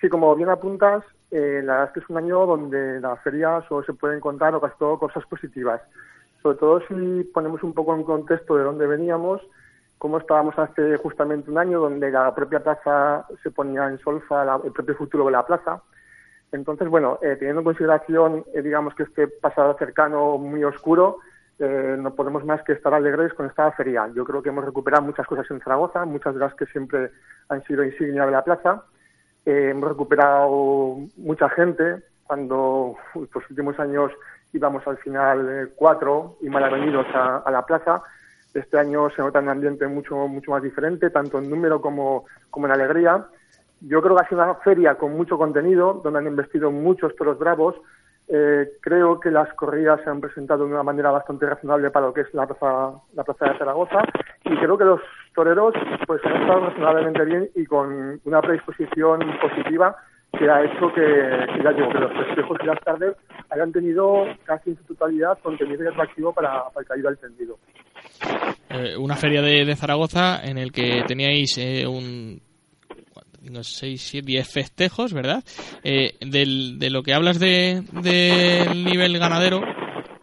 [0.00, 3.64] Sí, como bien apuntas, eh, la verdad es que es un año donde la feria
[3.68, 5.80] solo se pueden contar o casi todo cosas positivas.
[6.42, 9.40] Sobre todo si ponemos un poco en contexto de dónde veníamos,
[9.98, 14.72] cómo estábamos hace justamente un año, donde la propia plaza se ponía en solfa, el
[14.72, 15.82] propio futuro de la plaza.
[16.52, 21.18] Entonces, bueno, eh, teniendo en consideración, eh, digamos, que este pasado cercano muy oscuro,
[21.58, 24.10] eh, no podemos más que estar alegres con esta feria.
[24.14, 27.10] Yo creo que hemos recuperado muchas cosas en Zaragoza, muchas de las que siempre
[27.48, 28.84] han sido insignia de la plaza.
[29.44, 32.02] hemos recuperado mucha gente.
[32.26, 34.12] Cuando los últimos años
[34.52, 38.02] íbamos al final cuatro y mal venidos a, a, la plaza,
[38.52, 42.66] este año se nota un ambiente mucho, mucho más diferente, tanto en número como, como
[42.66, 43.26] en alegría.
[43.80, 47.38] Yo creo que ha sido una feria con mucho contenido, donde han investido muchos toros
[47.38, 47.76] bravos.
[48.28, 52.12] Eh, creo que las corridas se han presentado de una manera bastante razonable para lo
[52.12, 54.00] que es la plaza, la plaza de Zaragoza
[54.44, 55.00] y creo que los
[55.32, 55.74] toreros
[56.08, 59.96] pues han estado razonablemente bien y con una predisposición positiva
[60.36, 63.16] que ha hecho que, ya digo, que los festejos y las tardes
[63.50, 67.58] hayan tenido casi en su totalidad contenido y atractivo para, para el caído al tendido.
[68.70, 72.40] Eh, una feria de, Zaragoza en el que teníais eh, un
[73.48, 75.44] unos 6, 7, 10 festejos, ¿verdad?
[75.84, 79.62] Eh, del, de lo que hablas de, del nivel ganadero,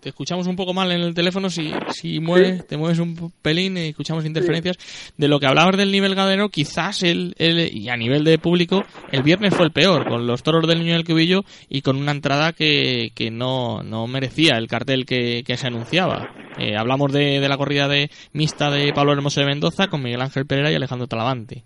[0.03, 3.77] te escuchamos un poco mal en el teléfono si, si mueves, te mueves un pelín
[3.77, 4.77] y escuchamos interferencias.
[5.17, 8.83] De lo que hablabas del nivel ganadero, quizás el, el, y a nivel de público,
[9.13, 12.11] el viernes fue el peor, con los toros del niño del cubillo y con una
[12.11, 16.29] entrada que, que no, no merecía el cartel que, que se anunciaba.
[16.57, 20.21] Eh, hablamos de, de la corrida de mixta de Pablo Hermoso de Mendoza con Miguel
[20.21, 21.63] Ángel Pereira y Alejandro Talavante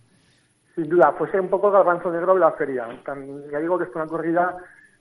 [0.78, 2.88] sin duda, fuese un poco garbanzo negro de la feria.
[3.52, 4.58] ya digo que es una corrida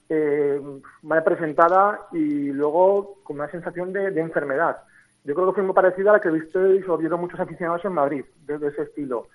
[0.08, 0.58] eh,
[1.02, 4.78] mal presentada y luego con una sensación de, enfermedad.
[5.24, 7.92] Yo creo que fue muy parecida a la que visteis o vieron muchos aficionados en
[7.92, 9.26] Madrid, de, ese estilo.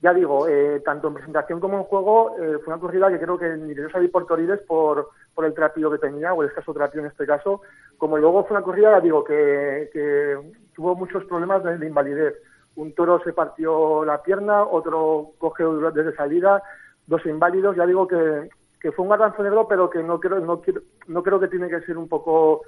[0.00, 3.36] Ya digo, eh, tanto en presentación como en juego, eh, fue una corrida que creo
[3.36, 6.72] que ni debió salir por Torides por, por el trapío que tenía, o el escaso
[6.72, 7.62] trapío en este caso,
[7.98, 10.38] como luego fue una corrida, ya digo, que,
[10.76, 12.34] tuvo muchos problemas de invalidez
[12.76, 16.62] un toro se partió la pierna, otro cogió desde salida,
[17.06, 17.76] dos inválidos.
[17.76, 18.50] Ya digo que,
[18.92, 21.80] fue un garbanzo negro, pero que no creo, no, quiero, no creo que tiene que
[21.82, 22.62] ser un poco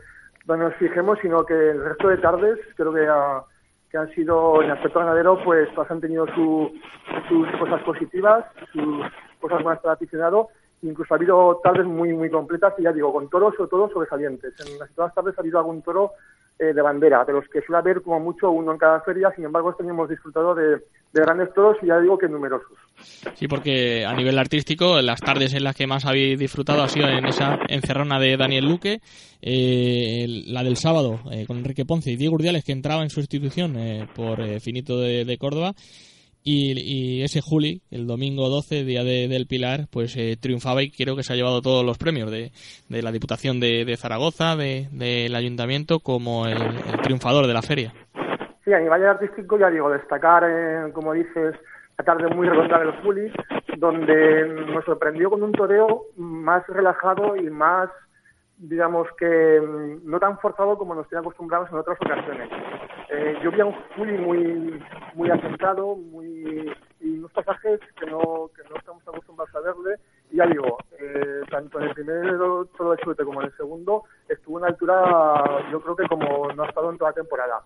[0.44, 3.08] donde nos fijemos, sino que el resto de tardes creo que,
[3.90, 9.04] que han sido, en aspecto ganadero, pues han tenido sus cosas positivas, sus
[9.40, 10.48] cosas buenas para aficionado.
[10.82, 14.52] Incluso ha habido tardes muy, muy completas y ya digo, con toros sobre todo sobresalientes.
[14.60, 16.12] En las todas tardes ha habido algún toro
[16.58, 19.44] eh, de bandera, de los que suele haber como mucho uno en cada feria, sin
[19.44, 20.80] embargo este disfrutado de,
[21.12, 22.76] grandes toros y ya digo que numerosos.
[23.34, 27.08] Sí, porque a nivel artístico, las tardes en las que más habéis disfrutado ha sido
[27.08, 29.00] en esa encerrona de Daniel Luque,
[29.42, 33.76] eh, la del sábado eh, con Enrique Ponce y Diego Urdiales que entraba en sustitución
[34.14, 35.74] por Finito de Córdoba
[36.46, 41.16] y, ese Juli, el domingo 12, día de, del Pilar, pues eh, triunfaba y creo
[41.16, 42.52] que se ha llevado todos los premios de,
[42.88, 46.58] de la Diputación de, Zaragoza, del Ayuntamiento, como el,
[47.02, 47.94] triunfador de la feria.
[48.64, 51.54] Sí, a nivel artístico, ya digo, destacar, eh, como dices,
[51.96, 53.32] la tarde muy redonda de los Julis,
[53.78, 57.88] donde nos sorprendió con un toreo más relajado y más
[58.58, 62.48] digamos que mm, no tan forzado como nos tiene acostumbrados en otras ocasiones.
[63.10, 64.82] Eh, yo vi a un Juli muy
[65.14, 69.96] muy asentado, muy y unos pasajes que no, que no estamos acostumbrados a verle.
[70.30, 72.38] Y ya digo, eh, tanto en el primer
[72.76, 76.62] todo de chute como en el segundo, estuvo en altura, yo creo que como no
[76.62, 77.62] ha estado en toda la temporada.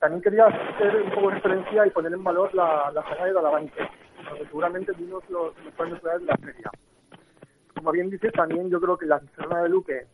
[0.00, 3.88] También quería hacer un poco de referencia y poner en valor la, la de Galavante,
[4.28, 6.70] porque seguramente vimos los mejores de la feria
[7.82, 10.06] como bien dices, también yo creo que la zona de Luque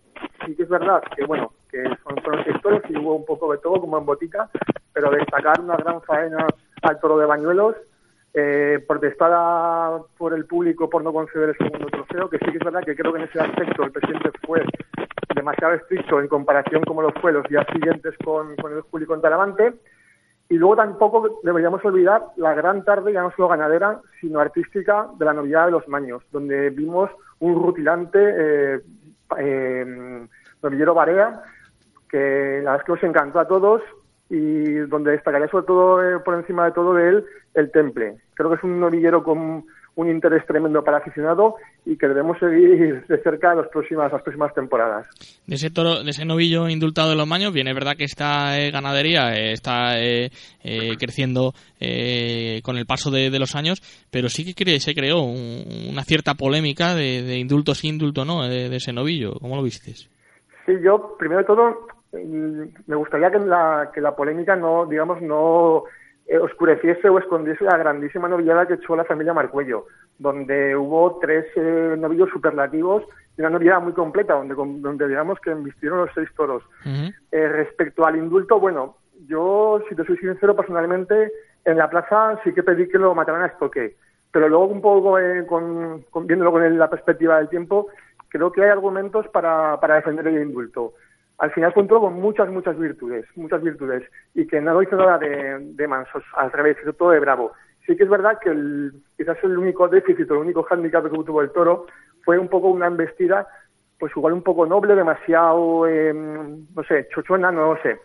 [0.44, 3.58] sí que es verdad que, bueno, que son, los sectores y hubo un poco de
[3.58, 4.48] todo, como en Botica,
[4.92, 6.46] pero destacar una gran faena
[6.82, 7.76] al toro de Bañuelos,
[8.34, 12.64] eh, protestada por el público por no conceder el segundo trofeo, que sí que es
[12.64, 14.62] verdad que creo que en ese aspecto el presidente fue
[15.34, 19.20] demasiado estricto en comparación como lo fue los días siguientes con, con el Juli con
[19.20, 19.74] Talavante.
[20.50, 25.24] Y luego tampoco deberíamos olvidar la gran tarde, ya no solo ganadera, sino artística de
[25.24, 28.80] la novedad de los Maños, donde vimos un rutilante eh,
[29.36, 30.26] eh,
[30.62, 31.42] novillero Barea,
[32.08, 33.82] que la verdad es que os encantó a todos
[34.30, 37.24] y donde destacaría sobre todo eh, por encima de todo de él
[37.54, 38.18] el temple.
[38.34, 39.64] Creo que es un novillero con
[39.98, 44.54] un interés tremendo para aficionado y que debemos seguir de cerca las próximas, las próximas
[44.54, 45.08] temporadas.
[45.44, 48.70] De ese toro, de ese novillo indultado de los maños, viene verdad que esta eh,
[48.70, 49.94] ganadería eh, está
[50.98, 51.52] creciendo
[52.62, 53.80] con el paso de, los años,
[54.12, 58.68] pero sí que se creó una cierta polémica de, de indulto sí, indulto no, de,
[58.68, 59.32] de ese novillo.
[59.40, 59.94] ¿Cómo lo viste?
[59.94, 65.84] Sí, yo, primero de todo, me gustaría que la, que la polémica no, digamos, no
[66.30, 69.86] eh, oscureciese o escondiese la grandísima novillada que echó la familia Marcuello,
[70.18, 73.02] donde hubo tres eh, novillos superlativos
[73.38, 76.62] y una novillada muy completa, donde, donde digamos que embistieron los seis toros.
[76.84, 78.96] Eh, respecto al indulto, bueno,
[79.26, 81.32] yo, si te soy sincero, personalmente,
[81.64, 83.96] en la plaza sí que pedí que lo mataran a estoque,
[84.30, 87.88] pero luego un poco, con, con, viéndolo con la perspectiva del tiempo,
[88.28, 90.92] creo que hay argumentos para, para defender el indulto
[91.38, 94.02] al final un con muchas, muchas virtudes, muchas virtudes,
[94.34, 97.52] y que no hizo nada de, de mansos, al revés, hizo todo de bravo.
[97.86, 101.40] Sí que es verdad que el, quizás el único déficit, el único hándicap que tuvo
[101.40, 101.86] el toro
[102.24, 103.46] fue un poco una embestida,
[103.98, 107.98] pues igual un poco noble, demasiado, em, no sé, chochona, no lo sé.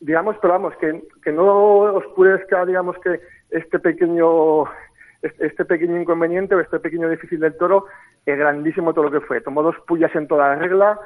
[0.00, 3.20] Digamos, pero vamos, que, que no oscurezca, digamos, que
[3.50, 4.64] este pequeño
[5.22, 7.84] este pequeño inconveniente o este pequeño déficit del toro
[8.24, 9.40] es grandísimo todo lo que fue.
[9.42, 10.98] Tomó dos pullas en toda la regla,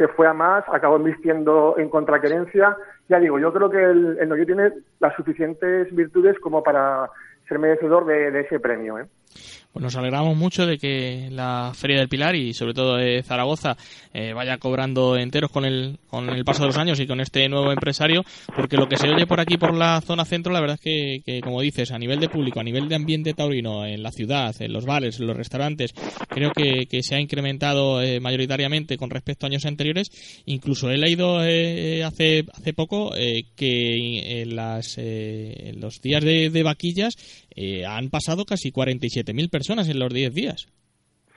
[0.00, 2.74] se fue a más, acabó invirtiendo en contraquerencia.
[3.10, 7.10] Ya digo, yo creo que el, el tiene las suficientes virtudes como para
[7.46, 8.98] ser merecedor de, ese premio.
[8.98, 9.04] ¿eh?
[9.72, 13.76] Pues nos alegramos mucho de que la Feria del Pilar y sobre todo de Zaragoza
[14.12, 17.48] eh, vaya cobrando enteros con el, con el paso de los años y con este
[17.48, 18.24] nuevo empresario,
[18.56, 21.40] porque lo que se oye por aquí, por la zona centro, la verdad es que,
[21.40, 24.72] como dices, a nivel de público, a nivel de ambiente taurino, en la ciudad, en
[24.72, 25.94] los bares, en los restaurantes,
[26.28, 30.10] creo que, se ha incrementado eh, mayoritariamente con respecto a años anteriores.
[30.46, 34.98] Incluso he leído eh, hace, hace poco que en, las,
[35.76, 37.16] los días de vaquillas
[37.86, 40.68] han pasado casi 47.000 personas en los 10 días.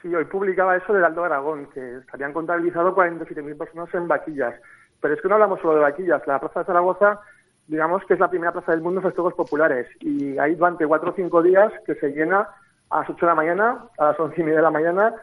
[0.01, 4.53] Sí, hoy publicaba eso del Alto Aragón, que habían contabilizado 47.000 personas en vaquillas.
[4.99, 6.21] Pero es que no hablamos solo de vaquillas.
[6.27, 7.19] La Plaza de Zaragoza,
[7.67, 9.87] digamos que es la primera plaza del mundo de festejos populares.
[10.01, 12.47] Y hay durante 4 o 5 días que se llena
[12.89, 15.13] a las 8 de la mañana, a las 11 y media de la mañana.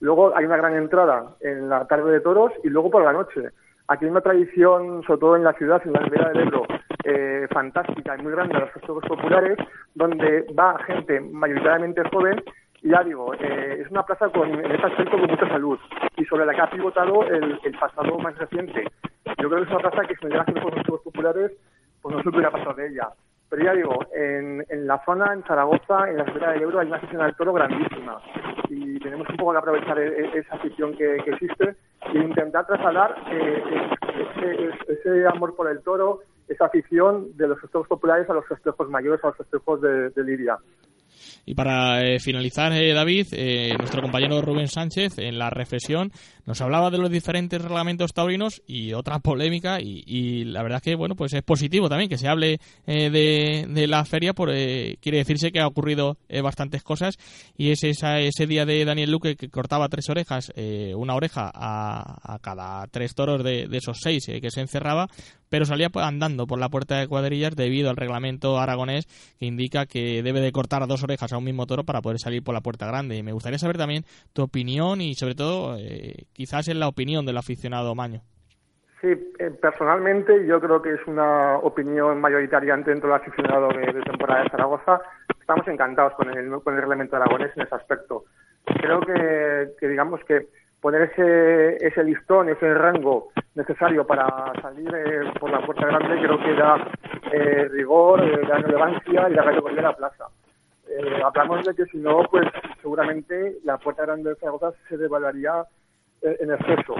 [0.00, 3.50] Luego hay una gran entrada en la tarde de toros y luego por la noche.
[3.88, 6.62] Aquí hay una tradición, sobre todo en la ciudad, en la Ribera del Ebro,
[7.04, 9.58] eh, fantástica y muy grande de los festejos populares,
[9.94, 12.42] donde va gente mayoritariamente joven
[12.82, 15.78] y ya digo, eh, es una plaza con, en este aspecto con mucha salud
[16.16, 18.84] y sobre la que ha pivotado el, pasado más reciente.
[19.24, 21.52] Yo creo que es una plaza que si no llegase los festejos populares,
[22.00, 23.08] pues no se hubiera pasado de ella.
[23.50, 26.86] Pero ya digo, en, en la zona, en Zaragoza, en la Ribera del Ebro, hay
[26.86, 28.20] una afición al toro grandísima.
[28.68, 31.74] Y tenemos un poco que aprovechar e, e, esa afición que, existe
[32.12, 33.62] e intentar trasladar eh,
[34.36, 38.88] ese, ese amor por el toro, esa afición de los festejos populares a los festejos
[38.88, 40.24] mayores, a los festejos de, de.
[41.46, 46.12] Y para eh, finalizar, eh, David, eh, nuestro compañero Rubén Sánchez en la reflexión
[46.44, 51.14] nos hablaba de los diferentes reglamentos taurinos y otra polémica y, la verdad que bueno
[51.14, 55.66] pues es positivo también que se hable de, la feria porque quiere decirse que ha
[55.66, 57.16] ocurrido bastantes cosas
[57.56, 60.52] y es ese día de Daniel Luque que cortaba tres orejas,
[60.94, 65.08] una oreja a, cada tres toros de, de esos seis que se encerraba
[65.48, 69.06] pero salía andando por la puerta de cuadrillas debido al reglamento aragonés
[69.38, 72.42] que indica que debe de cortar dos orejas a un mismo toro para poder salir
[72.42, 73.16] por la puerta grande.
[73.16, 77.26] Y me gustaría saber también tu opinión y sobre todo eh, quizás en la opinión
[77.26, 78.20] del aficionado Maño.
[79.00, 84.42] Sí, eh, personalmente yo creo que es una opinión mayoritaria dentro del aficionado de, temporada
[84.42, 85.00] de Zaragoza.
[85.40, 88.24] Estamos encantados con el, con el reglamento aragonés en ese aspecto.
[88.64, 90.48] Creo que digamos que
[90.80, 96.38] poner ese, ese listón, ese rango necesario para salir eh, por la puerta grande, creo
[96.38, 96.90] que da
[97.32, 100.26] eh, rigor, eh, da relevancia y da categoría a la plaza.
[101.24, 102.46] hablamos de que si no, pues
[102.80, 105.64] seguramente la puerta grande de Zaragoza se devaluaría
[106.22, 106.94] en exceso.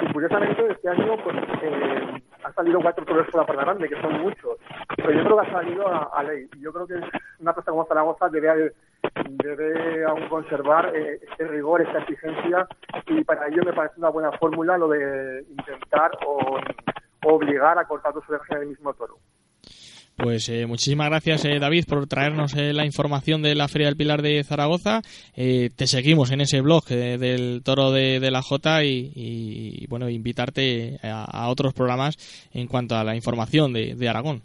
[0.00, 4.00] Y curiosamente este año pues eh, han salido cuatro toros por la puerta grande, que
[4.00, 4.58] son muchos.
[4.96, 6.48] Pero yo creo que ha salido a, ley.
[6.60, 6.94] Yo creo que
[7.40, 8.72] una plaza como Zaragoza debe,
[9.28, 12.66] debe aún conservar eh, este rigor, esta exigencia,
[13.06, 16.58] y para ello me parece una buena fórmula lo de intentar o,
[17.24, 19.18] obligar a cortar dos orejas en el mismo toro.
[20.16, 23.96] Pues eh, muchísimas gracias, eh, David, por traernos eh, la información de la Feria del
[23.96, 25.00] Pilar de Zaragoza.
[25.36, 31.72] te seguimos en ese blog del Toro de, la Jota y, bueno, invitarte a, otros
[31.72, 32.16] programas
[32.52, 34.42] en cuanto a la información de, Aragón.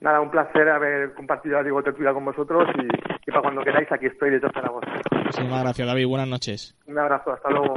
[0.00, 4.30] Nada, un placer haber compartido Diego Tertulia con vosotros y, para cuando queráis aquí estoy
[4.30, 4.86] de Zaragoza.
[5.12, 6.06] Muchísimas gracias, David.
[6.06, 6.74] Buenas noches.
[6.86, 7.74] Un abrazo, hasta luego.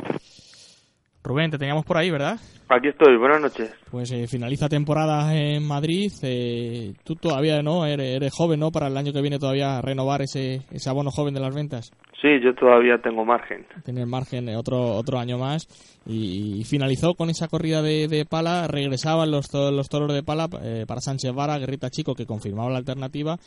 [1.23, 2.37] Rubén, te teníamos por ahí, ¿verdad?
[2.67, 3.73] Aquí estoy, buenas noches.
[3.89, 6.11] Pues eh, finaliza temporada en Madrid.
[6.21, 8.71] Eh, tú todavía no eres, eres, joven, ¿no?
[8.71, 11.91] Para el año que viene todavía renovar ese, ese abono joven de las ventas.
[12.23, 13.65] Sí, yo todavía tengo margen.
[13.83, 15.67] Tener margen eh, otro otro año más.
[16.05, 18.67] Y, finalizó con esa corrida de, de pala.
[18.67, 22.77] Regresaban los, los toros de pala eh, para Sánchez Vara, Guerrita Chico, que confirmaba la
[22.77, 23.37] alternativa.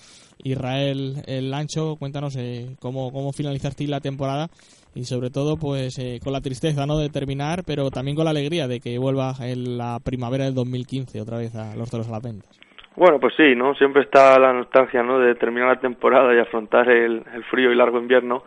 [0.45, 4.49] Israel El Lancho, cuéntanos eh, cómo, cómo finalizaste la temporada
[4.97, 8.31] y sobre todo pues eh, con la tristeza no de terminar pero también con la
[8.31, 12.13] alegría de que vuelva en la primavera del 2015 otra vez a los toros a
[12.13, 12.59] las ventas.
[12.97, 16.89] Bueno pues sí no siempre está la nostalgia no de terminar la temporada y afrontar
[16.89, 18.43] el, frío y largo invierno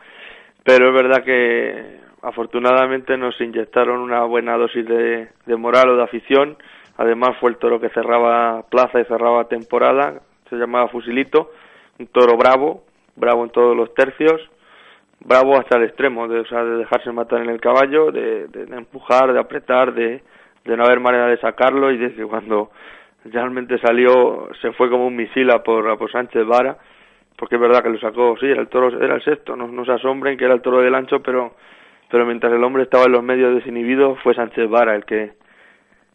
[0.63, 6.03] pero es verdad que afortunadamente nos inyectaron una buena dosis de, de moral o de
[6.03, 6.57] afición.
[6.97, 10.19] Además fue el toro que cerraba plaza y cerraba temporada
[10.49, 11.51] se llamaba Fusilito
[11.99, 12.84] un toro bravo
[13.15, 14.41] bravo en todos los tercios
[15.21, 18.75] bravo hasta el extremo, de, o sea, de dejarse matar en el caballo, de, de,
[18.75, 20.21] empujar, de apretar, de,
[20.65, 22.69] no haber manera de sacarlo y de que cuando
[23.25, 26.77] realmente salió se fue como un misil a por, a por Sánchez Vara,
[27.37, 29.91] porque es verdad que lo sacó, sí, era el toro, era el sexto, no, se
[29.91, 31.55] asombren que era el toro del ancho, pero,
[32.09, 35.31] pero mientras el hombre estaba en los medios desinhibido fue Sánchez Vara el que,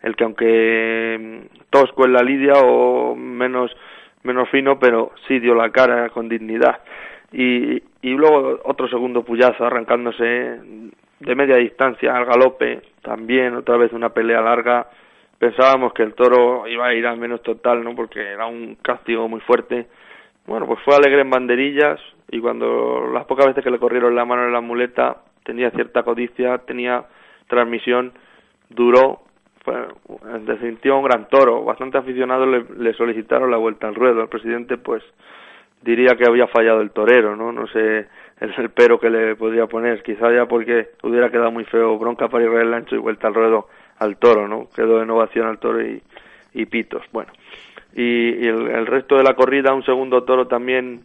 [0.02, 3.74] el que aunque tosco en la lidia o menos,
[4.22, 6.80] menos fino, pero sí dio la cara con dignidad
[7.34, 10.24] y, y luego otro segundo puyazo arrancándose
[11.20, 14.88] de media distancia al galope, también otra vez una pelea larga.
[15.38, 17.94] Pensábamos que el toro iba a ir al menos total, ¿no?
[17.94, 19.86] Porque era un castigo muy fuerte.
[20.46, 22.00] Bueno, pues fue alegre en banderillas
[22.30, 26.02] y cuando las pocas veces que le corrieron la mano en la muleta tenía cierta
[26.02, 27.04] codicia, tenía
[27.48, 28.12] transmisión,
[28.68, 29.22] duró,
[29.64, 29.74] fue
[30.34, 31.64] en definitiva un gran toro.
[31.64, 34.22] Bastante aficionados le, le solicitaron la vuelta al ruedo.
[34.22, 35.02] El presidente, pues,
[35.84, 37.52] diría que había fallado el torero, ¿no?
[37.52, 38.08] No sé
[38.40, 42.44] el, pero que le podría poner, quizá ya porque hubiera quedado muy feo bronca para
[42.44, 44.68] Israel Lancho y vuelta al ruedo al toro, ¿no?
[44.74, 46.02] Quedó de innovación al toro y,
[46.54, 47.30] y pitos, bueno.
[47.94, 51.04] Y, el, resto de la corrida, un segundo toro también,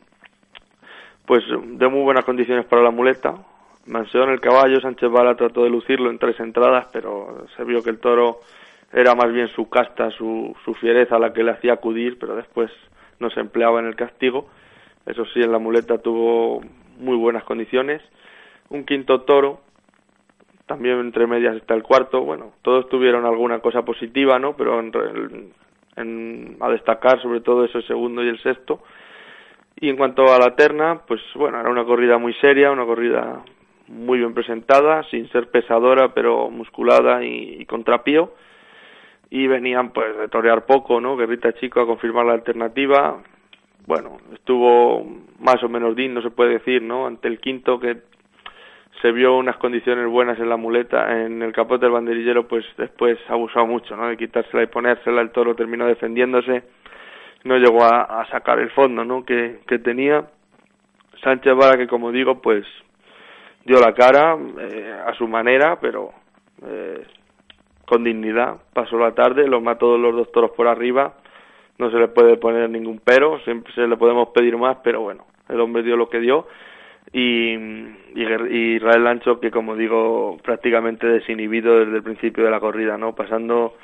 [1.25, 3.35] pues de muy buenas condiciones para la muleta.
[3.85, 7.91] Manseón el caballo, Sánchez Bala trató de lucirlo en tres entradas, pero se vio que
[7.91, 8.39] el toro
[8.91, 12.71] era más bien su casta, su, su fiereza la que le hacía acudir, pero después
[13.19, 14.47] no se empleaba en el castigo
[15.05, 16.61] eso sí, en la muleta tuvo
[16.99, 18.01] muy buenas condiciones.
[18.69, 19.61] Un quinto toro,
[20.67, 22.21] también entre medias está el cuarto.
[22.21, 24.55] Bueno, todos tuvieron alguna cosa positiva, ¿no?
[24.55, 28.81] Pero en, a destacar sobre todo ese segundo y el sexto.
[29.79, 33.43] Y en cuanto a la terna, pues bueno, era una corrida muy seria, una corrida
[33.87, 38.33] muy bien presentada, sin ser pesadora, pero musculada y, y contrapío.
[39.31, 41.17] Y venían pues de torear poco, ¿no?
[41.17, 43.23] Guerrita Chico a confirmar la alternativa,
[43.85, 45.03] bueno, estuvo
[45.39, 47.07] más o menos digno, se puede decir, ¿no?
[47.07, 47.97] Ante el quinto que
[49.01, 53.17] se vio unas condiciones buenas en la muleta, en el capote del banderillero, pues después
[53.29, 54.07] abusado mucho, ¿no?
[54.07, 56.63] De quitársela y ponérsela, el toro terminó defendiéndose,
[57.45, 59.23] no llegó a, sacar el fondo, ¿no?
[59.23, 60.25] Que, que tenía.
[61.23, 62.65] Sánchez Vara, que como digo, pues
[63.65, 66.11] dio la cara eh, a su manera, pero
[66.65, 67.05] eh,
[67.85, 68.57] con dignidad.
[68.73, 71.13] Pasó la tarde, los mató los dos toros por arriba
[71.79, 75.25] no se le puede poner ningún pero, siempre se le podemos pedir más, pero bueno,
[75.47, 76.45] el hombre dio lo que dio
[77.11, 77.53] y,
[78.13, 83.15] y Israel Lancho que como digo prácticamente desinhibido desde el principio de la corrida, ¿no?
[83.15, 83.75] Pasando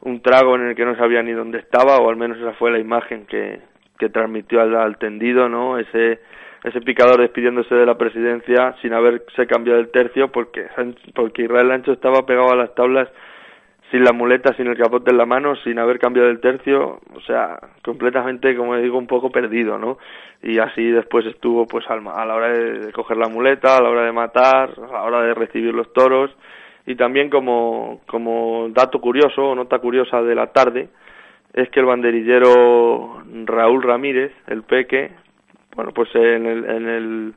[0.00, 2.70] un trago en el que no sabía ni dónde estaba o al menos esa fue
[2.70, 3.60] la imagen que,
[3.98, 5.78] que transmitió al, al tendido, ¿no?
[5.78, 6.20] Ese
[6.64, 10.66] ese picador despidiéndose de la presidencia sin haberse cambiado el tercio porque
[11.14, 13.08] porque Israel Lancho estaba pegado a las tablas
[13.90, 17.20] sin la muleta, sin el capote en la mano, sin haber cambiado el tercio, o
[17.26, 19.98] sea, completamente, como digo, un poco perdido, ¿no?
[20.42, 24.02] Y así después estuvo, pues, a la hora de coger la muleta, a la hora
[24.02, 26.30] de matar, a la hora de recibir los toros,
[26.86, 30.88] y también como, como dato curioso, o nota curiosa de la tarde,
[31.52, 35.12] es que el banderillero Raúl Ramírez, el peque,
[35.74, 37.34] bueno, pues en el, en el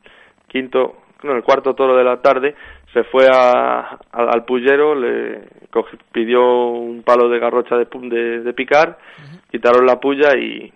[0.47, 2.55] quinto, no, el cuarto toro de la tarde,
[2.93, 5.41] se fue a, al pullero, le
[6.11, 7.85] pidió un palo de garrocha de,
[8.41, 8.97] de, picar,
[9.51, 10.73] quitaron la puya y,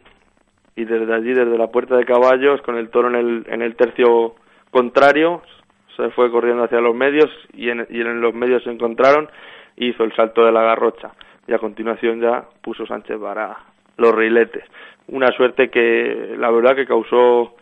[0.76, 3.76] y desde allí, desde la puerta de caballos, con el toro en el, en el
[3.76, 4.36] tercio
[4.70, 5.42] contrario,
[5.98, 9.30] se fue corriendo hacia los medios y en, y en los medios se encontraron
[9.76, 11.12] y hizo el salto de la garrocha.
[11.48, 13.58] Y a continuación ya puso Sánchez para
[13.98, 14.64] los riletes.
[15.08, 17.56] Una suerte que la verdad que causó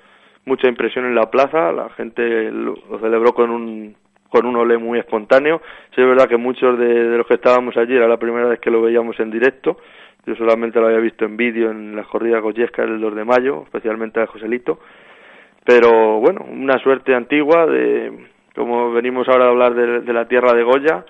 [0.45, 3.95] mucha impresión en la plaza, la gente lo celebró con un
[4.31, 5.61] con un olé muy espontáneo.
[5.93, 8.71] Sí, es verdad que muchos de, los que estábamos allí era la primera vez que
[8.71, 9.77] lo veíamos en directo.
[10.25, 13.63] Yo solamente lo había visto en vídeo en la corrida goyesca del 2 de mayo,
[13.65, 14.79] especialmente de Joselito.
[15.65, 18.25] Pero bueno, una suerte antigua de,
[18.55, 21.05] como venimos ahora a hablar de, la tierra de Goya,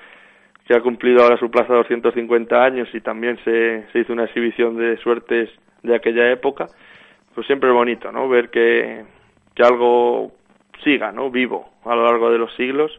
[0.66, 4.78] que ha cumplido ahora su plaza 250 años y también se, se hizo una exhibición
[4.78, 5.50] de suertes
[5.84, 6.68] de aquella época,
[7.36, 8.28] pues siempre es bonito, ¿no?
[8.28, 9.04] Ver que,
[9.54, 10.32] que algo
[10.84, 11.30] siga, ¿no?
[11.30, 12.92] Vivo a lo largo de los siglos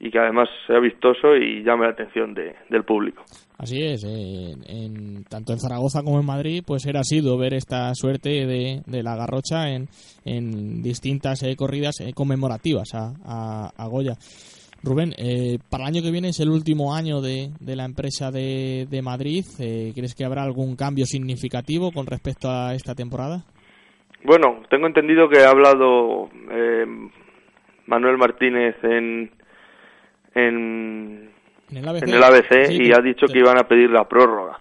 [0.00, 3.24] y que además sea vistoso y llame la atención de, del público.
[3.58, 8.46] Así es, en, tanto en Zaragoza como en Madrid, pues era sido ver esta suerte
[8.46, 9.88] de, de la garrocha en,
[10.24, 14.14] en distintas eh, corridas eh, conmemorativas a, a, Goya.
[14.84, 18.30] Rubén, eh, para el año que viene es el último año de, de la empresa
[18.30, 19.44] de, de Madrid.
[19.56, 23.42] ¿Crees que habrá algún cambio significativo con respecto a esta temporada?
[24.22, 26.28] Bueno, tengo entendido que ha hablado
[27.86, 29.32] Manuel Martínez en,
[30.34, 31.28] en
[31.70, 34.58] en el ABC, y ha dicho que iban a pedir la prórroga.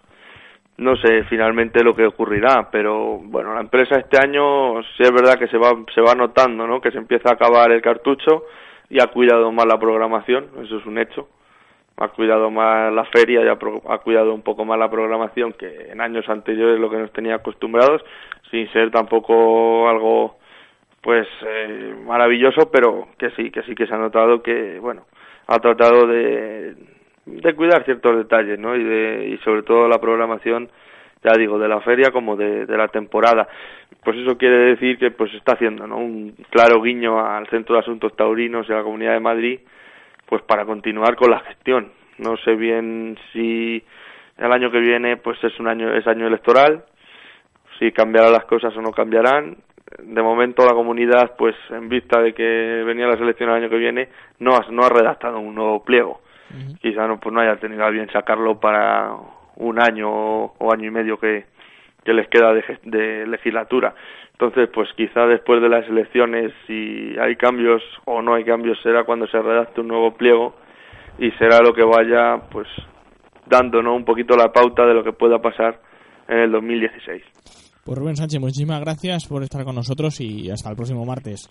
[0.78, 5.40] No sé finalmente lo que ocurrirá, pero bueno, la empresa este año sí es verdad
[5.40, 6.82] que se va, se va notando, ¿no?
[6.82, 8.44] Que se empieza a acabar el cartucho
[8.90, 11.30] y ha cuidado más la programación, eso es un hecho.
[12.00, 16.00] Ha cuidado más la feria y ha, cuidado un poco más la programación que en
[16.00, 18.04] años anteriores lo que nos tenía acostumbrados,
[18.52, 20.38] sin ser tampoco algo
[21.02, 25.06] pues eh, maravilloso, pero que sí, que sí que se ha notado que, bueno,
[25.48, 26.76] ha tratado de,
[27.26, 28.76] de cuidar ciertos detalles, ¿no?
[28.76, 30.70] Y, de, y sobre todo la programación,
[31.24, 33.48] ya digo, de la feria como de, de la temporada.
[34.04, 35.98] Pues eso quiere decir que pues está haciendo, ¿no?
[35.98, 39.60] Un claro guiño al Centro de Asuntos Taurinos y a la Comunidad de Madrid,
[40.26, 41.92] pues para continuar con la gestión.
[42.18, 43.84] No sé bien si
[44.38, 46.84] el año que viene pues es un año es año electoral,
[47.80, 49.58] si cambiarán las cosas o no cambiarán.
[50.00, 52.44] De momento la comunidad, pues en vista de que
[52.86, 54.10] venía la selección el año que viene,
[54.40, 56.22] no ha, no ha redactado un nuevo pliego
[56.82, 59.12] quizá no, pues no haya tenido a bien sacarlo para
[59.58, 61.46] un año o, año y medio que,
[62.04, 63.94] que les queda de, legislatura.
[64.34, 69.04] Entonces, pues quizá después de las elecciones, si hay cambios o no hay cambios, será
[69.04, 70.56] cuando se redacte un nuevo pliego
[71.18, 72.68] y será lo que vaya, pues,
[73.48, 75.80] dándonos un poquito la pauta de lo que pueda pasar
[76.28, 77.67] en el 2016.
[77.88, 81.50] Pues Rubén Sánchez, muchísimas gracias por estar con nosotros y hasta el próximo martes.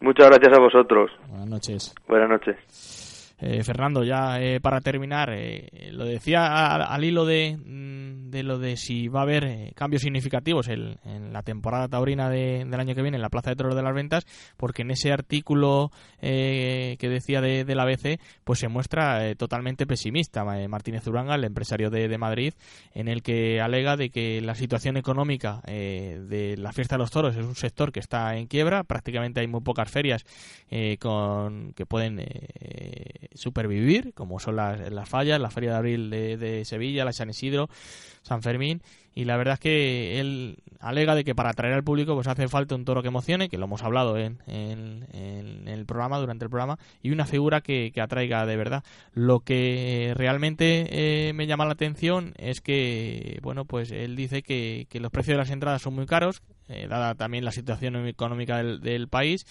[0.00, 1.10] Muchas gracias a vosotros.
[1.28, 1.94] Buenas noches.
[2.08, 3.03] Buenas noches.
[3.38, 8.58] Eh, Fernando, ya eh, para terminar, eh, lo decía al, hilo de, mm, de, lo
[8.58, 10.98] de si va a haber cambios significativos en,
[11.32, 14.24] la temporada taurina del año que viene en la Plaza de Toros de las Ventas,
[14.56, 15.90] porque en ese artículo
[16.20, 22.06] que decía de, la ABC, pues se muestra totalmente pesimista Martínez Uranga, el empresario de,
[22.06, 22.54] de, Madrid,
[22.94, 27.36] en el que alega de que la situación económica de la fiesta de los toros
[27.36, 30.24] es un sector que está en quiebra, prácticamente hay muy pocas ferias
[31.00, 32.20] con que pueden
[33.34, 37.68] supervivir, como son las, las fallas, la Feria de Abril de, Sevilla, la San Isidro,
[38.22, 38.82] San Fermín,
[39.14, 42.48] y la verdad es que él alega de que para atraer al público pues hace
[42.48, 46.50] falta un toro que emocione, que lo hemos hablado en, en, el programa, durante el
[46.50, 48.84] programa, y una figura que, que atraiga de verdad.
[49.12, 54.86] Lo que realmente eh, me llama la atención es que, bueno, pues él dice que,
[54.90, 58.62] que los precios de las entradas son muy caros, eh, dada también la situación económica
[58.62, 59.46] del, país,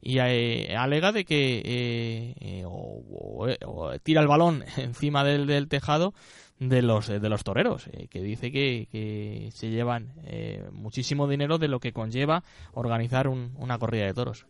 [0.00, 6.14] y eh, alega de que o, tira el balón encima del, del tejado
[6.58, 11.58] de los de los toreros eh, que dice que, que se llevan eh, muchísimo dinero
[11.58, 14.46] de lo que conlleva organizar una corrida de toros.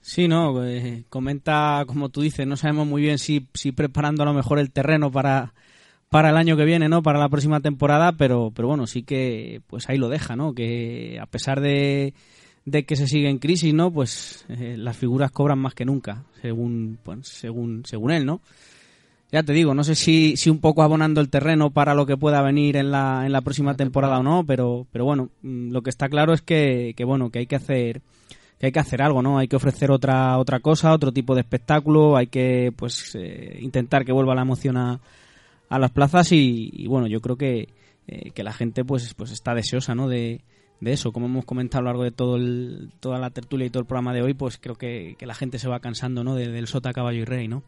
[0.00, 4.26] Sí, no, eh, comenta como tú dices, no sabemos muy bien si, si preparando a
[4.26, 5.52] lo mejor el terreno para,
[6.10, 7.02] para el año que viene, ¿no?
[7.02, 10.54] Para la próxima temporada, pero, pero bueno, sí que pues ahí lo deja, ¿no?
[10.54, 12.14] Que a pesar de,
[12.64, 13.92] de que se sigue en crisis, ¿no?
[13.92, 18.42] Pues las figuras cobran más que nunca, según, pues, según, según él, ¿no?
[19.32, 22.16] ya te digo, no sé si, si un poco abonando el terreno para lo que
[22.16, 25.82] pueda venir en la, en la próxima temporada o no, pero, pero bueno, mm, lo
[25.82, 28.02] que está claro es que, que bueno, que hay que hacer
[28.58, 29.38] que hay que hacer algo, ¿no?
[29.38, 34.04] Hay que ofrecer otra otra cosa, otro tipo de espectáculo, hay que pues eh, intentar
[34.04, 35.00] que vuelva la emoción a,
[35.70, 37.68] a las plazas y, bueno, yo creo que,
[38.06, 40.08] eh, que la gente pues pues está deseosa, ¿no?
[40.08, 40.42] De,
[40.80, 43.70] de eso, como hemos comentado a lo largo de todo el, toda la tertulia y
[43.70, 46.34] todo el programa de hoy, pues creo que, que la gente se va cansando, ¿no?
[46.34, 47.62] del sota, caballo y rey, ¿no?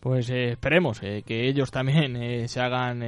[0.00, 3.00] Pues eh, esperemos eh, que ellos también eh, se hagan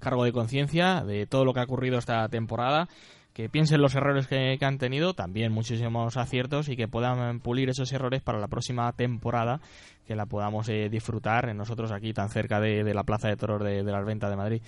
[0.00, 2.88] cargo de conciencia de todo lo que ha ocurrido esta temporada,
[3.32, 7.92] que piensen los errores que, han tenido, también muchísimos aciertos y que puedan pulir esos
[7.92, 9.60] errores para la próxima temporada,
[10.06, 13.92] que la podamos disfrutar nosotros aquí tan cerca de, la Plaza de Toros de, de
[13.92, 14.62] las Ventas de Madrid.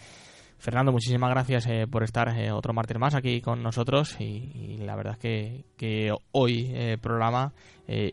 [0.63, 4.95] Fernando, muchísimas gracias eh, por estar eh, otro martes más aquí con nosotros y, la
[4.95, 7.53] verdad es que, hoy eh, programa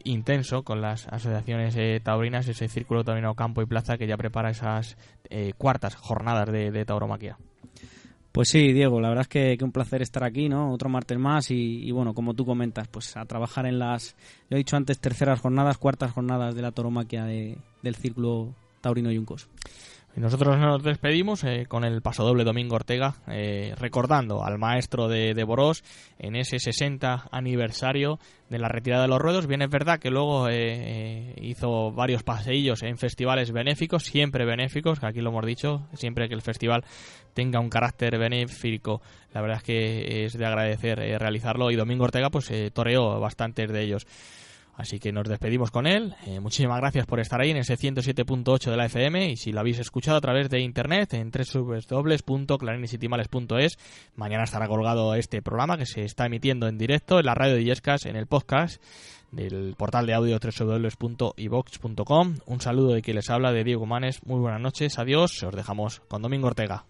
[0.04, 4.98] intenso con las asociaciones taurinas, ese círculo taurino campo y plaza que ya prepara esas
[5.58, 7.38] cuartas jornadas de, tauromaquia.
[8.40, 10.72] Pues sí, Diego, la verdad es que, un placer estar aquí, ¿no?
[10.72, 14.16] Otro martes más y, bueno, como tú comentas, pues a trabajar en las,
[14.50, 19.50] yo he dicho antes, terceras jornadas, cuartas jornadas de la tauromaquia del círculo Taurino Yuncos.
[20.16, 25.44] Nosotros nos despedimos eh, con el pasodoble Domingo Ortega, eh, recordando al maestro de, de
[25.44, 25.84] Borós
[26.18, 28.20] en ese 60 aniversario
[28.50, 29.48] de la retirada de los ruedos.
[29.48, 35.06] Bien es verdad que luego eh, hizo varios paseillos en festivales benéficos, siempre benéficos, que
[35.06, 36.84] aquí lo hemos dicho, siempre que el festival
[37.34, 41.72] tenga un carácter benéfico, la verdad es que es de agradecer realizarlo.
[41.72, 44.08] Y Domingo Ortega pues toreó bastantes de ellos.
[44.80, 46.16] Así que nos despedimos con él.
[46.26, 49.60] Eh, muchísimas gracias por estar ahí en ese 107.8 de la FM y si lo
[49.60, 53.78] habéis escuchado a través de internet en www.clarinisitymales.es
[54.16, 57.66] mañana estará colgado este programa que se está emitiendo en directo en la radio de
[57.66, 58.82] Yescas en el podcast
[59.32, 62.36] del portal de audio www.ivox.com.
[62.46, 64.26] Un saludo de quien les habla de Diego Manes.
[64.26, 65.44] Muy buenas noches, adiós.
[65.44, 66.86] Os dejamos con Domingo Ortega.